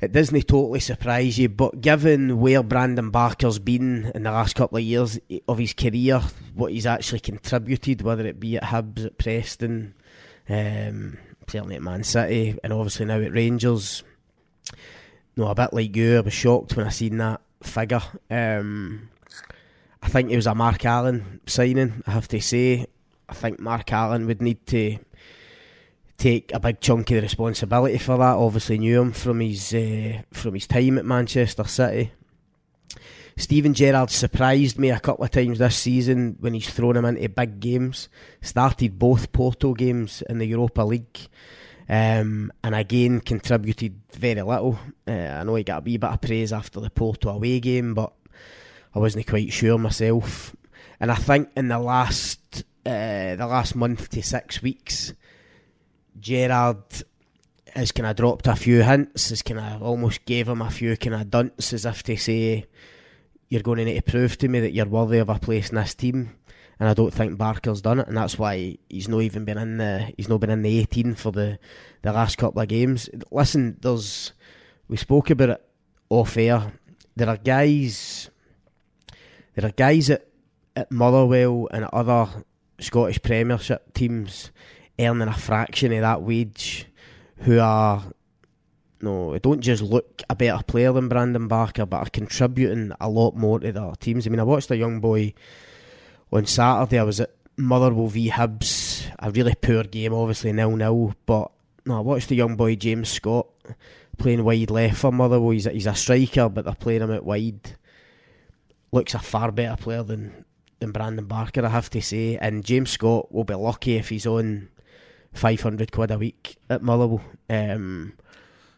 it 0.00 0.12
doesn't 0.12 0.46
totally 0.46 0.80
surprise 0.80 1.38
you. 1.38 1.48
But 1.48 1.80
given 1.80 2.38
where 2.38 2.62
Brandon 2.62 3.10
Barker's 3.10 3.58
been 3.58 4.12
in 4.14 4.22
the 4.22 4.30
last 4.30 4.54
couple 4.54 4.78
of 4.78 4.84
years 4.84 5.18
of 5.48 5.58
his 5.58 5.72
career, 5.72 6.20
what 6.54 6.72
he's 6.72 6.86
actually 6.86 7.20
contributed, 7.20 8.02
whether 8.02 8.26
it 8.26 8.38
be 8.38 8.56
at 8.56 8.64
Hibs, 8.64 9.04
at 9.04 9.18
Preston, 9.18 9.94
um, 10.48 11.18
certainly 11.48 11.76
at 11.76 11.82
Man 11.82 12.04
City, 12.04 12.56
and 12.62 12.72
obviously 12.72 13.06
now 13.06 13.20
at 13.20 13.32
Rangers. 13.32 14.04
No, 15.36 15.48
a 15.48 15.54
bit 15.54 15.72
like 15.72 15.94
you, 15.94 16.18
I 16.18 16.20
was 16.20 16.32
shocked 16.32 16.76
when 16.76 16.86
I 16.86 16.90
seen 16.90 17.18
that 17.18 17.40
figure. 17.62 18.02
Um, 18.30 19.10
I 20.02 20.08
think 20.08 20.30
it 20.30 20.36
was 20.36 20.46
a 20.46 20.54
Mark 20.54 20.84
Allen 20.84 21.40
signing. 21.46 22.02
I 22.06 22.12
have 22.12 22.28
to 22.28 22.40
say, 22.40 22.86
I 23.28 23.34
think 23.34 23.60
Mark 23.60 23.92
Allen 23.92 24.26
would 24.26 24.40
need 24.40 24.66
to 24.68 24.98
take 26.16 26.52
a 26.52 26.60
big 26.60 26.80
chunk 26.80 27.10
of 27.10 27.16
the 27.16 27.22
responsibility 27.22 27.98
for 27.98 28.16
that. 28.18 28.36
Obviously, 28.36 28.78
knew 28.78 29.00
him 29.00 29.12
from 29.12 29.40
his 29.40 29.74
uh, 29.74 30.22
from 30.32 30.54
his 30.54 30.66
time 30.66 30.98
at 30.98 31.04
Manchester 31.04 31.64
City. 31.64 32.12
Steven 33.36 33.72
Gerrard 33.72 34.10
surprised 34.10 34.80
me 34.80 34.90
a 34.90 34.98
couple 34.98 35.24
of 35.24 35.30
times 35.30 35.60
this 35.60 35.76
season 35.76 36.36
when 36.40 36.54
he's 36.54 36.68
thrown 36.68 36.96
him 36.96 37.04
into 37.04 37.28
big 37.28 37.60
games. 37.60 38.08
Started 38.40 38.98
both 38.98 39.30
Porto 39.30 39.74
games 39.74 40.22
in 40.28 40.38
the 40.38 40.46
Europa 40.46 40.82
League. 40.82 41.28
Um, 41.88 42.52
and 42.62 42.74
again 42.74 43.20
contributed 43.20 44.00
very 44.12 44.42
little. 44.42 44.78
Uh, 45.06 45.10
I 45.12 45.42
know 45.44 45.54
he 45.54 45.64
got 45.64 45.78
a 45.78 45.84
wee 45.84 45.96
bit 45.96 46.10
of 46.10 46.20
praise 46.20 46.52
after 46.52 46.80
the 46.80 46.90
Porto 46.90 47.30
away 47.30 47.60
game, 47.60 47.94
but 47.94 48.12
I 48.94 48.98
wasn't 48.98 49.26
quite 49.26 49.52
sure 49.52 49.78
myself. 49.78 50.54
And 51.00 51.10
I 51.10 51.14
think 51.14 51.48
in 51.56 51.68
the 51.68 51.78
last 51.78 52.64
uh, 52.84 53.36
the 53.36 53.46
last 53.46 53.74
month 53.74 54.10
to 54.10 54.22
six 54.22 54.60
weeks, 54.60 55.14
Gerrard 56.18 56.82
has 57.74 57.92
kind 57.92 58.08
of 58.08 58.16
dropped 58.16 58.46
a 58.46 58.56
few 58.56 58.82
hints, 58.82 59.30
has 59.30 59.42
kind 59.42 59.60
of 59.60 59.82
almost 59.82 60.24
gave 60.24 60.48
him 60.48 60.62
a 60.62 60.70
few 60.70 60.96
kind 60.96 61.14
of 61.14 61.28
dunts 61.28 61.72
as 61.72 61.86
if 61.86 62.02
to 62.02 62.16
say, 62.16 62.66
"You're 63.48 63.62
going 63.62 63.78
to 63.78 63.84
need 63.86 63.94
to 63.94 64.02
prove 64.02 64.36
to 64.38 64.48
me 64.48 64.60
that 64.60 64.72
you're 64.72 64.86
worthy 64.86 65.18
of 65.18 65.28
a 65.28 65.38
place 65.38 65.70
in 65.70 65.76
this 65.76 65.94
team." 65.94 66.37
And 66.80 66.88
I 66.88 66.94
don't 66.94 67.12
think 67.12 67.36
Barker's 67.36 67.80
done 67.80 67.98
it, 67.98 68.06
and 68.06 68.16
that's 68.16 68.38
why 68.38 68.78
he's 68.88 69.08
not 69.08 69.22
even 69.22 69.44
been 69.44 69.58
in 69.58 69.78
the 69.78 70.12
he's 70.16 70.28
not 70.28 70.40
been 70.40 70.50
in 70.50 70.62
the 70.62 70.78
18 70.78 71.14
for 71.16 71.32
the 71.32 71.58
the 72.02 72.12
last 72.12 72.38
couple 72.38 72.62
of 72.62 72.68
games. 72.68 73.10
Listen, 73.32 73.76
there's 73.80 74.32
we 74.86 74.96
spoke 74.96 75.30
about 75.30 75.50
it 75.50 75.64
off 76.08 76.36
air. 76.36 76.72
There 77.16 77.28
are 77.28 77.36
guys, 77.36 78.30
there 79.54 79.66
are 79.66 79.72
guys 79.72 80.08
at 80.10 80.28
at 80.76 80.92
Motherwell 80.92 81.68
and 81.72 81.84
at 81.84 81.94
other 81.94 82.28
Scottish 82.78 83.20
Premiership 83.20 83.92
teams 83.92 84.52
earning 84.98 85.28
a 85.28 85.34
fraction 85.34 85.92
of 85.92 86.00
that 86.02 86.22
wage, 86.22 86.86
who 87.38 87.58
are 87.58 88.04
no, 89.00 89.38
don't 89.38 89.60
just 89.60 89.82
look 89.82 90.22
a 90.28 90.34
better 90.34 90.62
player 90.64 90.92
than 90.92 91.08
Brandon 91.08 91.46
Barker, 91.46 91.86
but 91.86 91.96
are 91.98 92.10
contributing 92.10 92.92
a 93.00 93.08
lot 93.08 93.36
more 93.36 93.60
to 93.60 93.70
their 93.70 93.92
teams. 94.00 94.26
I 94.26 94.30
mean, 94.30 94.40
I 94.40 94.44
watched 94.44 94.70
a 94.70 94.76
young 94.76 95.00
boy 95.00 95.34
on 96.32 96.46
Saturday. 96.46 96.98
I 96.98 97.02
was 97.02 97.20
at 97.20 97.30
Motherwell 97.56 98.06
v 98.08 98.30
Hibs, 98.30 99.06
a 99.18 99.30
really 99.30 99.54
poor 99.60 99.84
game, 99.84 100.12
obviously 100.14 100.52
nil 100.52 100.76
nil. 100.76 101.14
But 101.26 101.50
no, 101.86 101.96
I 101.98 102.00
watched 102.00 102.28
the 102.28 102.36
young 102.36 102.56
boy 102.56 102.76
James 102.76 103.08
Scott 103.08 103.46
playing 104.18 104.44
wide 104.44 104.70
left 104.70 104.96
for 104.98 105.12
Motherwell. 105.12 105.50
He's 105.50 105.66
a, 105.66 105.70
he's 105.70 105.86
a 105.86 105.94
striker, 105.94 106.48
but 106.48 106.64
they're 106.64 106.74
playing 106.74 107.02
him 107.02 107.10
out 107.10 107.24
wide. 107.24 107.76
Looks 108.90 109.14
a 109.14 109.18
far 109.18 109.52
better 109.52 109.76
player 109.76 110.02
than 110.02 110.44
than 110.78 110.92
Brandon 110.92 111.26
Barker, 111.26 111.64
I 111.64 111.68
have 111.68 111.90
to 111.90 112.00
say. 112.00 112.36
And 112.38 112.64
James 112.64 112.90
Scott 112.90 113.32
will 113.32 113.44
be 113.44 113.54
lucky 113.54 113.96
if 113.96 114.08
he's 114.08 114.26
on 114.26 114.68
five 115.34 115.60
hundred 115.60 115.92
quid 115.92 116.10
a 116.10 116.18
week 116.18 116.56
at 116.70 116.82
Motherwell. 116.82 117.22
Um, 117.50 118.14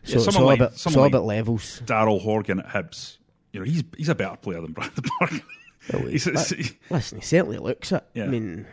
so 0.03 0.19
Yeah, 0.19 0.25
it's 0.25 0.37
all 0.37 0.45
like- 0.47 0.59
about 0.59 0.73
it's 0.73 0.87
all 0.87 1.03
like- 1.03 1.13
about 1.13 1.25
levels. 1.27 1.83
Daryl 1.85 2.21
Horgan 2.21 2.61
at 2.61 2.67
Hibs. 2.69 3.19
You 3.53 3.61
know, 3.61 3.67
he's 3.67 3.85
he's 3.97 4.09
a 4.09 4.15
better 4.15 4.37
player 4.37 4.61
than 4.63 4.73
Brandon 4.73 5.05
Barker. 5.21 5.41
He's- 5.89 6.27
Li- 6.27 6.79
Listen, 6.91 7.19
he 7.19 7.25
certainly 7.25 7.59
looks 7.59 7.93
it. 7.93 8.05
Yeah. 8.15 8.25
I 8.25 8.27
mean, 8.29 8.67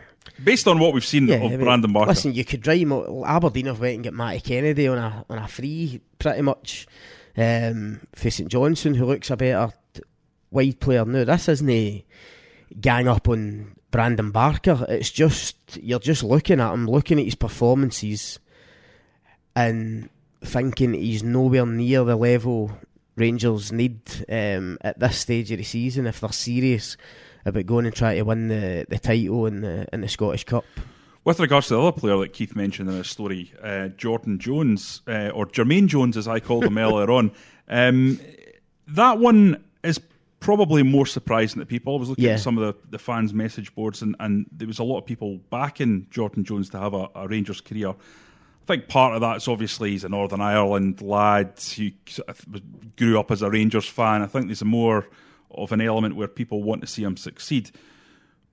based 0.43 0.67
on 0.67 0.79
what 0.79 0.93
we've 0.93 1.05
seen 1.05 1.27
yeah, 1.27 1.35
of 1.35 1.43
I 1.43 1.47
mean, 1.49 1.59
Brandon 1.61 1.91
Barker. 1.93 2.09
Listen, 2.09 2.33
you 2.33 2.45
could 2.45 2.61
drive 2.61 2.91
Aberdeen 3.25 3.67
have 3.67 3.79
went 3.79 3.95
and 3.95 4.03
get 4.03 4.13
Matty 4.13 4.41
Kennedy 4.41 4.87
on 4.87 4.97
a 4.97 5.25
on 5.29 5.37
a 5.37 5.47
free, 5.47 6.01
pretty 6.19 6.41
much, 6.41 6.87
um, 7.37 8.01
for 8.13 8.29
St 8.29 8.49
Johnstone, 8.49 8.95
who 8.95 9.05
looks 9.05 9.29
a 9.31 9.37
better 9.37 9.71
wide 10.51 10.79
player 10.79 11.05
now. 11.05 11.23
This 11.23 11.49
isn't 11.49 11.69
a 11.69 12.05
gang 12.79 13.07
up 13.07 13.27
on 13.29 13.75
Brandon 13.91 14.31
Barker. 14.31 14.85
It's 14.89 15.11
just 15.11 15.55
you're 15.81 15.99
just 15.99 16.23
looking 16.23 16.59
at 16.59 16.73
him, 16.73 16.87
looking 16.87 17.19
at 17.19 17.25
his 17.25 17.35
performances, 17.35 18.39
and 19.55 20.09
thinking 20.43 20.93
he's 20.93 21.23
nowhere 21.23 21.65
near 21.65 22.03
the 22.03 22.15
level 22.15 22.77
Rangers 23.17 23.71
need 23.71 23.99
um, 24.29 24.77
at 24.81 24.99
this 24.99 25.17
stage 25.17 25.51
of 25.51 25.57
the 25.57 25.63
season 25.63 26.05
if 26.07 26.19
they're 26.21 26.31
serious 26.31 26.95
about 27.45 27.65
going 27.65 27.85
and 27.85 27.95
trying 27.95 28.17
to 28.17 28.21
win 28.23 28.47
the, 28.47 28.85
the 28.89 28.99
title 28.99 29.45
in 29.47 29.61
the 29.61 29.87
in 29.91 30.01
the 30.01 30.07
Scottish 30.07 30.43
Cup. 30.43 30.63
With 31.23 31.39
regards 31.41 31.67
to 31.67 31.73
the 31.73 31.81
other 31.81 31.91
player 31.99 32.17
that 32.19 32.31
Keith 32.31 32.55
mentioned 32.55 32.89
in 32.89 32.95
his 32.95 33.09
story, 33.09 33.51
uh, 33.61 33.89
Jordan 33.89 34.39
Jones, 34.39 35.01
uh, 35.07 35.29
or 35.33 35.45
Jermaine 35.45 35.87
Jones 35.87 36.15
as 36.15 36.27
I 36.27 36.39
called 36.39 36.63
him 36.63 36.77
earlier 36.77 37.11
on, 37.11 37.31
um, 37.67 38.17
that 38.87 39.17
one 39.19 39.61
is 39.83 39.99
probably 40.39 40.83
more 40.83 41.05
surprising 41.05 41.59
to 41.59 41.65
people. 41.65 41.95
I 41.95 41.99
was 41.99 42.09
looking 42.09 42.23
Yeah. 42.25 42.33
at 42.35 42.39
some 42.39 42.57
of 42.57 42.63
the, 42.63 42.89
the 42.91 42.99
fans' 42.99 43.33
message 43.33 43.73
boards, 43.75 44.01
and, 44.01 44.15
and 44.21 44.45
there 44.53 44.67
was 44.67 44.79
a 44.79 44.83
lot 44.85 44.99
of 44.99 45.05
people 45.05 45.39
backing 45.49 46.07
Jordan 46.11 46.45
Jones 46.45 46.69
to 46.69 46.79
have 46.79 46.93
a, 46.93 47.09
a 47.15 47.27
Rangers 47.27 47.59
career. 47.59 47.93
I 48.67 48.75
think 48.75 48.89
part 48.89 49.15
of 49.15 49.21
that's 49.21 49.47
obviously 49.47 49.91
he's 49.91 50.03
a 50.03 50.09
Northern 50.09 50.41
Ireland 50.41 51.01
lad 51.01 51.53
who 51.77 51.91
grew 52.97 53.17
up 53.17 53.31
as 53.31 53.41
a 53.41 53.49
Rangers 53.49 53.87
fan. 53.87 54.21
I 54.21 54.25
think 54.25 54.47
there's 54.47 54.61
more 54.61 55.07
of 55.51 55.71
an 55.71 55.79
element 55.79 56.17
where 56.17 56.27
people 56.27 56.61
want 56.63 56.81
to 56.81 56.87
see 56.87 57.03
him 57.03 57.15
succeed. 57.15 57.71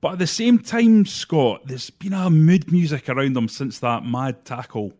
But 0.01 0.13
at 0.13 0.19
the 0.21 0.29
same 0.29 0.61
time, 0.61 1.05
Scott, 1.05 1.63
there's 1.65 1.91
been 1.91 2.13
a 2.13 2.31
mood 2.31 2.71
music 2.71 3.09
around 3.09 3.37
him 3.37 3.49
since 3.49 3.81
that 3.81 4.05
mad 4.05 4.45
tackle 4.45 4.93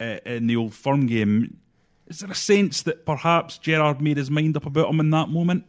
uh, 0.00 0.18
in 0.26 0.48
the 0.48 0.56
old 0.56 0.74
firm 0.74 1.06
game. 1.06 1.58
Is 2.08 2.18
there 2.18 2.30
a 2.30 2.34
sense 2.34 2.82
that 2.82 3.06
perhaps 3.06 3.58
Gerrard 3.58 4.00
made 4.00 4.16
his 4.16 4.30
mind 4.30 4.56
up 4.56 4.66
about 4.66 4.90
him 4.90 4.98
in 4.98 5.10
that 5.10 5.28
moment? 5.28 5.66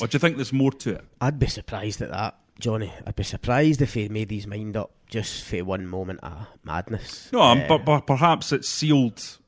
Or 0.00 0.06
do 0.06 0.14
you 0.14 0.20
think 0.20 0.36
there's 0.36 0.52
more 0.52 0.70
to 0.70 0.94
it? 0.94 1.04
I'd 1.20 1.40
be 1.40 1.48
surprised 1.48 2.00
at 2.00 2.10
that, 2.10 2.38
Jonny. 2.60 2.92
I'd 3.06 3.16
be 3.16 3.22
surprised 3.24 3.82
if 3.82 3.94
he 3.94 4.08
made 4.08 4.30
his 4.30 4.46
mind 4.46 4.76
up 4.76 4.90
just 5.08 5.44
for 5.44 5.64
one 5.64 5.86
moment 5.86 6.20
of 6.22 6.46
madness. 6.64 7.30
No, 7.32 7.40
Uh, 7.40 7.66
but, 7.68 7.84
but 7.84 8.06
perhaps 8.06 8.52
it 8.52 8.64
sealed 8.64 9.38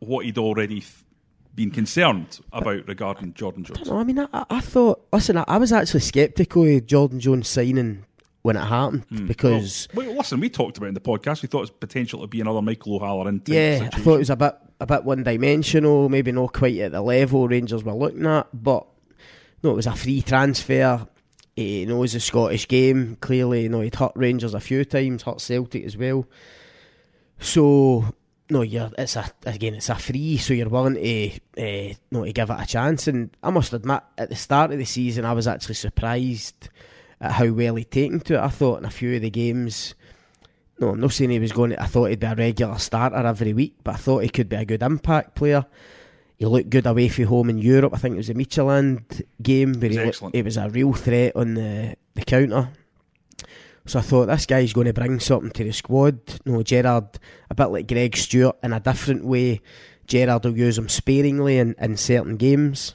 what 0.00 0.24
he'd 0.24 0.38
already 0.38 0.80
th- 0.80 0.92
been 1.54 1.70
concerned 1.70 2.38
about 2.52 2.86
regarding 2.86 3.34
Jordan 3.34 3.64
Jones. 3.64 3.88
No, 3.88 3.98
I 3.98 4.04
mean, 4.04 4.18
I, 4.18 4.28
I- 4.32 4.44
I 4.50 4.60
thought. 4.60 5.06
Listen, 5.12 5.38
I, 5.38 5.44
I 5.48 5.56
was 5.58 5.72
actually 5.72 6.00
sceptical 6.00 6.64
of 6.64 6.86
Jordan 6.86 7.20
Jones 7.20 7.48
signing 7.48 8.04
when 8.42 8.56
it 8.56 8.60
happened 8.64 9.04
Hmm. 9.08 9.26
because, 9.26 9.88
Well, 9.94 10.14
listen, 10.14 10.38
we 10.40 10.48
talked 10.48 10.76
about 10.78 10.86
it 10.86 10.90
in 10.90 10.94
the 10.94 11.00
podcast. 11.00 11.42
We 11.42 11.48
thought 11.48 11.58
it 11.58 11.62
was 11.62 11.70
potential 11.70 12.20
to 12.20 12.26
be 12.28 12.40
another 12.40 12.62
Michael 12.62 12.96
O'Halloran 12.96 13.42
yeah, 13.46 13.88
I 13.92 13.98
thought 13.98 14.14
it 14.14 14.18
was 14.18 14.30
a 14.30 14.36
bit 14.36 14.54
a 14.80 14.86
bit 14.86 15.02
one 15.02 15.24
dimensional, 15.24 16.08
maybe 16.08 16.30
not 16.30 16.52
quite 16.52 16.78
at 16.78 16.92
the 16.92 17.00
level 17.02 17.48
Rangers 17.48 17.82
were 17.82 17.92
looking 17.94 18.26
at. 18.26 18.46
But 18.54 18.86
no, 19.64 19.70
it 19.70 19.74
was 19.74 19.88
a 19.88 19.96
free 19.96 20.22
transfer. 20.22 21.04
He 21.58 21.86
knows 21.86 22.12
the 22.12 22.20
Scottish 22.20 22.68
game 22.68 23.16
clearly. 23.20 23.62
You 23.62 23.68
know, 23.68 23.80
he'd 23.80 23.96
hurt 23.96 24.12
Rangers 24.14 24.54
a 24.54 24.60
few 24.60 24.84
times, 24.84 25.24
hurt 25.24 25.40
Celtic 25.40 25.84
as 25.84 25.96
well. 25.96 26.24
So 27.40 28.14
no, 28.48 28.62
you're 28.62 28.92
it's 28.96 29.16
a 29.16 29.28
again 29.44 29.74
it's 29.74 29.88
a 29.88 29.96
free, 29.96 30.36
so 30.36 30.54
you're 30.54 30.68
willing 30.68 30.94
to 30.94 31.30
uh, 31.58 31.94
no 32.12 32.24
to 32.24 32.32
give 32.32 32.50
it 32.50 32.60
a 32.60 32.64
chance. 32.64 33.08
And 33.08 33.36
I 33.42 33.50
must 33.50 33.72
admit, 33.72 34.04
at 34.16 34.28
the 34.28 34.36
start 34.36 34.70
of 34.70 34.78
the 34.78 34.84
season, 34.84 35.24
I 35.24 35.32
was 35.32 35.48
actually 35.48 35.74
surprised 35.74 36.68
at 37.20 37.32
how 37.32 37.50
well 37.50 37.74
he'd 37.74 37.90
taken 37.90 38.20
to 38.20 38.34
it. 38.34 38.40
I 38.40 38.50
thought 38.50 38.78
in 38.78 38.84
a 38.84 38.90
few 38.90 39.16
of 39.16 39.22
the 39.22 39.30
games. 39.30 39.96
No, 40.78 40.90
I'm 40.90 41.00
not 41.00 41.12
saying 41.12 41.30
he 41.30 41.40
was 41.40 41.50
going. 41.50 41.70
To, 41.70 41.82
I 41.82 41.86
thought 41.86 42.10
he'd 42.10 42.20
be 42.20 42.26
a 42.28 42.36
regular 42.36 42.78
starter 42.78 43.16
every 43.16 43.52
week, 43.52 43.78
but 43.82 43.96
I 43.96 43.98
thought 43.98 44.22
he 44.22 44.28
could 44.28 44.48
be 44.48 44.54
a 44.54 44.64
good 44.64 44.84
impact 44.84 45.34
player. 45.34 45.66
He 46.38 46.46
looked 46.46 46.70
good 46.70 46.86
away 46.86 47.08
from 47.08 47.24
home 47.24 47.50
in 47.50 47.58
Europe. 47.58 47.92
I 47.94 47.98
think 47.98 48.14
it 48.14 48.18
was 48.18 48.30
a 48.30 48.34
Midtjylland 48.34 49.22
game 49.42 49.72
where 49.74 49.88
was 49.90 49.96
he, 49.96 50.04
looked- 50.24 50.36
he 50.36 50.42
was 50.42 50.56
a 50.56 50.70
real 50.70 50.92
threat 50.92 51.34
on 51.34 51.54
the, 51.54 51.96
the 52.14 52.22
counter. 52.22 52.70
So 53.86 53.98
I 53.98 54.02
thought 54.02 54.26
this 54.26 54.46
guy's 54.46 54.72
going 54.72 54.86
to 54.86 54.92
bring 54.92 55.18
something 55.18 55.50
to 55.50 55.64
the 55.64 55.72
squad. 55.72 56.20
No, 56.44 56.62
Gerrard, 56.62 57.18
a 57.50 57.54
bit 57.54 57.66
like 57.66 57.88
Greg 57.88 58.16
Stewart 58.16 58.56
in 58.62 58.72
a 58.72 58.80
different 58.80 59.24
way. 59.24 59.62
Gerrard 60.06 60.44
will 60.44 60.56
use 60.56 60.78
him 60.78 60.88
sparingly 60.88 61.58
in, 61.58 61.74
in 61.78 61.96
certain 61.96 62.36
games. 62.36 62.94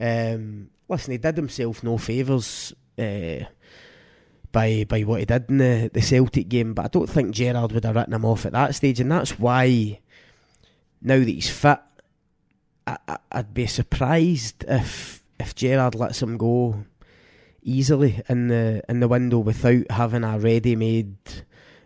Um, 0.00 0.70
listen, 0.88 1.12
he 1.12 1.18
did 1.18 1.36
himself 1.36 1.82
no 1.84 1.96
favours 1.96 2.74
uh, 2.98 3.44
by 4.50 4.84
by 4.88 5.02
what 5.02 5.20
he 5.20 5.26
did 5.26 5.48
in 5.48 5.58
the, 5.58 5.90
the 5.94 6.02
Celtic 6.02 6.48
game, 6.48 6.74
but 6.74 6.86
I 6.86 6.88
don't 6.88 7.08
think 7.08 7.34
Gerrard 7.34 7.72
would 7.72 7.84
have 7.84 7.94
written 7.96 8.12
him 8.14 8.24
off 8.24 8.44
at 8.44 8.52
that 8.52 8.74
stage, 8.74 8.98
and 9.00 9.10
that's 9.12 9.38
why 9.38 10.00
now 11.00 11.18
that 11.18 11.28
he's 11.28 11.48
fit, 11.48 11.78
I, 12.86 13.18
I'd 13.30 13.54
be 13.54 13.66
surprised 13.66 14.64
if 14.68 15.22
if 15.38 15.54
Gerrard 15.54 15.94
lets 15.94 16.22
him 16.22 16.36
go 16.36 16.84
easily 17.62 18.22
in 18.28 18.48
the 18.48 18.82
in 18.88 19.00
the 19.00 19.08
window 19.08 19.38
without 19.38 19.90
having 19.90 20.24
a 20.24 20.38
ready-made 20.38 21.16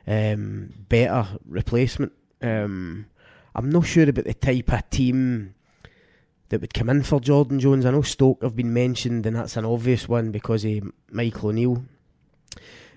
um, 0.07 0.73
better 0.89 1.27
replacement. 1.47 2.13
Um, 2.43 3.07
I'm 3.55 3.71
not 3.71 3.87
sure 3.87 4.09
about 4.09 4.25
the 4.27 4.35
type 4.35 4.73
of 4.73 4.91
team 4.91 5.55
that 6.49 6.61
would 6.61 6.75
come 6.75 6.91
in 6.91 7.03
for 7.03 7.21
Jordan 7.21 7.59
Jones. 7.59 7.85
I 7.85 7.91
know 7.91 8.03
Stoke 8.03 8.43
have 8.43 8.55
been 8.55 8.73
mentioned, 8.73 9.27
and 9.27 9.37
that's 9.37 9.57
an 9.57 9.65
obvious 9.65 10.09
one 10.09 10.31
because 10.31 10.65
of 10.65 10.93
Michael 11.11 11.49
O'Neill. 11.49 11.85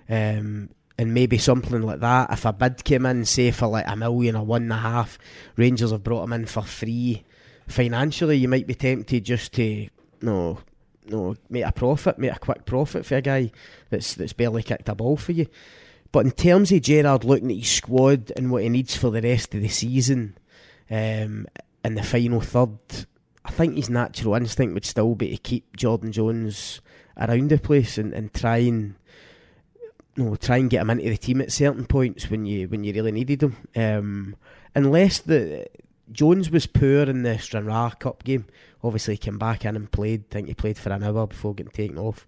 Um, 0.10 0.70
and 0.98 1.14
maybe 1.14 1.38
something 1.38 1.82
like 1.82 2.02
that. 2.02 2.30
If 2.32 2.44
a 2.44 2.52
bid 2.52 2.84
came 2.84 3.06
in, 3.06 3.24
say 3.24 3.52
for 3.52 3.68
like 3.68 3.88
a 3.88 3.96
million 3.96 4.36
or 4.36 4.46
one 4.46 4.64
and 4.64 4.74
a 4.74 4.78
half, 4.78 5.18
Rangers 5.56 5.92
have 5.92 6.04
brought 6.04 6.24
him 6.24 6.34
in 6.34 6.46
for 6.46 6.62
free. 6.62 7.24
Financially, 7.70 8.36
you 8.36 8.48
might 8.48 8.68
be 8.68 8.74
tempted 8.74 9.24
just 9.24 9.54
to 9.54 9.88
know, 10.22 10.60
know, 11.08 11.36
make 11.50 11.64
a 11.64 11.72
profit, 11.72 12.18
make 12.18 12.36
a 12.36 12.40
quick 12.40 12.66
profit 12.66 13.06
for 13.06 13.16
a 13.16 13.22
guy 13.22 13.52
that's 13.90 14.16
that's 14.16 14.34
barely 14.34 14.64
kicked 14.64 14.90
a 14.90 14.96
ball 14.96 15.18
for 15.18 15.32
you. 15.32 15.46
But 16.12 16.26
in 16.26 16.32
terms 16.32 16.72
of 16.72 16.82
Gerrard 16.82 17.24
looking 17.24 17.52
at 17.52 17.58
his 17.58 17.70
squad 17.70 18.32
and 18.36 18.50
what 18.50 18.64
he 18.64 18.70
needs 18.70 18.96
for 18.96 19.12
the 19.12 19.22
rest 19.22 19.54
of 19.54 19.62
the 19.62 19.68
season, 19.68 20.36
um, 20.90 21.46
in 21.86 21.94
the 21.94 22.04
final 22.04 22.42
third, 22.42 22.80
I 23.46 23.52
think 23.52 23.76
his 23.76 23.90
natural 23.90 24.34
instinct 24.34 24.74
would 24.74 24.86
still 24.86 25.14
be 25.14 25.30
to 25.30 25.38
keep 25.38 25.78
Jordan 25.78 26.12
Jones 26.12 26.82
around 27.16 27.50
the 27.50 27.60
place 27.60 27.98
and, 27.98 28.14
and 28.14 28.34
try 28.34 28.58
and 28.58 28.96
try 30.40 30.58
and 30.58 30.70
get 30.70 30.82
him 30.82 30.90
into 30.90 31.10
the 31.10 31.18
team 31.18 31.42
at 31.42 31.52
certain 31.52 31.86
points 31.86 32.30
when 32.30 32.46
you 32.46 32.68
when 32.68 32.84
you 32.84 32.94
really 32.94 33.12
needed 33.12 33.44
him. 33.44 33.56
Um, 33.76 34.36
unless 34.74 35.20
the 35.20 35.68
Jones 36.12 36.50
was 36.50 36.66
poor 36.66 37.04
in 37.04 37.24
the 37.24 37.38
Stranraer 37.38 37.92
Cup 38.00 38.24
game. 38.24 38.46
Obviously, 38.84 39.16
he 39.16 39.20
came 39.20 39.38
back 39.38 39.66
in 39.66 39.76
and 39.76 39.92
played. 39.92 40.26
I 40.30 40.34
think 40.34 40.48
he 40.48 40.54
played 40.54 40.78
for 40.78 40.92
an 40.92 41.04
hour 41.04 41.28
before 41.28 41.54
getting 41.54 41.72
taken 41.72 41.98
off, 41.98 42.26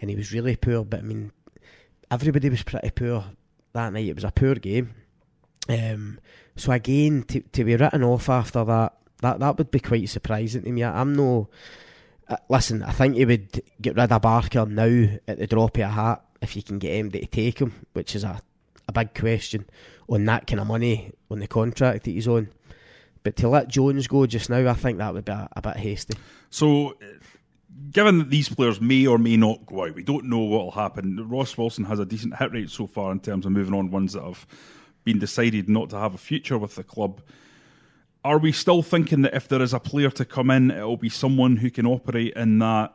and 0.00 0.10
he 0.10 0.16
was 0.16 0.32
really 0.32 0.56
poor. 0.56 0.84
But 0.84 1.00
I 1.00 1.02
mean, 1.02 1.32
everybody 2.10 2.48
was 2.48 2.62
pretty 2.62 2.90
poor 2.90 3.24
that 3.72 3.92
night. 3.92 4.06
It 4.06 4.14
was 4.14 4.24
a 4.24 4.30
poor 4.30 4.54
game. 4.56 4.94
Um, 5.68 6.18
so 6.56 6.72
again, 6.72 7.24
to 7.24 7.40
to 7.40 7.64
be 7.64 7.76
written 7.76 8.02
off 8.02 8.28
after 8.28 8.64
that, 8.64 8.96
that 9.20 9.38
that 9.38 9.58
would 9.58 9.70
be 9.70 9.80
quite 9.80 10.08
surprising 10.08 10.62
to 10.62 10.72
me. 10.72 10.82
I, 10.82 11.00
am 11.00 11.14
no. 11.14 11.48
Uh, 12.28 12.36
listen, 12.48 12.82
I 12.82 12.92
think 12.92 13.16
he 13.16 13.24
would 13.24 13.62
get 13.80 13.96
rid 13.96 14.12
of 14.12 14.22
Barker 14.22 14.66
now 14.66 15.18
at 15.26 15.38
the 15.38 15.46
drop 15.46 15.76
of 15.76 15.82
a 15.82 15.88
hat 15.88 16.24
if 16.40 16.56
you 16.56 16.62
can 16.62 16.78
get 16.78 16.94
him 16.94 17.10
to 17.10 17.26
take 17.26 17.60
him, 17.60 17.86
which 17.92 18.14
is 18.14 18.24
a 18.24 18.40
a 18.90 18.92
big 18.92 19.14
question 19.14 19.66
on 20.08 20.24
that 20.24 20.46
kind 20.46 20.60
of 20.60 20.66
money 20.66 21.12
on 21.30 21.38
the 21.38 21.46
contract 21.46 22.04
that 22.04 22.10
he's 22.10 22.28
on. 22.28 22.48
But 23.22 23.36
to 23.36 23.48
let 23.48 23.68
Jones 23.68 24.06
go 24.06 24.26
just 24.26 24.48
now, 24.48 24.68
I 24.68 24.74
think 24.74 24.98
that 24.98 25.12
would 25.12 25.24
be 25.24 25.32
a, 25.32 25.48
a 25.52 25.62
bit 25.62 25.76
hasty. 25.76 26.14
So, 26.48 26.96
given 27.90 28.18
that 28.18 28.30
these 28.30 28.48
players 28.48 28.80
may 28.80 29.06
or 29.06 29.18
may 29.18 29.36
not 29.36 29.66
go 29.66 29.84
out, 29.84 29.94
we 29.94 30.02
don't 30.02 30.24
know 30.24 30.38
what 30.38 30.64
will 30.64 30.70
happen. 30.70 31.28
Ross 31.28 31.56
Wilson 31.56 31.84
has 31.84 31.98
a 31.98 32.06
decent 32.06 32.36
hit 32.36 32.52
rate 32.52 32.70
so 32.70 32.86
far 32.86 33.12
in 33.12 33.20
terms 33.20 33.44
of 33.44 33.52
moving 33.52 33.74
on 33.74 33.90
ones 33.90 34.14
that 34.14 34.22
have 34.22 34.46
been 35.04 35.18
decided 35.18 35.68
not 35.68 35.90
to 35.90 35.98
have 35.98 36.14
a 36.14 36.18
future 36.18 36.58
with 36.58 36.74
the 36.74 36.84
club. 36.84 37.20
Are 38.24 38.38
we 38.38 38.52
still 38.52 38.82
thinking 38.82 39.22
that 39.22 39.34
if 39.34 39.48
there 39.48 39.62
is 39.62 39.72
a 39.72 39.80
player 39.80 40.10
to 40.10 40.24
come 40.24 40.50
in, 40.50 40.70
it 40.70 40.82
will 40.82 40.96
be 40.96 41.08
someone 41.08 41.56
who 41.56 41.70
can 41.70 41.86
operate 41.86 42.34
in 42.36 42.58
that 42.58 42.94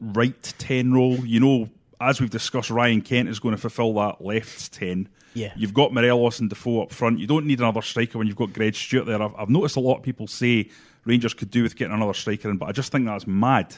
right 0.00 0.54
10 0.58 0.92
role? 0.92 1.16
You 1.26 1.40
know, 1.40 1.68
as 2.00 2.20
we've 2.20 2.30
discussed, 2.30 2.70
Ryan 2.70 3.00
Kent 3.02 3.28
is 3.28 3.38
going 3.38 3.54
to 3.54 3.60
fulfil 3.60 3.94
that 3.94 4.24
left 4.24 4.72
10. 4.72 5.08
Yeah. 5.34 5.52
You've 5.56 5.74
got 5.74 5.92
Morelos 5.92 6.40
and 6.40 6.48
Defoe 6.48 6.82
up 6.82 6.92
front. 6.92 7.18
You 7.18 7.26
don't 7.26 7.46
need 7.46 7.58
another 7.60 7.82
striker 7.82 8.18
when 8.18 8.26
you've 8.26 8.36
got 8.36 8.52
Greg 8.52 8.74
Stewart 8.74 9.06
there. 9.06 9.20
I've, 9.22 9.34
I've 9.36 9.50
noticed 9.50 9.76
a 9.76 9.80
lot 9.80 9.96
of 9.98 10.02
people 10.02 10.26
say 10.26 10.68
Rangers 11.04 11.34
could 11.34 11.50
do 11.50 11.62
with 11.62 11.76
getting 11.76 11.94
another 11.94 12.14
striker 12.14 12.50
in, 12.50 12.56
but 12.56 12.68
I 12.68 12.72
just 12.72 12.92
think 12.92 13.04
that's 13.06 13.26
mad. 13.26 13.74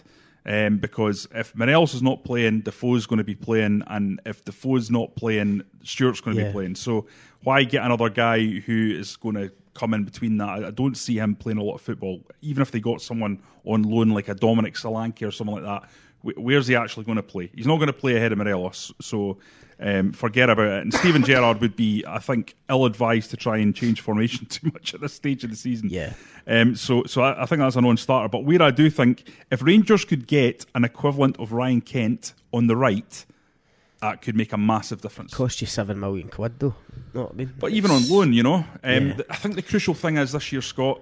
Um, 0.47 0.79
because 0.79 1.29
if 1.35 1.55
Morelos 1.55 1.93
is 1.93 2.03
not 2.03 2.25
playing, 2.25 2.61
Defoe's 2.62 3.05
going 3.07 3.18
to 3.18 3.25
be 3.25 3.35
playing, 3.35 3.83
and 3.89 4.21
if 4.25 4.43
Defoe's 4.45 4.91
not 4.91 5.14
playing, 5.14 5.62
Stewart's 5.85 6.23
going 6.23 6.35
to 6.37 6.43
Yeah. 6.43 6.49
be 6.49 6.53
playing. 6.53 6.75
So 6.77 7.07
why 7.43 7.62
get 7.64 7.85
another 7.85 8.09
guy 8.09 8.47
who 8.47 8.91
is 8.99 9.16
going 9.16 9.35
to 9.35 9.53
come 9.75 9.93
in 9.93 10.05
between 10.05 10.39
that? 10.39 10.49
I- 10.64 10.71
don't 10.71 10.97
see 10.97 11.18
him 11.18 11.35
playing 11.35 11.59
a 11.59 11.62
lot 11.62 11.75
of 11.75 11.83
football. 11.83 12.23
Even 12.41 12.62
if 12.62 12.71
they 12.71 12.81
got 12.81 13.03
someone 13.03 13.39
on 13.66 13.83
loan 13.83 14.09
like 14.11 14.29
a 14.29 14.35
Dominic 14.35 14.75
Solanke 14.77 15.29
or 15.29 15.31
something 15.31 15.57
like 15.57 15.64
that, 15.64 15.91
where's 16.23 16.66
he 16.66 16.77
actually 16.77 17.05
going 17.05 17.16
to 17.16 17.23
play? 17.23 17.51
He's 17.55 17.66
not 17.66 17.77
going 17.77 17.87
to 17.89 17.93
play 17.93 18.16
ahead 18.16 18.33
of 18.33 18.39
Morelos, 18.39 18.93
so 19.01 19.39
um, 19.81 20.12
forget 20.12 20.51
about 20.51 20.66
it. 20.68 20.83
And 20.83 20.93
Steven 20.95 21.25
Gerrard 21.25 21.61
would 21.61 21.77
be, 21.77 22.05
I 22.07 22.18
think, 22.18 22.55
ill 22.68 22.85
advised 22.85 23.31
to 23.31 23.37
try 23.37 23.57
and 23.59 23.75
change 23.75 24.01
formation 24.01 24.47
too 24.51 24.71
much 24.73 24.93
at 24.95 25.01
this 25.01 25.14
stage 25.14 25.45
of 25.45 25.51
the 25.51 25.57
season. 25.57 25.89
Yeah. 25.91 26.12
Um, 26.47 26.77
so, 26.77 27.05
so 27.05 27.23
I, 27.23 27.43
I 27.43 27.47
think 27.47 27.61
that's 27.61 27.77
a 27.77 27.81
non-starter. 27.81 28.29
But 28.29 28.45
where 28.45 28.61
I 28.62 28.71
do 28.71 28.91
think, 28.91 29.29
if 29.51 29.62
Rangers 29.62 30.05
could 30.05 30.27
get 30.27 30.66
an 30.75 30.85
equivalent 30.85 31.39
of 31.39 31.53
Ryan 31.53 31.81
Kent 31.81 32.35
on 32.53 32.66
the 32.66 32.77
right, 32.77 33.25
that 34.03 34.23
could 34.23 34.37
make 34.37 34.53
a 34.53 34.59
massive 34.59 35.01
difference. 35.03 35.33
Cost 35.35 35.61
you 35.61 35.66
seven 35.66 36.01
million 36.01 36.29
quid 36.29 36.59
though. 36.59 36.75
Know 37.12 37.23
what 37.23 37.33
I 37.33 37.37
mean? 37.37 37.55
But 37.59 37.73
even 37.73 37.91
on 37.91 38.09
loan, 38.09 38.33
you 38.33 38.43
know, 38.43 38.55
um, 38.55 38.64
Yeah. 38.83 38.99
th- 39.14 39.27
I 39.29 39.37
think 39.37 39.57
the 39.57 39.62
crucial 39.62 39.95
thing 39.95 40.16
is 40.16 40.33
this 40.33 40.51
year, 40.53 40.62
Scott. 40.62 41.01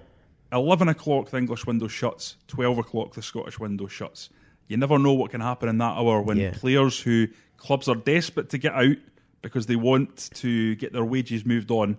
Eleven 0.51 0.89
o'clock, 0.89 1.29
the 1.29 1.37
English 1.37 1.65
window 1.67 1.87
shuts. 1.87 2.35
Twelve 2.47 2.77
o'clock, 2.79 3.13
the 3.13 3.21
Scottish 3.21 3.59
window 3.59 3.87
shuts. 3.87 4.29
You 4.69 4.77
never 4.77 4.97
know 4.97 5.13
what 5.13 5.31
can 5.31 5.41
happen 5.41 5.67
in 5.67 5.77
that 5.79 5.97
hour 5.97 6.21
when 6.21 6.37
Yeah. 6.37 6.51
players 6.51 6.97
who 6.99 7.27
clubs 7.57 7.89
are 7.89 7.95
desperate 7.95 8.49
to 8.51 8.57
get 8.57 8.73
out 8.73 8.95
because 9.41 9.65
they 9.65 9.75
want 9.75 10.29
to 10.35 10.75
get 10.75 10.93
their 10.93 11.03
wages 11.03 11.45
moved 11.45 11.71
on. 11.71 11.97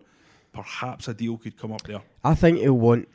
Perhaps 0.53 1.09
a 1.09 1.15
deal 1.15 1.37
could 1.37 1.59
come 1.59 1.73
up 1.73 1.83
there. 1.83 2.01
I 2.25 2.35
think 2.35 2.59
he'll 2.59 2.73
want. 2.79 3.09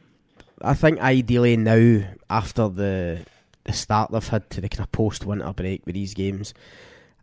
I 0.62 0.74
think 0.74 0.99
ideally 0.99 1.58
now, 1.58 2.03
after 2.30 2.68
the 2.70 3.26
the 3.64 3.74
start 3.74 4.12
they've 4.12 4.28
had 4.28 4.47
to 4.51 4.62
the 4.62 4.70
kind 4.70 4.82
of 4.86 4.91
post 4.91 5.26
winter 5.26 5.51
break 5.53 5.86
with 5.86 5.95
these 5.95 6.14
games, 6.14 6.53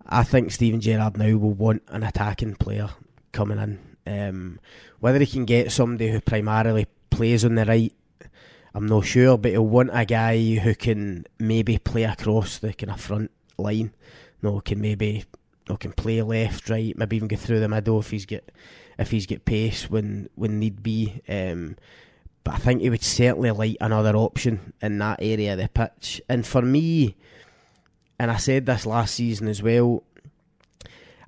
I 0.07 0.25
think 0.25 0.51
Steven 0.51 0.81
Gerrard 0.81 1.17
now 1.17 1.37
will 1.37 1.53
want 1.55 1.83
an 1.89 2.03
attacking 2.03 2.57
player 2.57 2.91
coming 3.33 3.59
in. 3.59 3.79
Um, 4.05 4.59
whether 5.01 5.19
he 5.21 5.27
can 5.27 5.45
get 5.45 5.71
somebody 5.71 6.11
who 6.11 6.21
primarily 6.21 6.87
plays 7.11 7.45
on 7.45 7.55
the 7.55 7.65
right, 7.65 7.93
I'm 8.75 8.87
not 8.87 9.05
sure, 9.05 9.37
but 9.37 9.51
he'll 9.51 9.67
want 9.67 9.91
a 9.93 10.05
guy 10.05 10.55
who 10.57 10.75
can 10.75 11.27
maybe 11.39 11.79
play 11.79 12.05
across 12.05 12.59
the 12.59 12.73
kind 12.73 12.91
of 12.91 13.01
front 13.01 13.31
line. 13.59 13.93
No, 14.41 14.61
can 14.61 14.81
maybe 14.81 15.25
no 15.69 15.77
can 15.77 15.93
play 15.93 16.23
left, 16.23 16.69
right, 16.69 16.97
maybe 16.97 17.17
even 17.17 17.29
go 17.29 17.37
through 17.37 17.61
the 17.61 17.69
middle 17.69 18.01
if 18.01 18.11
he's 18.11 18.27
get 18.27 18.51
if 18.99 19.11
he's 19.11 19.27
get 19.27 19.45
pace 19.45 19.91
when 19.91 20.29
when 20.35 20.59
need 20.59 20.83
be. 20.83 21.21
Um, 21.29 21.77
but 22.45 22.55
I 22.55 22.59
think 22.59 22.81
he 22.81 22.91
would 22.91 23.05
certainly 23.05 23.51
like 23.51 23.77
another 23.81 24.17
option 24.17 24.73
in 24.81 24.99
that 24.99 25.21
area 25.23 25.53
of 25.53 25.59
the 25.59 25.69
pitch. 25.69 26.21
And 26.29 26.47
for 26.47 26.63
me, 26.63 27.15
and 28.19 28.31
I 28.31 28.37
said 28.37 28.67
this 28.67 28.87
last 28.87 29.15
season 29.15 29.49
as 29.49 29.63
well, 29.63 30.03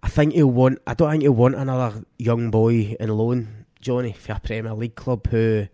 I 0.02 0.08
think 0.08 0.32
he'll 0.32 0.46
want. 0.48 0.80
I 0.86 0.94
don't 0.94 1.10
think 1.10 1.22
he'll 1.22 1.32
want 1.32 1.54
another 1.54 2.04
young 2.18 2.50
boy 2.50 2.96
in 2.98 3.08
loan, 3.10 3.66
Jonny, 3.80 4.12
for 4.12 4.32
a 4.32 4.40
Premier 4.40 4.74
League 4.74 4.96
club 4.96 5.26
who 5.28 5.68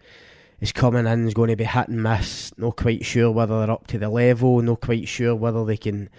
is 0.60 0.72
coming 0.72 1.06
in 1.06 1.26
is 1.26 1.34
going 1.34 1.48
to 1.48 1.56
be 1.56 1.64
hit 1.64 1.88
and 1.88 2.02
miss. 2.02 2.52
Not 2.58 2.76
quite 2.76 3.04
sure 3.04 3.30
whether 3.30 3.58
they're 3.60 3.70
up 3.70 3.86
to 3.88 3.98
the 3.98 4.08
level. 4.08 4.60
Not 4.62 4.80
quite 4.80 5.08
sure 5.08 5.34
whether 5.34 5.64
they 5.64 5.76
can 5.76 6.10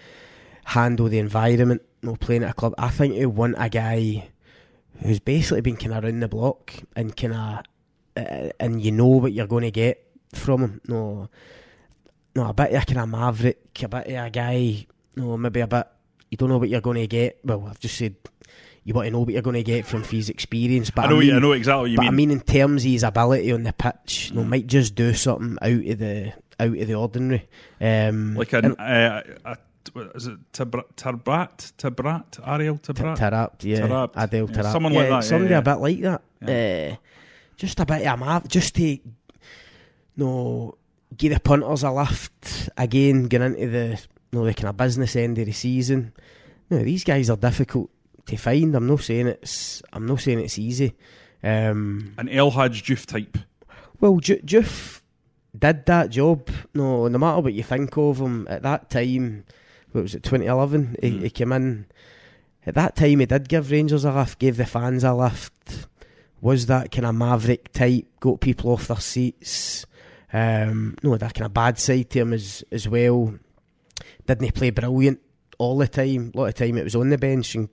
handle 0.64 1.08
the 1.08 1.18
environment. 1.18 1.82
No 2.02 2.16
playing 2.16 2.42
at 2.42 2.50
a 2.50 2.54
club. 2.54 2.74
I 2.78 2.88
think 2.88 3.14
he'll 3.14 3.28
want 3.28 3.54
a 3.58 3.68
guy 3.68 4.28
who's 5.02 5.20
basically 5.20 5.60
been 5.60 5.76
kind 5.76 5.94
of 5.94 6.04
around 6.04 6.20
the 6.20 6.28
block 6.28 6.72
and 6.96 7.16
kind 7.16 7.34
of 7.34 7.62
uh, 8.16 8.50
and 8.60 8.82
you 8.82 8.92
know 8.92 9.06
what 9.06 9.32
you're 9.32 9.46
going 9.46 9.62
to 9.62 9.70
get 9.70 10.04
from 10.34 10.60
him. 10.62 10.80
No, 10.86 11.28
no, 12.34 12.48
a 12.48 12.52
bit 12.52 12.72
of 12.72 12.82
a 12.82 12.86
kind 12.86 13.00
of 13.00 13.08
maverick, 13.08 13.82
a 13.82 13.88
bit 13.88 14.06
of 14.08 14.26
a 14.26 14.30
guy. 14.30 14.86
No, 15.16 15.36
maybe 15.36 15.60
a 15.60 15.66
bit. 15.66 15.86
You 16.30 16.36
don't 16.36 16.48
know 16.48 16.58
what 16.58 16.68
you're 16.68 16.80
going 16.80 17.00
to 17.00 17.06
get. 17.06 17.38
Well, 17.44 17.66
I've 17.68 17.78
just 17.78 17.96
said 17.96 18.16
you 18.84 18.94
want 18.94 19.06
to 19.06 19.10
know 19.10 19.20
what 19.20 19.28
you're 19.28 19.42
going 19.42 19.54
to 19.54 19.62
get 19.62 19.86
from 19.86 20.02
his 20.04 20.28
experience. 20.28 20.90
But 20.90 21.06
I 21.06 21.08
know, 21.08 21.18
mean, 21.18 21.34
I 21.34 21.38
know 21.38 21.52
exactly 21.52 21.82
what 21.82 21.90
you 21.90 21.96
but 21.96 22.02
mean. 22.02 22.08
I 22.08 22.16
mean, 22.16 22.30
in 22.30 22.40
terms 22.40 22.84
of 22.84 22.90
his 22.90 23.02
ability 23.02 23.52
on 23.52 23.62
the 23.62 23.72
pitch, 23.72 24.32
no, 24.34 24.44
might 24.44 24.66
just 24.66 24.94
do 24.94 25.14
something 25.14 25.58
out 25.62 25.70
of 25.90 25.98
the 25.98 26.32
out 26.58 26.76
of 26.78 26.86
the 26.86 26.94
ordinary. 26.94 27.48
Um, 27.80 28.34
like 28.34 28.52
an, 28.52 28.64
and- 28.64 28.80
uh, 28.80 29.22
a, 29.44 29.56
is 30.14 30.26
it 30.28 30.52
Tabrat, 30.52 30.94
Tabrat, 30.96 31.72
Tabrat, 31.76 32.40
Ariel 32.46 32.78
Tabrat? 32.78 33.18
Tarap, 33.18 33.52
yeah, 33.62 33.80
Tarap. 33.80 34.10
Adel 34.16 34.50
Yeah, 34.50 34.72
someone 34.72 34.92
yeah, 34.92 34.98
like 35.00 35.08
that, 35.08 35.14
yeah, 35.14 35.20
somebody 35.20 35.50
yeah. 35.50 35.58
a 35.58 35.62
bit 35.62 35.74
like 35.74 36.00
that. 36.00 36.92
Uh, 36.92 36.96
just 37.56 37.80
a 37.80 37.86
bit 37.86 38.06
of 38.06 38.14
a 38.14 38.16
mav, 38.16 38.48
just 38.48 38.74
to 38.76 38.98
no 40.16 40.76
give 41.16 41.32
the 41.32 41.40
punters 41.40 41.82
a 41.82 41.90
lift 41.90 42.68
again, 42.76 43.24
going 43.24 43.54
into 43.54 43.68
the 43.68 43.88
you 43.88 44.38
no 44.38 44.44
the 44.44 44.54
kind 44.54 44.68
of 44.68 44.76
business 44.76 45.16
end 45.16 45.38
of 45.38 45.46
the 45.46 45.52
season. 45.52 46.12
No, 46.70 46.78
these 46.78 47.04
guys 47.04 47.28
are 47.28 47.36
difficult 47.36 47.90
to 48.26 48.36
find. 48.36 48.74
I'm 48.74 48.86
not 48.86 49.00
saying 49.00 49.26
it's 49.28 49.82
I'm 49.92 50.06
not 50.06 50.20
saying 50.20 50.40
it's 50.40 50.58
easy. 50.58 50.94
Um, 51.42 52.14
An 52.18 52.28
El 52.28 52.50
Hadji 52.50 52.82
Diouf 52.82 53.06
type. 53.06 53.36
well, 54.00 54.18
Ju- 54.20 54.40
Diouf 54.44 55.00
did 55.58 55.84
that 55.86 56.10
job. 56.10 56.48
No, 56.74 57.08
no 57.08 57.18
matter 57.18 57.40
what 57.40 57.52
you 57.52 57.62
think 57.62 57.96
of 57.96 58.18
him 58.20 58.46
at 58.48 58.62
that 58.62 58.90
time, 58.90 59.44
what 59.90 60.02
was 60.02 60.14
it, 60.14 60.22
2011? 60.22 60.96
He, 61.02 61.10
Mm. 61.10 61.22
he 61.22 61.30
came 61.30 61.52
in. 61.52 61.86
At 62.64 62.74
that 62.74 62.94
time, 62.94 63.18
he 63.20 63.26
did 63.26 63.48
give 63.48 63.70
Rangers 63.72 64.04
a 64.04 64.12
lift, 64.12 64.38
gave 64.38 64.56
the 64.56 64.64
fans 64.66 65.02
a 65.02 65.12
lift. 65.12 65.88
Was 66.40 66.66
that 66.66 66.90
kind 66.92 67.06
of 67.06 67.14
maverick 67.16 67.72
type, 67.72 68.06
got 68.20 68.40
people 68.40 68.70
off 68.70 68.86
their 68.88 68.96
seats. 68.98 69.84
Um, 70.32 70.96
no, 71.02 71.16
that 71.16 71.34
kind 71.34 71.46
of 71.46 71.52
bad 71.54 71.78
side 71.78 72.08
to 72.10 72.20
him 72.20 72.32
as 72.32 72.64
as 72.72 72.88
well. 72.88 73.34
didn't 74.26 74.44
he 74.44 74.50
play 74.52 74.70
brilliant 74.70 75.20
all 75.58 75.78
the 75.78 75.88
time? 75.88 76.32
A 76.34 76.38
lot 76.38 76.46
of 76.46 76.54
time 76.54 76.78
it 76.78 76.84
was 76.84 76.96
on 76.96 77.10
the 77.10 77.18
bench 77.18 77.54
and 77.54 77.68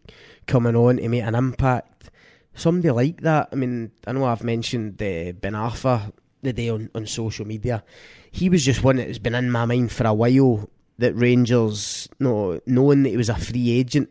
coming 0.47 0.75
on 0.75 0.97
to 0.97 1.09
make 1.09 1.23
an 1.23 1.35
impact. 1.35 2.09
Somebody 2.53 2.91
like 2.91 3.21
that. 3.21 3.49
I 3.51 3.55
mean, 3.55 3.91
I 4.05 4.11
know 4.11 4.25
I've 4.25 4.43
mentioned 4.43 5.01
uh, 5.01 5.31
Ben 5.33 5.53
Arfa 5.53 6.11
the 6.41 6.53
day 6.53 6.69
on, 6.69 6.89
on 6.95 7.05
social 7.05 7.45
media. 7.45 7.83
He 8.31 8.49
was 8.49 8.65
just 8.65 8.83
one 8.83 8.97
that 8.97 9.07
has 9.07 9.19
been 9.19 9.35
in 9.35 9.51
my 9.51 9.65
mind 9.65 9.91
for 9.91 10.07
a 10.07 10.13
while. 10.13 10.69
That 10.97 11.13
Rangers, 11.13 12.09
no, 12.19 12.59
knowing 12.65 13.03
that 13.03 13.09
he 13.09 13.17
was 13.17 13.29
a 13.29 13.35
free 13.35 13.71
agent, 13.71 14.09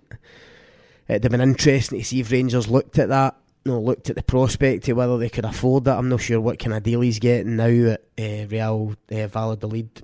it'd 1.07 1.23
have 1.23 1.33
been 1.33 1.43
interesting 1.43 1.99
to 1.99 2.05
see 2.05 2.21
if 2.21 2.31
Rangers 2.33 2.67
looked 2.67 2.99
at 2.99 3.11
that 3.11 3.37
no, 3.69 3.81
looked 3.81 4.09
at 4.11 4.17
the 4.17 4.23
prospect 4.23 4.89
of 4.89 4.97
whether 4.97 5.19
they 5.19 5.29
could 5.29 5.45
afford 5.45 5.85
that. 5.85 5.99
I'm 5.99 6.09
not 6.09 6.23
sure 6.23 6.41
what 6.41 6.59
kind 6.59 6.75
of 6.75 6.83
deal 6.83 7.03
he's 7.03 7.19
getting 7.19 7.57
now 7.57 7.67
at 7.67 8.01
uh, 8.19 8.47
Real 8.49 8.95
uh, 9.13 9.27
Valladolid. 9.27 10.03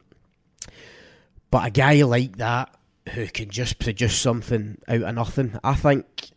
But 1.51 1.67
a 1.67 1.71
guy 1.71 2.03
like 2.03 2.37
that 2.37 2.75
who 3.11 3.27
can 3.27 3.51
just 3.51 3.79
produce 3.79 4.17
something 4.17 4.79
out 4.89 5.03
of 5.03 5.15
nothing, 5.15 5.59
I 5.63 5.75
think 5.75 6.31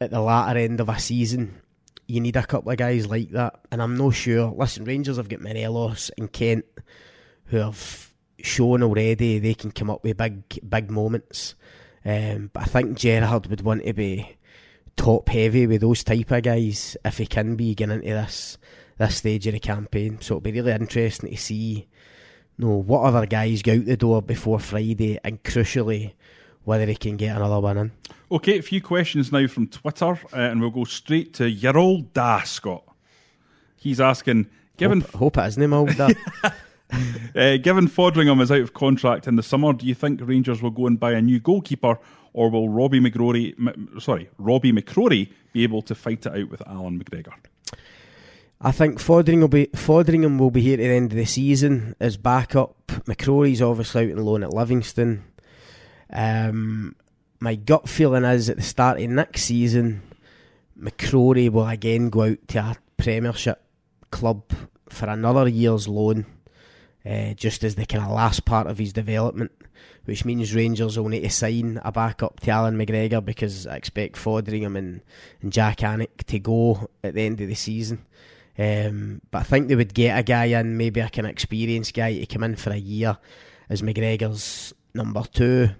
at 0.00 0.10
the 0.10 0.20
latter 0.20 0.58
end 0.58 0.80
of 0.80 0.88
a 0.88 0.98
season, 0.98 1.60
you 2.08 2.20
need 2.20 2.36
a 2.36 2.46
couple 2.46 2.72
of 2.72 2.78
guys 2.78 3.06
like 3.06 3.30
that. 3.30 3.60
And 3.70 3.80
I'm 3.80 3.96
not 3.96 4.14
sure. 4.14 4.52
Listen, 4.56 4.84
Rangers 4.84 5.16
have 5.16 5.28
got 5.28 5.40
Morelos 5.40 6.10
and 6.18 6.32
Kent 6.32 6.64
who 7.46 7.58
have 7.58 8.12
shown 8.42 8.82
already 8.82 9.38
they 9.38 9.54
can 9.54 9.70
come 9.70 9.90
up 9.90 10.02
with 10.02 10.16
big, 10.16 10.42
big 10.68 10.90
moments. 10.90 11.54
Um, 12.04 12.50
but 12.52 12.62
I 12.62 12.66
think 12.66 12.98
Gerrard 12.98 13.46
would 13.46 13.60
want 13.60 13.84
to 13.84 13.92
be 13.92 14.36
top 14.96 15.28
heavy 15.28 15.66
with 15.66 15.80
those 15.80 16.04
type 16.04 16.30
of 16.30 16.42
guys 16.42 16.96
if 17.04 17.18
he 17.18 17.26
can 17.26 17.56
be 17.56 17.74
getting 17.74 17.96
into 17.96 18.08
this 18.08 18.58
this 18.98 19.16
stage 19.16 19.46
of 19.46 19.54
the 19.54 19.60
campaign. 19.60 20.18
So 20.20 20.34
it'll 20.34 20.40
be 20.42 20.52
really 20.52 20.72
interesting 20.72 21.30
to 21.30 21.36
see 21.36 21.88
know, 22.60 22.76
what 22.76 23.02
other 23.02 23.26
guys 23.26 23.62
go 23.62 23.74
out 23.74 23.84
the 23.84 23.96
door 23.96 24.22
before 24.22 24.60
Friday 24.60 25.18
and 25.24 25.42
crucially 25.42 26.12
whether 26.64 26.86
he 26.86 26.94
can 26.94 27.16
get 27.16 27.36
another 27.36 27.60
one 27.60 27.78
in. 27.78 27.92
Okay, 28.30 28.58
a 28.58 28.62
few 28.62 28.80
questions 28.80 29.32
now 29.32 29.46
from 29.46 29.66
Twitter, 29.66 30.10
uh, 30.32 30.36
and 30.36 30.60
we'll 30.60 30.70
go 30.70 30.84
straight 30.84 31.34
to 31.34 31.50
your 31.50 31.76
old 31.76 32.12
da 32.12 32.42
Scott. 32.42 32.84
He's 33.76 34.00
asking, 34.00 34.48
given 34.76 35.00
hope, 35.00 35.14
hope 35.14 35.38
it 35.38 35.46
isn't 35.46 35.72
old 35.72 35.96
da. 35.96 36.10
uh, 36.44 37.56
given 37.56 37.88
Foderingham 37.88 38.40
is 38.40 38.52
out 38.52 38.60
of 38.60 38.74
contract 38.74 39.26
in 39.26 39.36
the 39.36 39.42
summer, 39.42 39.72
do 39.72 39.86
you 39.86 39.94
think 39.94 40.20
Rangers 40.22 40.62
will 40.62 40.70
go 40.70 40.86
and 40.86 41.00
buy 41.00 41.12
a 41.12 41.22
new 41.22 41.40
goalkeeper, 41.40 41.98
or 42.32 42.50
will 42.50 42.68
Robbie 42.68 43.00
McGrory, 43.00 43.54
M- 43.58 43.98
sorry, 43.98 44.28
Robbie 44.38 44.72
McCrorie 44.72 45.32
be 45.52 45.64
able 45.64 45.82
to 45.82 45.94
fight 45.94 46.26
it 46.26 46.32
out 46.32 46.50
with 46.50 46.62
Allan 46.68 47.02
McGregor? 47.02 47.32
I 48.62 48.72
think 48.72 48.98
Foderingham 48.98 49.40
will 49.40 49.48
be 49.48 50.38
will 50.38 50.50
be 50.50 50.60
here 50.60 50.74
at 50.74 50.78
the 50.78 50.88
end 50.88 51.12
of 51.12 51.16
the 51.16 51.24
season 51.24 51.96
as 51.98 52.18
backup. 52.18 52.76
McCrorie's 53.06 53.62
obviously 53.62 54.12
out 54.12 54.18
on 54.18 54.24
loan 54.24 54.42
at 54.42 54.52
Livingston. 54.52 55.24
Um, 56.12 56.94
my 57.40 57.54
gut 57.54 57.88
feeling 57.88 58.24
is 58.24 58.50
at 58.50 58.56
the 58.56 58.62
start 58.62 59.00
of 59.00 59.08
next 59.08 59.44
season, 59.44 60.02
McCrorie 60.78 61.50
will 61.50 61.66
again 61.66 62.10
go 62.10 62.22
out 62.22 62.48
to 62.48 62.58
a 62.58 62.76
Premiership 62.98 63.62
club 64.10 64.42
for 64.90 65.08
another 65.08 65.48
year's 65.48 65.88
loan, 65.88 66.26
uh, 67.06 67.32
just 67.32 67.64
as 67.64 67.76
the 67.76 67.86
kind 67.86 68.04
of 68.04 68.10
last 68.10 68.44
part 68.44 68.66
of 68.66 68.76
his 68.76 68.92
development 68.92 69.52
which 70.04 70.24
means 70.24 70.54
Rangers 70.54 70.98
will 70.98 71.08
need 71.08 71.20
to 71.20 71.30
sign 71.30 71.80
a 71.84 71.92
backup 71.92 72.40
to 72.40 72.50
Allan 72.50 72.76
McGregor 72.76 73.24
because 73.24 73.66
I 73.66 73.76
expect 73.76 74.16
Foderingham 74.16 74.76
and, 74.76 75.02
and 75.40 75.52
Jak 75.52 75.78
Alnwick 75.78 76.24
to 76.24 76.38
go 76.38 76.90
at 77.04 77.14
the 77.14 77.22
end 77.22 77.40
of 77.40 77.48
the 77.48 77.54
season. 77.54 78.04
Um, 78.60 79.22
but 79.30 79.38
I 79.38 79.42
think 79.44 79.68
they 79.68 79.74
would 79.74 79.94
get 79.94 80.18
a 80.18 80.22
guy 80.22 80.44
in, 80.44 80.76
maybe 80.76 81.00
a 81.00 81.08
kind 81.08 81.26
of 81.26 81.30
experienced 81.30 81.94
guy 81.94 82.18
to 82.18 82.26
come 82.26 82.42
in 82.42 82.56
for 82.56 82.70
a 82.70 82.76
year 82.76 83.16
as 83.70 83.80
McGregor's 83.80 84.74
number 84.92 85.22
two. 85.32 85.70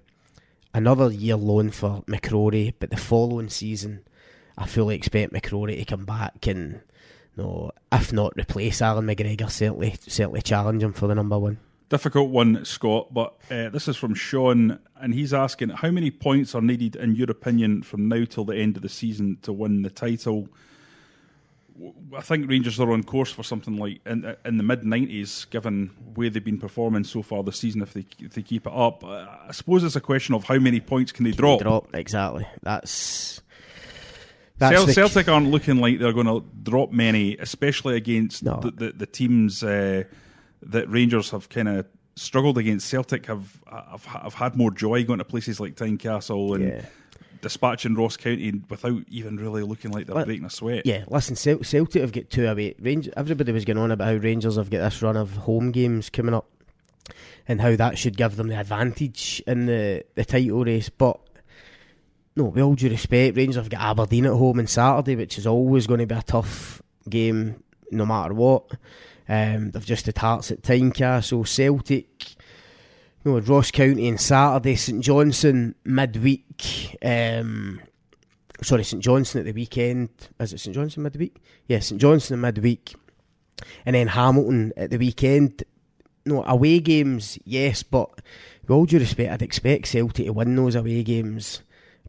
Another 0.73 1.13
year 1.13 1.37
loan 1.37 1.73
for 1.73 2.03
McCrorie, 2.07 2.73
but 2.79 2.89
the 2.89 2.97
following 2.97 3.51
season, 3.51 4.05
I 4.57 4.67
fully 4.67 4.95
expect 4.95 5.33
McCrorie 5.33 5.77
to 5.79 5.85
come 5.85 6.07
back 6.07 6.47
and, 6.47 6.81
you 7.37 7.43
know, 7.43 7.71
if 7.93 8.15
not 8.15 8.33
replace 8.39 8.81
Allan 8.81 9.07
McGregor, 9.07 9.51
certainly 9.51 9.97
certainly 10.07 10.41
challenge 10.41 10.83
him 10.83 10.95
for 10.95 11.07
the 11.07 11.15
number 11.15 11.39
one. 11.39 11.59
Difficult 11.91 12.31
one, 12.31 12.65
Scott, 12.65 13.13
but 13.13 13.35
uh, 13.51 13.69
this 13.69 13.89
is 13.89 13.97
from 13.97 14.15
Sean, 14.15 14.79
and 14.97 15.13
he's 15.13 15.35
asking 15.35 15.71
how 15.71 15.91
many 15.91 16.11
points 16.11 16.55
are 16.55 16.63
needed, 16.63 16.97
in 16.97 17.15
your 17.17 17.31
opinion, 17.31 17.83
from 17.83 18.09
now 18.09 18.25
till 18.25 18.45
the 18.45 18.57
end 18.57 18.77
of 18.77 18.83
the 18.83 18.89
season 18.89 19.37
to 19.43 19.53
win 19.53 19.83
the 19.83 19.91
title? 19.91 20.49
I 22.17 22.21
think 22.21 22.49
Rangers 22.49 22.79
are 22.81 22.93
on 22.93 23.03
course 23.05 23.33
for 23.33 23.43
something 23.43 23.77
like 23.77 24.01
in, 24.07 24.37
in 24.45 24.57
the 24.57 24.63
mid 24.63 24.83
90s, 24.83 25.49
given 25.51 25.91
where 26.15 26.31
they've 26.31 26.45
been 26.45 26.59
performing 26.59 27.05
so 27.05 27.23
far 27.23 27.43
this 27.43 27.59
season. 27.59 27.83
If 27.83 27.93
they 27.93 28.05
if 28.19 28.35
they 28.35 28.43
keep 28.43 28.67
it 28.67 28.73
up, 28.73 29.05
uh, 29.05 29.27
I 29.49 29.53
suppose 29.53 29.85
it's 29.85 29.97
a 29.97 30.01
question 30.01 30.35
of 30.35 30.45
how 30.45 30.59
many 30.59 30.81
points 30.81 31.13
can 31.13 31.25
they 31.25 31.31
can 31.31 31.39
drop. 31.39 31.59
They 31.59 31.65
drop 31.65 31.95
exactly. 31.95 32.47
That's. 32.63 33.41
that's 34.59 34.95
Celtic 34.95 35.29
aren't 35.29 35.51
looking 35.51 35.79
like 35.79 35.99
they're 35.99 36.13
going 36.13 36.27
to 36.27 36.45
drop 36.63 36.93
many, 36.93 37.37
especially 37.39 37.97
against 37.97 38.43
no. 38.43 38.61
the, 38.61 38.71
the, 38.71 38.93
the 38.93 39.07
teams. 39.07 39.63
Uh, 39.63 40.05
that 40.63 40.91
Rangers 40.91 41.31
have 41.31 41.49
kind 41.49 41.69
of 41.69 41.87
struggled 42.17 42.59
against. 42.59 42.89
Celtic 42.89 43.27
have, 43.27 43.63
have 43.71 44.05
have 44.05 44.35
had 44.35 44.57
more 44.57 44.71
joy 44.71 45.05
going 45.05 45.19
to 45.19 45.25
places 45.25 45.61
like 45.61 45.77
Tynecastle 45.77 46.55
and. 46.55 46.69
Yeah. 46.69 46.83
Dispatching 47.41 47.95
Ross 47.95 48.17
County 48.17 48.61
without 48.69 49.03
even 49.09 49.37
really 49.37 49.63
looking 49.63 49.91
like 49.91 50.07
they're 50.07 50.17
Let, 50.17 50.27
breaking 50.27 50.45
a 50.45 50.51
sweat. 50.51 50.87
Yeah, 50.87 51.05
listen, 51.09 51.37
Celtic 51.37 52.03
have 52.03 52.13
got 52.13 52.31
two 52.31 52.47
away. 52.47 52.75
Rangers, 52.81 53.13
everybody 53.17 53.53
was 53.53 53.65
going 53.65 53.79
on 53.79 53.91
about 53.91 54.09
how 54.09 54.15
Rangers 54.15 54.57
have 54.57 54.71
got 54.71 54.79
this 54.81 55.03
run 55.03 55.17
of 55.17 55.37
home 55.39 55.71
games 55.73 56.11
coming 56.11 56.35
up, 56.35 56.47
and 57.49 57.61
how 57.61 57.77
that 57.77 57.99
should 57.99 58.17
give 58.17 58.37
them 58.37 58.49
the 58.49 58.59
advantage 58.59 59.43
in 59.47 59.67
the 59.67 60.05
the 60.15 60.25
title 60.25 60.65
race. 60.65 60.89
But 60.89 61.19
no, 62.37 62.45
with 62.45 62.63
all 62.63 62.75
due 62.75 62.91
respect, 62.91 63.37
Rangers 63.37 63.57
have 63.57 63.71
got 63.71 63.81
Aberdeen 63.83 64.27
at 64.27 64.33
home 64.33 64.59
on 64.59 64.67
Saturday, 64.67 65.17
which 65.17 65.39
is 65.39 65.47
always 65.47 65.87
going 65.87 66.01
to 66.01 66.07
be 66.07 66.15
a 66.15 66.23
tough 66.23 66.81
game, 67.09 67.63
no 67.91 68.07
matter 68.07 68.35
what. 68.35 68.71
Um, 69.29 69.71
they've 69.71 69.85
just 69.87 70.07
had 70.07 70.19
Hearts 70.19 70.51
at 70.51 70.63
Tynecastle, 70.63 71.47
Celtic, 71.47 72.35
you 73.25 73.33
know, 73.33 73.39
Ross 73.41 73.71
County 73.71 74.09
on 74.11 74.19
Saturday, 74.19 74.77
St 74.77 75.03
Johnstone 75.03 75.75
midweek. 75.85 76.97
Um, 77.03 77.81
sorry, 78.63 78.85
St 78.85 79.03
Johnstone 79.03 79.41
at 79.41 79.47
the 79.47 79.53
weekend. 79.53 80.09
Is 80.39 80.53
it 80.53 80.61
St 80.61 80.75
Johnstone 80.75 81.05
midweek? 81.05 81.37
Yeah, 81.67 81.81
St 81.81 82.01
Johnstone 82.01 82.41
midweek. 82.41 82.95
And 83.85 83.95
then 83.95 84.09
Hamilton 84.09 84.73
at 84.77 84.91
the 84.91 84.97
weekend. 84.97 85.65
No, 86.25 86.45
away 86.45 86.81
games, 86.81 87.39
yes, 87.45 87.83
but 87.83 88.11
with 88.63 88.71
all 88.71 88.87
due 88.87 88.99
respect, 88.99 89.33
I'd 89.33 89.43
expect 89.43 89.87
Celtic 89.87 90.27
to 90.27 90.33
win 90.33 90.55
those 90.55 90.75
away 90.75 91.03
games 91.03 91.63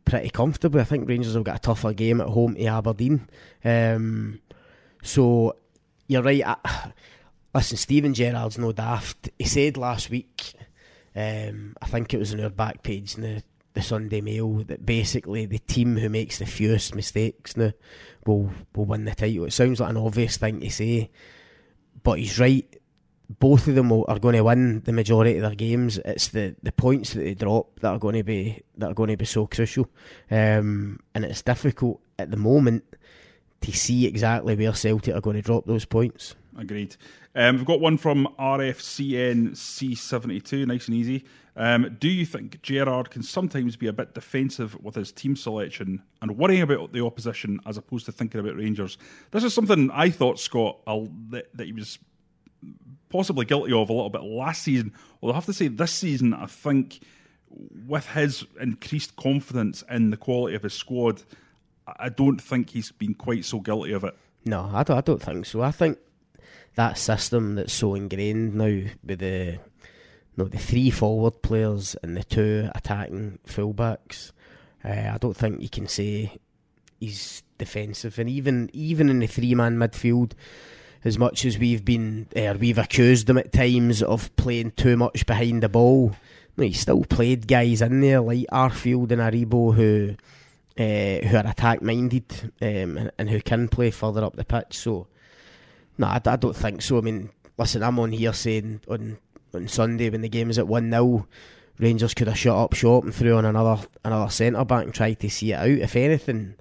pretty 0.06 0.30
comfortably. 0.30 0.82
I 0.82 0.86
think 0.86 1.08
Rangers 1.08 1.34
have 1.34 1.44
got 1.44 1.58
a 1.58 1.60
tougher 1.60 1.94
game 1.94 2.22
at 2.22 2.28
home 2.28 2.56
to 2.56 2.66
Aberdeen. 2.66 3.28
Um, 3.64 4.40
so 5.02 5.56
you're 6.08 6.24
right. 6.24 6.46
I, 6.46 6.92
listen, 7.56 7.78
Steven 7.78 8.14
Gerrard's 8.14 8.58
no 8.58 8.72
daft. 8.72 9.30
He 9.38 9.46
said 9.46 9.78
last 9.78 10.10
week, 10.10 10.54
um, 11.16 11.76
I 11.82 11.88
think 11.88 12.14
it 12.14 12.20
was 12.20 12.34
on 12.34 12.42
our 12.42 12.50
back 12.50 12.84
page 12.84 13.16
in 13.16 13.22
the, 13.22 13.44
the 13.74 13.82
Sunday 13.82 14.22
Mail, 14.22 14.64
that 14.66 14.86
basically 14.86 15.46
the 15.46 15.60
team 15.60 15.98
who 15.98 16.10
makes 16.10 16.40
the 16.40 16.46
fewest 16.46 16.96
mistakes 16.96 17.56
now 17.56 17.72
will 18.26 18.52
will 18.76 18.86
win 18.86 19.06
the 19.06 19.16
title. 19.16 19.46
It 19.46 19.54
sounds 19.54 19.80
like 19.80 19.90
an 19.90 19.98
obvious 19.98 20.38
thing 20.38 20.60
to 20.62 20.70
say, 20.70 21.10
but 22.04 22.20
he's 22.20 22.40
right. 22.40 22.68
Both 23.40 23.70
of 23.70 23.76
them 23.76 23.90
will, 23.90 24.04
are 24.10 24.20
going 24.20 24.36
to 24.36 24.44
win 24.44 24.82
the 24.82 24.92
majority 24.92 25.38
of 25.38 25.44
their 25.44 25.56
games. 25.56 25.98
It's 26.04 26.28
the, 26.28 26.54
the 26.64 26.74
points 26.74 27.14
that 27.14 27.22
they 27.22 27.34
drop 27.34 27.80
that 27.80 27.94
are 27.94 28.00
going 28.00 28.16
to 28.16 28.24
be 28.24 28.62
that 28.78 28.92
are 28.92 28.94
going 28.94 29.10
to 29.10 29.18
be 29.18 29.26
so 29.26 29.48
crucial, 29.48 29.90
um, 30.30 31.00
and 31.16 31.24
it's 31.24 31.42
difficult 31.42 32.02
at 32.20 32.30
the 32.30 32.38
moment 32.38 32.84
to 33.62 33.72
see 33.72 34.06
exactly 34.06 34.56
where 34.56 34.74
Celtic 34.74 35.16
are 35.16 35.22
going 35.22 35.38
to 35.38 35.42
drop 35.42 35.66
those 35.66 35.86
points. 35.86 36.36
Agreed. 36.58 36.98
Um, 37.34 37.58
we've 37.58 37.66
got 37.66 37.80
one 37.80 37.98
from 37.98 38.28
RFCN 38.40 39.52
C72, 39.52 40.68
nice 40.68 40.88
and 40.88 40.98
easy. 40.98 41.24
Um, 41.56 41.98
do 42.00 42.08
you 42.08 42.26
think 42.26 42.62
Gerrard 42.62 43.10
can 43.10 43.24
sometimes 43.24 43.76
be 43.76 43.88
a 43.88 43.94
bit 43.94 44.14
defensive 44.14 44.82
with 44.82 44.96
his 44.96 45.12
team 45.12 45.36
selection 45.36 46.02
and 46.22 46.38
worrying 46.38 46.62
about 46.62 46.94
the 46.94 47.04
opposition 47.04 47.60
as 47.66 47.78
opposed 47.78 48.06
to 48.06 48.12
thinking 48.12 48.40
about 48.40 48.56
Rangers? 48.56 48.98
This 49.32 49.44
is 49.44 49.54
something 49.54 49.92
I 49.92 50.10
thought, 50.10 50.40
Scott, 50.40 50.80
that, 50.86 51.48
that 51.54 51.66
he 51.66 51.74
was 51.74 52.00
possibly 53.10 53.46
guilty 53.46 53.74
of 53.74 53.90
a 53.90 53.94
little 53.94 54.10
bit 54.10 54.24
last 54.24 54.64
season. 54.64 54.94
Well, 55.20 55.32
I 55.32 55.36
have 55.36 55.46
to 55.46 55.54
say, 55.54 55.68
this 55.68 55.92
season, 55.92 56.34
I 56.34 56.46
think 56.46 57.02
with 57.86 58.08
his 58.08 58.46
increased 58.60 59.16
confidence 59.18 59.84
in 59.90 60.10
the 60.10 60.18
quality 60.18 60.56
of 60.56 60.64
his 60.64 60.74
squad, 60.74 61.24
I 61.86 62.10
don't 62.10 62.42
think 62.42 62.70
he's 62.70 62.92
been 62.92 63.14
quite 63.14 63.44
so 63.44 63.60
guilty 63.60 63.92
of 63.92 64.04
it. 64.04 64.16
No, 64.46 64.70
I 64.74 64.84
don't. 64.84 64.98
I 64.98 65.02
don't 65.02 65.22
think 65.22 65.46
so. 65.46 65.62
I 65.62 65.72
think 65.72 65.98
that 66.76 66.98
system 66.98 67.56
that's 67.56 67.74
so 67.74 67.96
ingrained 67.96 68.56
now 68.56 68.90
with 69.04 69.20
the 69.20 69.60
no 70.38 70.46
the 70.46 70.58
three 70.58 70.90
forward 70.90 71.42
players 71.42 71.96
and 72.02 72.16
the 72.16 72.24
two 72.24 72.70
attacking 72.74 73.40
fullbacks. 73.46 74.32
Uh, 74.84 75.12
I 75.14 75.18
don't 75.20 75.36
think 75.36 75.62
you 75.62 75.70
can 75.70 75.88
say 75.88 76.40
he's 77.00 77.44
defensive, 77.58 78.18
and 78.20 78.30
even 78.30 78.70
even 78.74 79.10
in 79.10 79.20
the 79.20 79.28
three 79.28 79.54
man 79.56 79.78
midfield, 79.78 80.32
as 81.04 81.18
much 81.18 81.46
as 81.46 81.58
we've 81.58 81.84
been 81.84 82.28
uh, 82.36 82.56
we've 82.60 82.78
accused 82.78 83.28
them 83.28 83.38
at 83.38 83.52
times 83.52 84.02
of 84.02 84.36
playing 84.36 84.72
too 84.72 84.98
much 84.98 85.26
behind 85.26 85.64
the 85.64 85.70
ball. 85.70 86.16
no, 86.58 86.64
he 86.64 86.74
still 86.74 87.04
played 87.04 87.48
guys 87.48 87.82
in 87.82 88.02
there 88.02 88.22
like 88.22 88.46
Arfield 88.52 89.12
and 89.12 89.22
Aribo 89.22 89.76
who 89.76 90.16
uh, 90.80 91.28
who 91.28 91.38
are 91.38 91.48
attack 91.48 91.82
minded 91.82 92.54
um, 92.62 92.98
and, 92.98 93.12
and, 93.18 93.30
who 93.30 93.42
can 93.42 93.68
play 93.68 93.92
further 93.92 94.24
up 94.24 94.36
the 94.36 94.46
pitch. 94.46 94.78
So, 94.78 95.08
no, 96.02 96.08
I, 96.08 96.22
I, 96.26 96.36
don't 96.36 96.56
think 96.56 96.82
so. 96.82 96.98
I 96.98 97.02
mean, 97.02 97.30
listen, 97.58 97.84
I'm 97.84 98.00
on 98.00 98.12
here 98.12 98.34
saying 98.34 98.82
on 98.88 99.20
on 99.54 99.68
Sunday 99.68 100.10
when 100.10 100.22
the 100.22 100.30
game 100.30 100.48
was 100.48 100.58
at 100.58 100.68
one 100.68 100.90
0 100.90 101.28
Rangers 101.78 102.14
could 102.14 102.28
have 102.28 102.38
shut 102.38 102.56
up 102.56 102.74
shop 102.74 103.04
and 103.04 103.14
threw 103.14 103.36
on 103.36 103.46
another 103.46 103.86
another 104.04 104.30
centre 104.32 104.66
back 104.66 104.84
and 104.84 104.94
tried 104.94 105.20
to 105.20 105.30
see 105.30 105.52
it 105.52 105.56
out. 105.56 105.68
If 105.68 105.96
anything, 105.96 106.56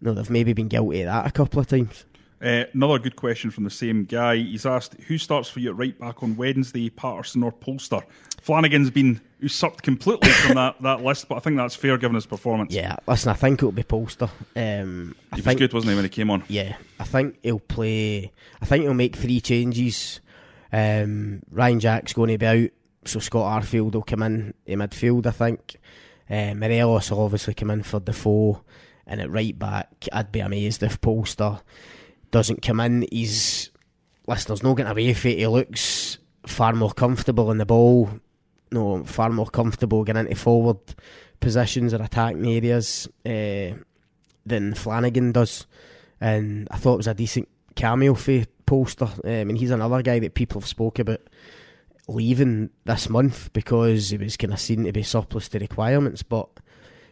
no, 0.00 0.14
they've 0.14 0.30
maybe 0.30 0.52
been 0.52 0.68
guilty 0.68 1.02
of 1.02 1.06
that 1.06 1.26
a 1.26 1.30
couple 1.30 1.60
of 1.60 1.66
times. 1.66 2.04
Uh, 2.46 2.64
another 2.74 3.00
good 3.00 3.16
question 3.16 3.50
from 3.50 3.64
the 3.64 3.70
same 3.70 4.04
guy. 4.04 4.36
He's 4.36 4.64
asked, 4.64 4.94
who 5.08 5.18
starts 5.18 5.48
for 5.48 5.58
you 5.58 5.70
at 5.70 5.76
right 5.76 5.98
back 5.98 6.22
on 6.22 6.36
Wednesday, 6.36 6.88
Patterson 6.90 7.42
or 7.42 7.50
Polster? 7.50 8.00
Flanagan's 8.40 8.88
been 8.88 9.20
usurped 9.40 9.82
completely 9.82 10.30
from 10.30 10.54
that, 10.54 10.76
that 10.82 11.02
list, 11.02 11.28
but 11.28 11.34
I 11.34 11.38
think 11.40 11.56
that's 11.56 11.74
fair 11.74 11.98
given 11.98 12.14
his 12.14 12.24
performance. 12.24 12.72
Yeah, 12.72 12.94
listen, 13.08 13.30
I 13.30 13.34
think 13.34 13.58
it'll 13.58 13.72
be 13.72 13.82
Polster. 13.82 14.30
Um, 14.54 15.16
he 15.18 15.32
I 15.32 15.36
was 15.36 15.44
think, 15.44 15.58
good, 15.58 15.72
wasn't 15.72 15.90
he, 15.90 15.96
when 15.96 16.04
he 16.04 16.08
came 16.08 16.30
on? 16.30 16.44
Yeah, 16.46 16.76
I 17.00 17.04
think 17.04 17.36
he'll 17.42 17.58
play. 17.58 18.30
I 18.62 18.64
think 18.64 18.84
he'll 18.84 18.94
make 18.94 19.16
three 19.16 19.40
changes. 19.40 20.20
Um, 20.72 21.42
Ryan 21.50 21.80
Jack's 21.80 22.12
going 22.12 22.30
to 22.30 22.38
be 22.38 22.46
out, 22.46 22.70
so 23.06 23.18
Scott 23.18 23.64
Arfield 23.64 23.94
will 23.94 24.02
come 24.02 24.22
in 24.22 24.54
in 24.66 24.78
midfield, 24.78 25.26
I 25.26 25.32
think. 25.32 25.78
Uh, 26.30 26.54
Morelos 26.54 27.10
will 27.10 27.24
obviously 27.24 27.54
come 27.54 27.72
in 27.72 27.82
for 27.82 27.98
Defoe, 27.98 28.62
and 29.04 29.20
at 29.20 29.30
right 29.30 29.58
back, 29.58 30.06
I'd 30.12 30.30
be 30.30 30.38
amazed 30.38 30.84
if 30.84 31.00
Polster 31.00 31.60
doesn't 32.30 32.62
come 32.62 32.80
in. 32.80 33.06
He's 33.10 33.70
listen, 34.26 34.48
there's 34.48 34.62
no 34.62 34.74
getting 34.74 34.90
away 34.90 35.14
from 35.14 35.30
it. 35.30 35.38
He 35.38 35.46
looks 35.46 36.18
far 36.46 36.72
more 36.72 36.92
comfortable 36.92 37.50
in 37.50 37.58
the 37.58 37.66
ball. 37.66 38.10
No, 38.70 39.04
far 39.04 39.30
more 39.30 39.46
comfortable 39.46 40.04
getting 40.04 40.26
into 40.26 40.34
forward 40.34 40.78
positions 41.40 41.94
or 41.94 42.02
attacking 42.02 42.46
areas 42.46 43.08
uh, 43.24 43.76
than 44.44 44.74
Flanagan 44.74 45.32
does. 45.32 45.66
And 46.20 46.66
I 46.70 46.78
thought 46.78 46.94
it 46.94 46.98
was 46.98 47.06
a 47.06 47.14
decent 47.14 47.48
cameo 47.74 48.14
for 48.14 48.44
Polster. 48.66 49.08
Uh, 49.24 49.40
I 49.40 49.44
mean, 49.44 49.56
he's 49.56 49.70
another 49.70 50.02
guy 50.02 50.18
that 50.18 50.34
people 50.34 50.60
have 50.60 50.68
spoke 50.68 50.98
about 50.98 51.20
leaving 52.08 52.70
this 52.84 53.08
month 53.08 53.52
because 53.52 54.10
he 54.10 54.16
was 54.16 54.36
kind 54.36 54.52
of 54.52 54.60
seen 54.60 54.84
to 54.84 54.92
be 54.92 55.02
surplus 55.02 55.48
to 55.48 55.58
requirements, 55.58 56.22
but 56.22 56.48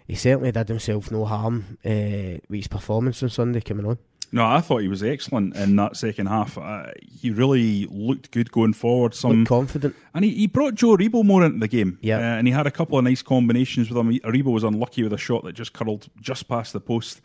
he 0.07 0.15
certainly 0.15 0.53
did 0.53 0.69
himself 0.69 1.11
no 1.11 1.25
harm 1.25 1.79
uh, 1.85 2.41
with 2.49 2.61
his 2.61 2.69
performance 2.69 3.23
on 3.23 3.29
Sunday 3.29 3.61
coming 3.61 3.87
on. 3.87 3.99
No, 4.35 4.45
I 4.45 4.61
thought 4.61 4.79
he 4.79 4.89
was 4.89 5.05
excellent 5.05 5.55
in 5.55 5.77
that 5.77 5.97
second 5.97 6.27
half. 6.27 6.59
Uh, 6.59 6.87
he 7.09 7.31
really 7.31 7.87
looked 7.87 8.33
good 8.33 8.51
going 8.51 8.73
forward. 8.73 9.15
Some 9.15 9.31
looked 9.31 9.49
confident, 9.49 9.95
and 10.13 10.25
he, 10.25 10.33
he 10.33 10.47
brought 10.49 10.75
Joe 10.75 10.97
Aribo 10.97 11.25
more 11.25 11.45
into 11.45 11.61
the 11.61 11.69
game. 11.69 12.01
Yeah, 12.03 12.17
uh, 12.17 12.39
and 12.39 12.49
he 12.49 12.53
had 12.53 12.67
a 12.67 12.71
couple 12.73 12.99
of 12.99 13.05
nice 13.05 13.23
combinations 13.23 13.89
with 13.89 13.97
him. 13.97 14.11
Aribo 14.25 14.47
was 14.47 14.65
unlucky 14.65 15.05
with 15.05 15.13
a 15.13 15.19
shot 15.19 15.45
that 15.45 15.53
just 15.53 15.73
curled 15.73 16.09
just 16.21 16.49
past 16.49 16.73
the 16.73 16.81
post, 16.81 17.23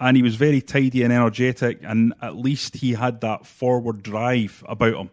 and 0.00 0.16
he 0.16 0.22
was 0.22 0.36
very 0.36 0.62
tidy 0.62 1.02
and 1.02 1.12
energetic. 1.12 1.78
And 1.82 2.14
at 2.22 2.36
least 2.36 2.76
he 2.76 2.94
had 2.94 3.20
that 3.20 3.44
forward 3.44 4.02
drive 4.02 4.64
about 4.66 4.94
him, 4.94 5.10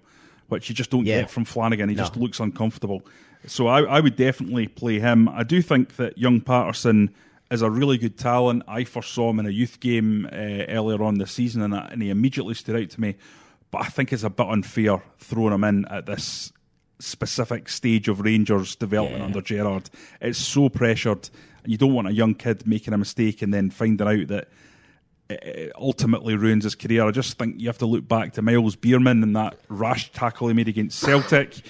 which 0.47 0.69
you 0.69 0.75
just 0.75 0.91
don't 0.91 1.05
yeah. 1.05 1.23
get 1.23 1.29
from 1.29 1.43
Flanagan. 1.43 1.89
He 1.89 1.95
no. 1.95 2.03
just 2.03 2.15
looks 2.15 2.39
uncomfortable. 2.39 3.01
So 3.47 3.67
I, 3.67 3.81
I 3.81 3.99
would 3.99 4.15
definitely 4.15 4.69
play 4.69 4.99
him. 4.99 5.27
I 5.27 5.43
do 5.43 5.61
think 5.61 5.97
that 5.97 6.17
young 6.17 6.39
Patterson 6.39 7.13
is 7.53 7.61
a 7.61 7.69
really 7.69 7.97
good 7.97 8.17
talent. 8.17 8.63
I 8.67 8.83
first 8.83 9.13
saw 9.13 9.29
him 9.29 9.39
in 9.39 9.45
a 9.45 9.49
youth 9.51 9.79
game 9.79 10.25
uh, 10.25 10.35
earlier 10.35 11.01
on 11.03 11.17
this 11.19 11.31
season, 11.31 11.61
and, 11.61 11.73
and 11.73 12.01
he 12.01 12.09
immediately 12.09 12.53
stood 12.55 12.75
out 12.75 12.89
to 12.89 13.01
me. 13.01 13.15
But 13.71 13.83
I 13.83 13.85
think 13.85 14.11
it's 14.11 14.23
a 14.23 14.29
bit 14.29 14.47
unfair 14.47 15.01
throwing 15.19 15.53
him 15.53 15.63
in 15.63 15.85
at 15.85 16.05
this 16.05 16.51
specific 16.99 17.69
stage 17.69 18.07
of 18.07 18.21
Rangers 18.21 18.75
development 18.75 19.19
Yeah. 19.21 19.25
under 19.25 19.41
Gerrard. 19.41 19.89
It's 20.21 20.39
so 20.39 20.69
pressured, 20.69 21.29
and 21.63 21.71
you 21.71 21.77
don't 21.77 21.93
want 21.93 22.07
a 22.07 22.13
young 22.13 22.33
kid 22.35 22.65
making 22.67 22.93
a 22.93 22.97
mistake 22.97 23.41
and 23.41 23.53
then 23.53 23.69
finding 23.69 24.07
out 24.07 24.27
that 24.27 24.49
it- 25.29 25.43
it 25.43 25.71
ultimately 25.75 26.35
ruins 26.35 26.63
his 26.65 26.75
career. 26.75 27.05
I 27.07 27.11
just 27.11 27.37
think 27.37 27.59
you 27.59 27.67
have 27.67 27.77
to 27.79 27.85
look 27.85 28.07
back 28.07 28.33
to 28.33 28.41
Myles 28.41 28.75
Beerman 28.75 29.23
and 29.23 29.35
that 29.35 29.57
rash 29.69 30.11
tackle 30.11 30.47
he 30.49 30.53
made 30.53 30.67
against 30.67 30.99
Celtic. 30.99 31.61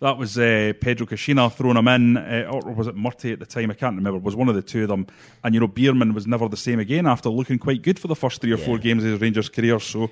That 0.00 0.18
was 0.18 0.36
uh, 0.36 0.72
Pedro 0.80 1.06
Caixinha 1.06 1.50
throwing 1.52 1.76
him 1.76 1.88
in, 1.88 2.16
uh, 2.18 2.50
or 2.50 2.72
was 2.72 2.86
it 2.86 2.96
Murty 2.96 3.32
at 3.32 3.38
the 3.38 3.46
time? 3.46 3.70
I 3.70 3.74
can't 3.74 3.96
remember. 3.96 4.18
It 4.18 4.22
was 4.24 4.36
one 4.36 4.48
of 4.48 4.54
the 4.54 4.62
two 4.62 4.82
of 4.82 4.88
them. 4.88 5.06
And, 5.42 5.54
you 5.54 5.60
know, 5.60 5.68
Beerman 5.68 6.12
was 6.14 6.26
never 6.26 6.48
the 6.48 6.56
same 6.56 6.78
again 6.80 7.06
after 7.06 7.30
looking 7.30 7.58
quite 7.58 7.80
good 7.82 7.98
for 7.98 8.08
the 8.08 8.16
first 8.16 8.40
three 8.40 8.52
or 8.52 8.58
four 8.58 8.76
games 8.78 9.04
of 9.04 9.12
his 9.12 9.20
Rangers 9.20 9.48
career. 9.48 9.80
So, 9.80 10.10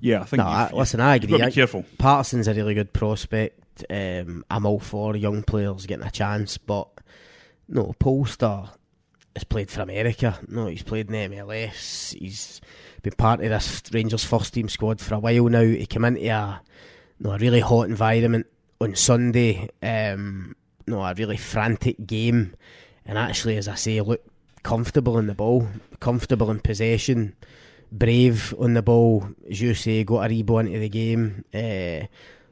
yeah, 0.00 0.22
I 0.22 0.24
think 0.24 0.38
No, 0.38 0.46
I, 0.46 0.70
listen, 0.72 1.00
I 1.00 1.16
you've 1.16 1.24
agree. 1.24 1.38
got 1.38 1.44
to 1.44 1.50
be 1.50 1.54
careful. 1.54 1.84
Patterson's 1.98 2.48
a 2.48 2.54
really 2.54 2.72
good 2.72 2.92
prospect. 2.94 3.84
Um, 3.90 4.44
I'm 4.50 4.64
all 4.64 4.80
for 4.80 5.14
young 5.16 5.42
players 5.42 5.84
getting 5.86 6.06
a 6.06 6.10
chance, 6.10 6.56
but 6.56 6.88
no, 7.68 7.94
Polster 8.00 8.70
has 9.34 9.44
played 9.44 9.70
for 9.70 9.82
America. 9.82 10.38
No, 10.48 10.66
he's 10.66 10.82
played 10.82 11.10
in 11.10 11.30
the 11.30 11.36
MLS. 11.36 12.14
He's 12.18 12.60
been 13.02 13.12
part 13.12 13.40
of 13.42 13.50
this 13.50 13.82
Rangers 13.92 14.24
first 14.24 14.54
team 14.54 14.68
squad 14.68 15.00
for 15.00 15.14
a 15.14 15.18
while 15.18 15.48
now. 15.48 15.60
He 15.62 15.86
came 15.86 16.04
into 16.04 16.26
a 16.26 16.60
no 17.18 17.32
a 17.32 17.38
really 17.38 17.60
hot 17.60 17.88
environment 17.88 18.46
on 18.80 18.94
Sunday. 18.94 19.68
Um, 19.82 20.56
no, 20.86 21.02
a 21.02 21.14
really 21.14 21.36
frantic 21.36 22.06
game, 22.06 22.54
and 23.06 23.16
actually, 23.16 23.56
as 23.56 23.68
I 23.68 23.74
say, 23.74 24.00
looked 24.00 24.28
comfortable 24.62 25.18
in 25.18 25.26
the 25.26 25.34
ball, 25.34 25.68
comfortable 26.00 26.50
in 26.50 26.60
possession 26.60 27.34
brave 27.92 28.54
on 28.58 28.74
the 28.74 28.82
ball, 28.82 29.28
as 29.48 29.60
you 29.60 29.74
say, 29.74 30.04
got 30.04 30.24
a 30.24 30.28
rebound 30.28 30.68
into 30.68 30.80
the 30.80 30.88
game. 30.88 31.44
Uh, 31.52 32.06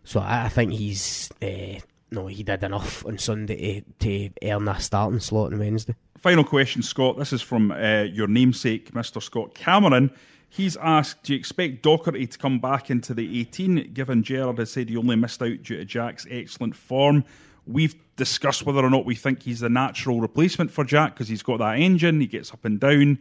so 0.05 0.21
I, 0.21 0.47
I 0.47 0.49
think 0.49 0.73
he's 0.73 1.31
uh, 1.43 1.79
no, 2.11 2.27
he 2.27 2.43
did 2.43 2.65
enough 2.65 3.05
on 3.07 3.19
Sunday 3.19 3.85
to, 4.01 4.29
to 4.31 4.49
earn 4.49 4.69
a 4.69 4.81
starting 4.81 5.21
slot 5.21 5.53
on 5.53 5.59
Wednesday. 5.59 5.95
Final 6.17 6.45
question, 6.45 6.83
Scott. 6.83 7.19
This 7.19 7.33
is 7.33 7.43
from 7.43 7.71
uh, 7.71 8.03
your 8.03 8.27
namesake, 8.27 8.93
Mr. 8.93 9.23
Scott 9.23 9.55
Cameron. 9.55 10.11
He's 10.49 10.77
asked, 10.79 11.25
do 11.25 11.35
you 11.35 11.39
expect 11.39 11.83
Docherty 11.83 12.31
to 12.31 12.39
come 12.39 12.59
back 12.59 12.91
into 12.91 13.13
the 13.13 13.41
18, 13.41 13.93
given 13.93 14.23
Gerrard 14.23 14.59
has 14.59 14.73
said 14.73 14.89
he 14.89 14.97
only 14.97 15.17
missed 15.17 15.43
out 15.43 15.63
due 15.63 15.77
to 15.77 15.85
Jack's 15.85 16.27
excellent 16.31 16.75
form? 16.75 17.25
We've 17.67 17.95
discussed 18.17 18.65
whether 18.65 18.81
or 18.81 18.89
not 18.89 19.05
we 19.05 19.15
think 19.15 19.43
he's 19.43 19.61
the 19.61 19.69
natural 19.69 20.21
replacement 20.21 20.71
for 20.71 20.85
Jack 20.85 21.15
because 21.15 21.29
he's 21.29 21.43
got 21.43 21.59
that 21.59 21.79
engine, 21.79 22.21
he 22.21 22.27
gets 22.27 22.53
up 22.53 22.65
and 22.65 22.81
down. 22.81 23.19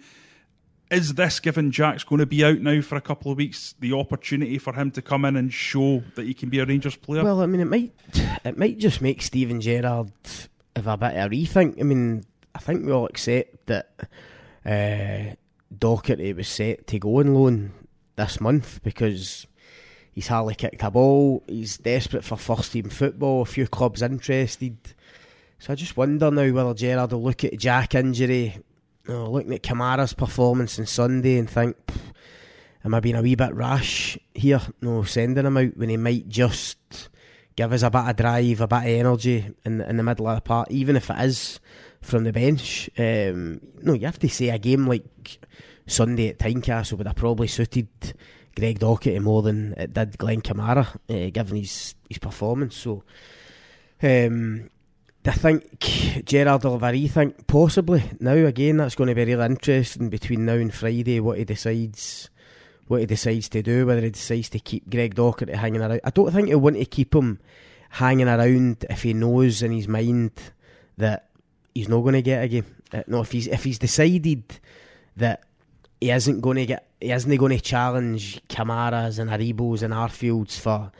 Is 0.89 1.15
this, 1.15 1.41
given 1.41 1.71
Jack's 1.71 2.05
going 2.05 2.19
to 2.19 2.25
be 2.25 2.45
out 2.45 2.61
now 2.61 2.79
for 2.79 2.95
a 2.95 3.01
couple 3.01 3.29
of 3.29 3.37
weeks, 3.37 3.75
the 3.81 3.91
opportunity 3.91 4.57
for 4.57 4.71
him 4.71 4.89
to 4.91 5.01
come 5.01 5.25
in 5.25 5.35
and 5.35 5.51
show 5.51 6.01
that 6.15 6.25
he 6.25 6.33
can 6.33 6.47
be 6.47 6.59
a 6.59 6.65
Rangers 6.65 6.95
player? 6.95 7.25
Well, 7.25 7.41
I 7.41 7.45
mean, 7.45 7.59
it 7.59 7.65
might 7.65 7.91
it 8.45 8.57
might 8.57 8.77
just 8.77 9.01
make 9.01 9.21
Steven 9.21 9.59
Gerrard 9.59 10.13
have 10.77 10.87
a 10.87 10.95
bit 10.95 11.17
of 11.17 11.25
a 11.25 11.35
rethink. 11.35 11.77
I 11.81 11.83
mean, 11.83 12.23
I 12.55 12.59
think 12.59 12.85
we 12.85 12.93
all 12.93 13.05
accept 13.05 13.65
that 13.65 14.09
uh, 14.65 15.35
Docherty 15.75 16.35
was 16.35 16.47
set 16.47 16.87
to 16.87 16.99
go 16.99 17.19
on 17.19 17.33
loan 17.33 17.71
this 18.15 18.41
month 18.41 18.81
because 18.83 19.47
he's 20.11 20.27
hardly 20.27 20.55
kicked 20.55 20.83
a 20.83 20.91
ball. 20.91 21.43
He's 21.47 21.77
desperate 21.77 22.23
for 22.23 22.37
first 22.37 22.71
team 22.71 22.89
football. 22.89 23.41
A 23.41 23.45
few 23.45 23.67
clubs 23.67 24.01
interested. 24.01 24.77
So 25.59 25.73
I 25.73 25.75
just 25.75 25.97
wonder 25.97 26.31
now 26.31 26.51
whether 26.51 26.73
Gerrard 26.73 27.11
will 27.11 27.23
look 27.23 27.43
at 27.43 27.57
Jack 27.57 27.95
injury, 27.95 28.57
looking 29.07 29.53
at 29.53 29.63
Kamara's 29.63 30.13
performance 30.13 30.79
on 30.79 30.85
Sunday 30.85 31.37
and 31.37 31.49
think, 31.49 31.75
am 32.85 32.93
I 32.93 32.99
being 32.99 33.15
a 33.15 33.21
wee 33.21 33.35
bit 33.35 33.53
rash 33.53 34.17
here? 34.33 34.61
No, 34.81 35.03
sending 35.03 35.45
him 35.45 35.57
out 35.57 35.75
when 35.75 35.89
he 35.89 35.97
might 35.97 36.29
just 36.29 37.09
give 37.55 37.73
us 37.73 37.81
a 37.81 37.89
bit 37.89 38.01
of 38.01 38.15
drive, 38.15 38.61
a 38.61 38.67
bit 38.67 38.77
of 38.77 38.85
energy 38.85 39.53
in 39.65 39.81
in 39.81 39.97
the 39.97 40.03
middle 40.03 40.27
of 40.27 40.35
the 40.35 40.41
park, 40.41 40.67
even 40.69 40.95
if 40.95 41.09
it 41.09 41.19
is 41.19 41.59
from 42.07 42.23
the 42.23 42.33
bench. 42.33 42.89
Um, 42.97 43.61
no, 43.81 43.93
you 43.93 44.05
have 44.05 44.19
to 44.19 44.29
say 44.29 44.49
a 44.49 44.57
game 44.57 44.87
like 44.87 45.39
Sunday 45.85 46.29
at 46.29 46.39
Tynecastle 46.39 46.97
would 46.97 47.07
have 47.07 47.15
probably 47.15 47.47
suited 47.47 47.87
Greg 48.55 48.79
Docherty 48.79 49.21
more 49.21 49.41
than 49.41 49.73
it 49.73 49.93
did 49.93 50.17
Glen 50.17 50.41
Kamara, 50.41 50.87
uh, 51.09 51.29
given 51.31 51.57
his 51.57 51.95
his 52.09 52.19
performance. 52.19 52.75
So. 52.75 53.03
Um, 54.01 54.69
I 55.25 55.31
think 55.31 55.79
Gerrard 56.25 56.63
will 56.63 56.79
have 56.79 56.95
a 56.95 57.33
possibly. 57.47 58.01
Now, 58.21 58.31
again, 58.31 58.77
that's 58.77 58.95
going 58.95 59.09
to 59.09 59.15
be 59.15 59.25
really 59.25 59.45
interesting 59.45 60.09
between 60.09 60.45
now 60.45 60.53
and 60.53 60.73
Friday 60.73 61.19
what 61.19 61.37
he 61.37 61.43
decides 61.43 62.29
what 62.87 63.01
he 63.01 63.05
decides 63.05 63.49
to 63.49 63.61
do, 63.61 63.85
whether 63.85 64.01
he 64.01 64.09
decides 64.09 64.49
to 64.49 64.59
keep 64.59 64.89
Greg 64.89 65.15
Docherty 65.15 65.53
hanging 65.53 65.81
around. 65.81 65.99
I 66.05 66.11
don't 66.11 66.31
think 66.31 66.47
he'll 66.47 66.59
want 66.59 66.77
to 66.77 66.85
keep 66.85 67.13
him 67.13 67.39
hanging 67.89 68.27
around 68.27 68.85
if 68.89 69.03
he 69.03 69.13
knows 69.13 69.61
in 69.61 69.71
his 69.71 69.87
mind 69.87 70.31
that 70.97 71.26
he's 71.77 71.87
not 71.87 72.01
going 72.01 72.13
to 72.13 72.21
get 72.23 72.43
a 72.43 72.47
game. 72.47 72.65
Uh, 72.91 73.03
no, 73.05 73.21
if 73.21 73.31
he's 73.31 73.47
if 73.47 73.63
he's 73.63 73.77
decided 73.77 74.43
that 75.15 75.43
he 76.01 76.09
isn't 76.09 76.41
going 76.41 76.57
to 76.57 76.65
get, 76.65 76.87
he 76.99 77.11
isn't 77.11 77.35
going 77.35 77.55
to 77.55 77.63
challenge 77.63 78.41
Kamaras 78.49 79.19
and 79.19 79.29
Aribos 79.29 79.83
and 79.83 79.93
Arfields 79.93 80.57
for 80.57 80.91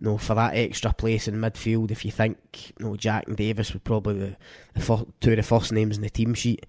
no, 0.00 0.18
for 0.18 0.34
that 0.34 0.56
extra 0.56 0.92
place 0.92 1.28
in 1.28 1.36
midfield, 1.36 1.90
if 1.92 2.04
you 2.04 2.10
think 2.10 2.72
you 2.78 2.84
know, 2.84 2.96
Jack 2.96 3.28
and 3.28 3.36
Davis 3.36 3.72
were 3.72 3.80
probably 3.80 4.18
the, 4.18 4.36
the 4.74 5.06
two 5.20 5.30
of 5.30 5.36
the 5.36 5.42
first 5.42 5.72
names 5.72 5.96
in 5.96 6.02
the 6.02 6.10
team 6.10 6.34
sheet, 6.34 6.66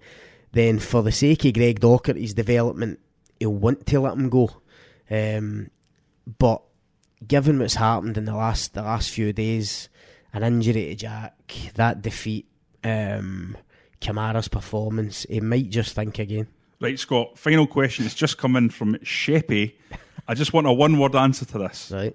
then 0.52 0.78
for 0.78 1.02
the 1.02 1.12
sake 1.12 1.44
of 1.44 1.54
Greg 1.54 1.80
Docherty's 1.80 2.34
development, 2.34 3.00
he'll 3.40 3.52
want 3.52 3.84
to 3.86 4.00
let 4.00 4.14
him 4.14 4.28
go. 4.28 4.62
Um, 5.10 5.70
but 6.38 6.62
given 7.26 7.58
what's 7.58 7.74
happened 7.74 8.16
in 8.16 8.26
the 8.26 8.36
last 8.36 8.74
the 8.74 8.82
last 8.82 9.10
few 9.10 9.32
days, 9.32 9.88
an 10.32 10.44
injury 10.44 10.86
to 10.86 10.94
Jack, 10.94 11.34
that 11.74 12.02
defeat, 12.02 12.46
um, 12.86 13.56
Kamara's 14.00 14.48
performance, 14.48 15.26
he 15.28 15.40
might 15.40 15.70
just 15.70 15.94
think 15.94 16.18
again. 16.18 16.48
Right, 16.80 16.98
Scott, 16.98 17.38
final 17.38 17.66
question. 17.66 18.04
It's 18.04 18.14
just 18.14 18.38
come 18.38 18.56
in 18.56 18.70
from 18.70 18.96
Sheppy. 18.96 19.74
I 20.28 20.34
just 20.34 20.52
want 20.52 20.66
a 20.66 20.72
one 20.72 20.98
word 20.98 21.14
answer 21.14 21.44
to 21.46 21.58
this. 21.58 21.90
Right. 21.92 22.14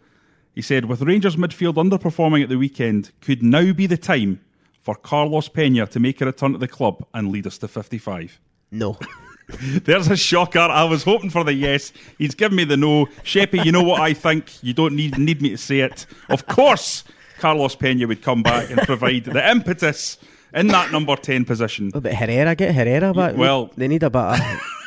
He 0.54 0.62
said, 0.62 0.86
with 0.86 1.02
Rangers 1.02 1.36
midfield 1.36 1.76
underperforming 1.76 2.44
at 2.44 2.50
the 2.50 2.58
weekend, 2.58 3.12
could 3.22 3.42
now 3.42 3.72
be 3.74 3.88
the 3.88 3.98
time 3.98 4.42
for 4.80 4.96
Carlos 4.96 5.48
Pena 5.48 5.88
to 5.88 6.00
make 6.00 6.22
a 6.22 6.26
return 6.26 6.52
to 6.52 6.58
the 6.58 6.68
club 6.68 7.06
and 7.14 7.32
lead 7.32 7.48
us 7.48 7.58
to 7.60 7.68
55? 7.68 8.40
No. 8.72 8.98
There's 9.84 10.10
a 10.10 10.18
shocker. 10.18 10.60
I 10.60 10.84
was 10.84 11.04
hoping 11.04 11.30
for 11.30 11.44
the 11.44 11.54
yes. 11.54 11.92
He's 12.18 12.36
given 12.36 12.58
me 12.58 12.64
the 12.64 12.78
no. 12.78 13.06
Sheppy, 13.24 13.66
you 13.66 13.72
know 13.72 13.84
what 13.84 14.02
I 14.02 14.14
think. 14.14 14.64
You 14.64 14.74
don't 14.74 14.96
need 14.96 15.18
need 15.18 15.42
me 15.42 15.50
to 15.50 15.58
say 15.58 15.80
it. 15.80 16.06
Of 16.30 16.48
course, 16.48 17.04
Carlos 17.40 17.76
Pena 17.76 18.08
would 18.08 18.22
come 18.22 18.44
back 18.44 18.70
and 18.70 18.80
provide 18.82 19.26
the 19.26 19.50
impetus 19.50 20.18
in 20.54 20.68
that 20.68 20.92
number 20.92 21.16
ten 21.16 21.46
position. 21.46 21.88
What 21.92 22.00
about 22.00 22.14
Herrera? 22.14 22.56
Get 22.56 22.74
Herrera 22.76 23.14
back. 23.14 23.36
well- 23.36 23.72
they 23.78 23.88
need 23.88 24.04
a 24.04 24.10
bit. 24.10 24.22
Of, 24.22 24.40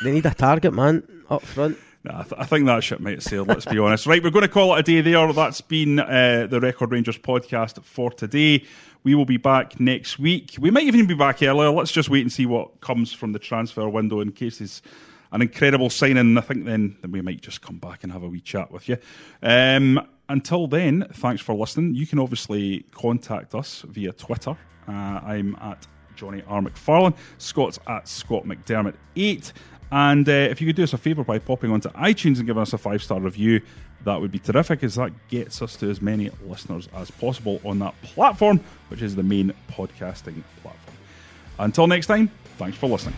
they 0.03 0.11
need 0.11 0.25
a 0.25 0.33
target 0.33 0.73
man 0.73 1.03
up 1.29 1.41
front. 1.43 1.77
Nah, 2.03 2.19
I, 2.19 2.23
th- 2.23 2.33
I 2.37 2.45
think 2.45 2.67
that 2.67 2.83
ship 2.83 2.99
might 2.99 3.23
sail, 3.23 3.45
let's 3.45 3.65
be 3.65 3.79
honest. 3.79 4.05
Right, 4.05 4.23
we're 4.23 4.29
going 4.29 4.43
to 4.43 4.47
call 4.47 4.75
it 4.75 4.79
a 4.79 4.83
day 4.83 5.01
there. 5.01 5.33
That's 5.33 5.61
been 5.61 5.97
uh, 5.99 6.45
the 6.47 6.59
Record 6.59 6.91
Rangers 6.91 7.17
podcast 7.17 7.83
for 7.83 8.11
today. 8.11 8.63
We 9.03 9.15
will 9.15 9.25
be 9.25 9.37
back 9.37 9.79
next 9.79 10.19
week. 10.19 10.55
We 10.59 10.69
might 10.69 10.83
even 10.83 11.07
be 11.07 11.15
back 11.15 11.41
earlier. 11.41 11.71
Let's 11.71 11.91
just 11.91 12.09
wait 12.09 12.21
and 12.21 12.31
see 12.31 12.45
what 12.45 12.79
comes 12.81 13.11
from 13.11 13.31
the 13.31 13.39
transfer 13.39 13.89
window 13.89 14.19
in 14.19 14.31
case 14.33 14.59
there's 14.59 14.83
an 15.31 15.41
incredible 15.41 15.89
signing. 15.89 16.37
I 16.37 16.41
think 16.41 16.65
then, 16.65 16.95
then 17.01 17.11
we 17.11 17.21
might 17.21 17.41
just 17.41 17.63
come 17.63 17.77
back 17.79 18.03
and 18.03 18.11
have 18.11 18.21
a 18.21 18.27
wee 18.27 18.39
chat 18.39 18.71
with 18.71 18.87
you. 18.87 18.97
Um, 19.41 19.99
until 20.29 20.67
then, 20.67 21.07
thanks 21.13 21.41
for 21.41 21.55
listening. 21.55 21.95
You 21.95 22.07
can 22.07 22.19
obviously 22.19 22.85
contact 22.91 23.55
us 23.55 23.83
via 23.87 24.11
Twitter. 24.13 24.57
Uh, 24.87 24.91
I'm 24.91 25.55
at 25.61 25.85
Jonny 26.15 26.43
R. 26.47 26.61
McFarlane. 26.61 27.15
Scott's 27.37 27.79
at 27.87 28.07
Scott 28.07 28.45
McDermott 28.45 28.95
8. 29.15 29.53
And 29.91 30.27
uh, 30.27 30.31
if 30.31 30.61
you 30.61 30.67
could 30.67 30.75
do 30.75 30.83
us 30.83 30.93
a 30.93 30.97
favour 30.97 31.23
by 31.23 31.39
popping 31.39 31.71
onto 31.71 31.89
iTunes 31.89 32.37
and 32.37 32.45
giving 32.45 32.61
us 32.61 32.73
a 32.73 32.77
five 32.77 33.03
star 33.03 33.19
review, 33.19 33.61
that 34.03 34.19
would 34.19 34.31
be 34.31 34.39
terrific, 34.39 34.83
as 34.83 34.95
that 34.95 35.11
gets 35.29 35.61
us 35.61 35.75
to 35.77 35.89
as 35.89 36.01
many 36.01 36.29
listeners 36.47 36.87
as 36.93 37.09
possible 37.11 37.59
on 37.65 37.79
that 37.79 37.99
platform, 38.01 38.59
which 38.89 39.01
is 39.01 39.15
the 39.15 39.23
main 39.23 39.53
podcasting 39.69 40.43
platform. 40.61 40.97
Until 41.59 41.87
next 41.87 42.07
time, 42.07 42.29
thanks 42.57 42.77
for 42.77 42.87
listening. 42.87 43.15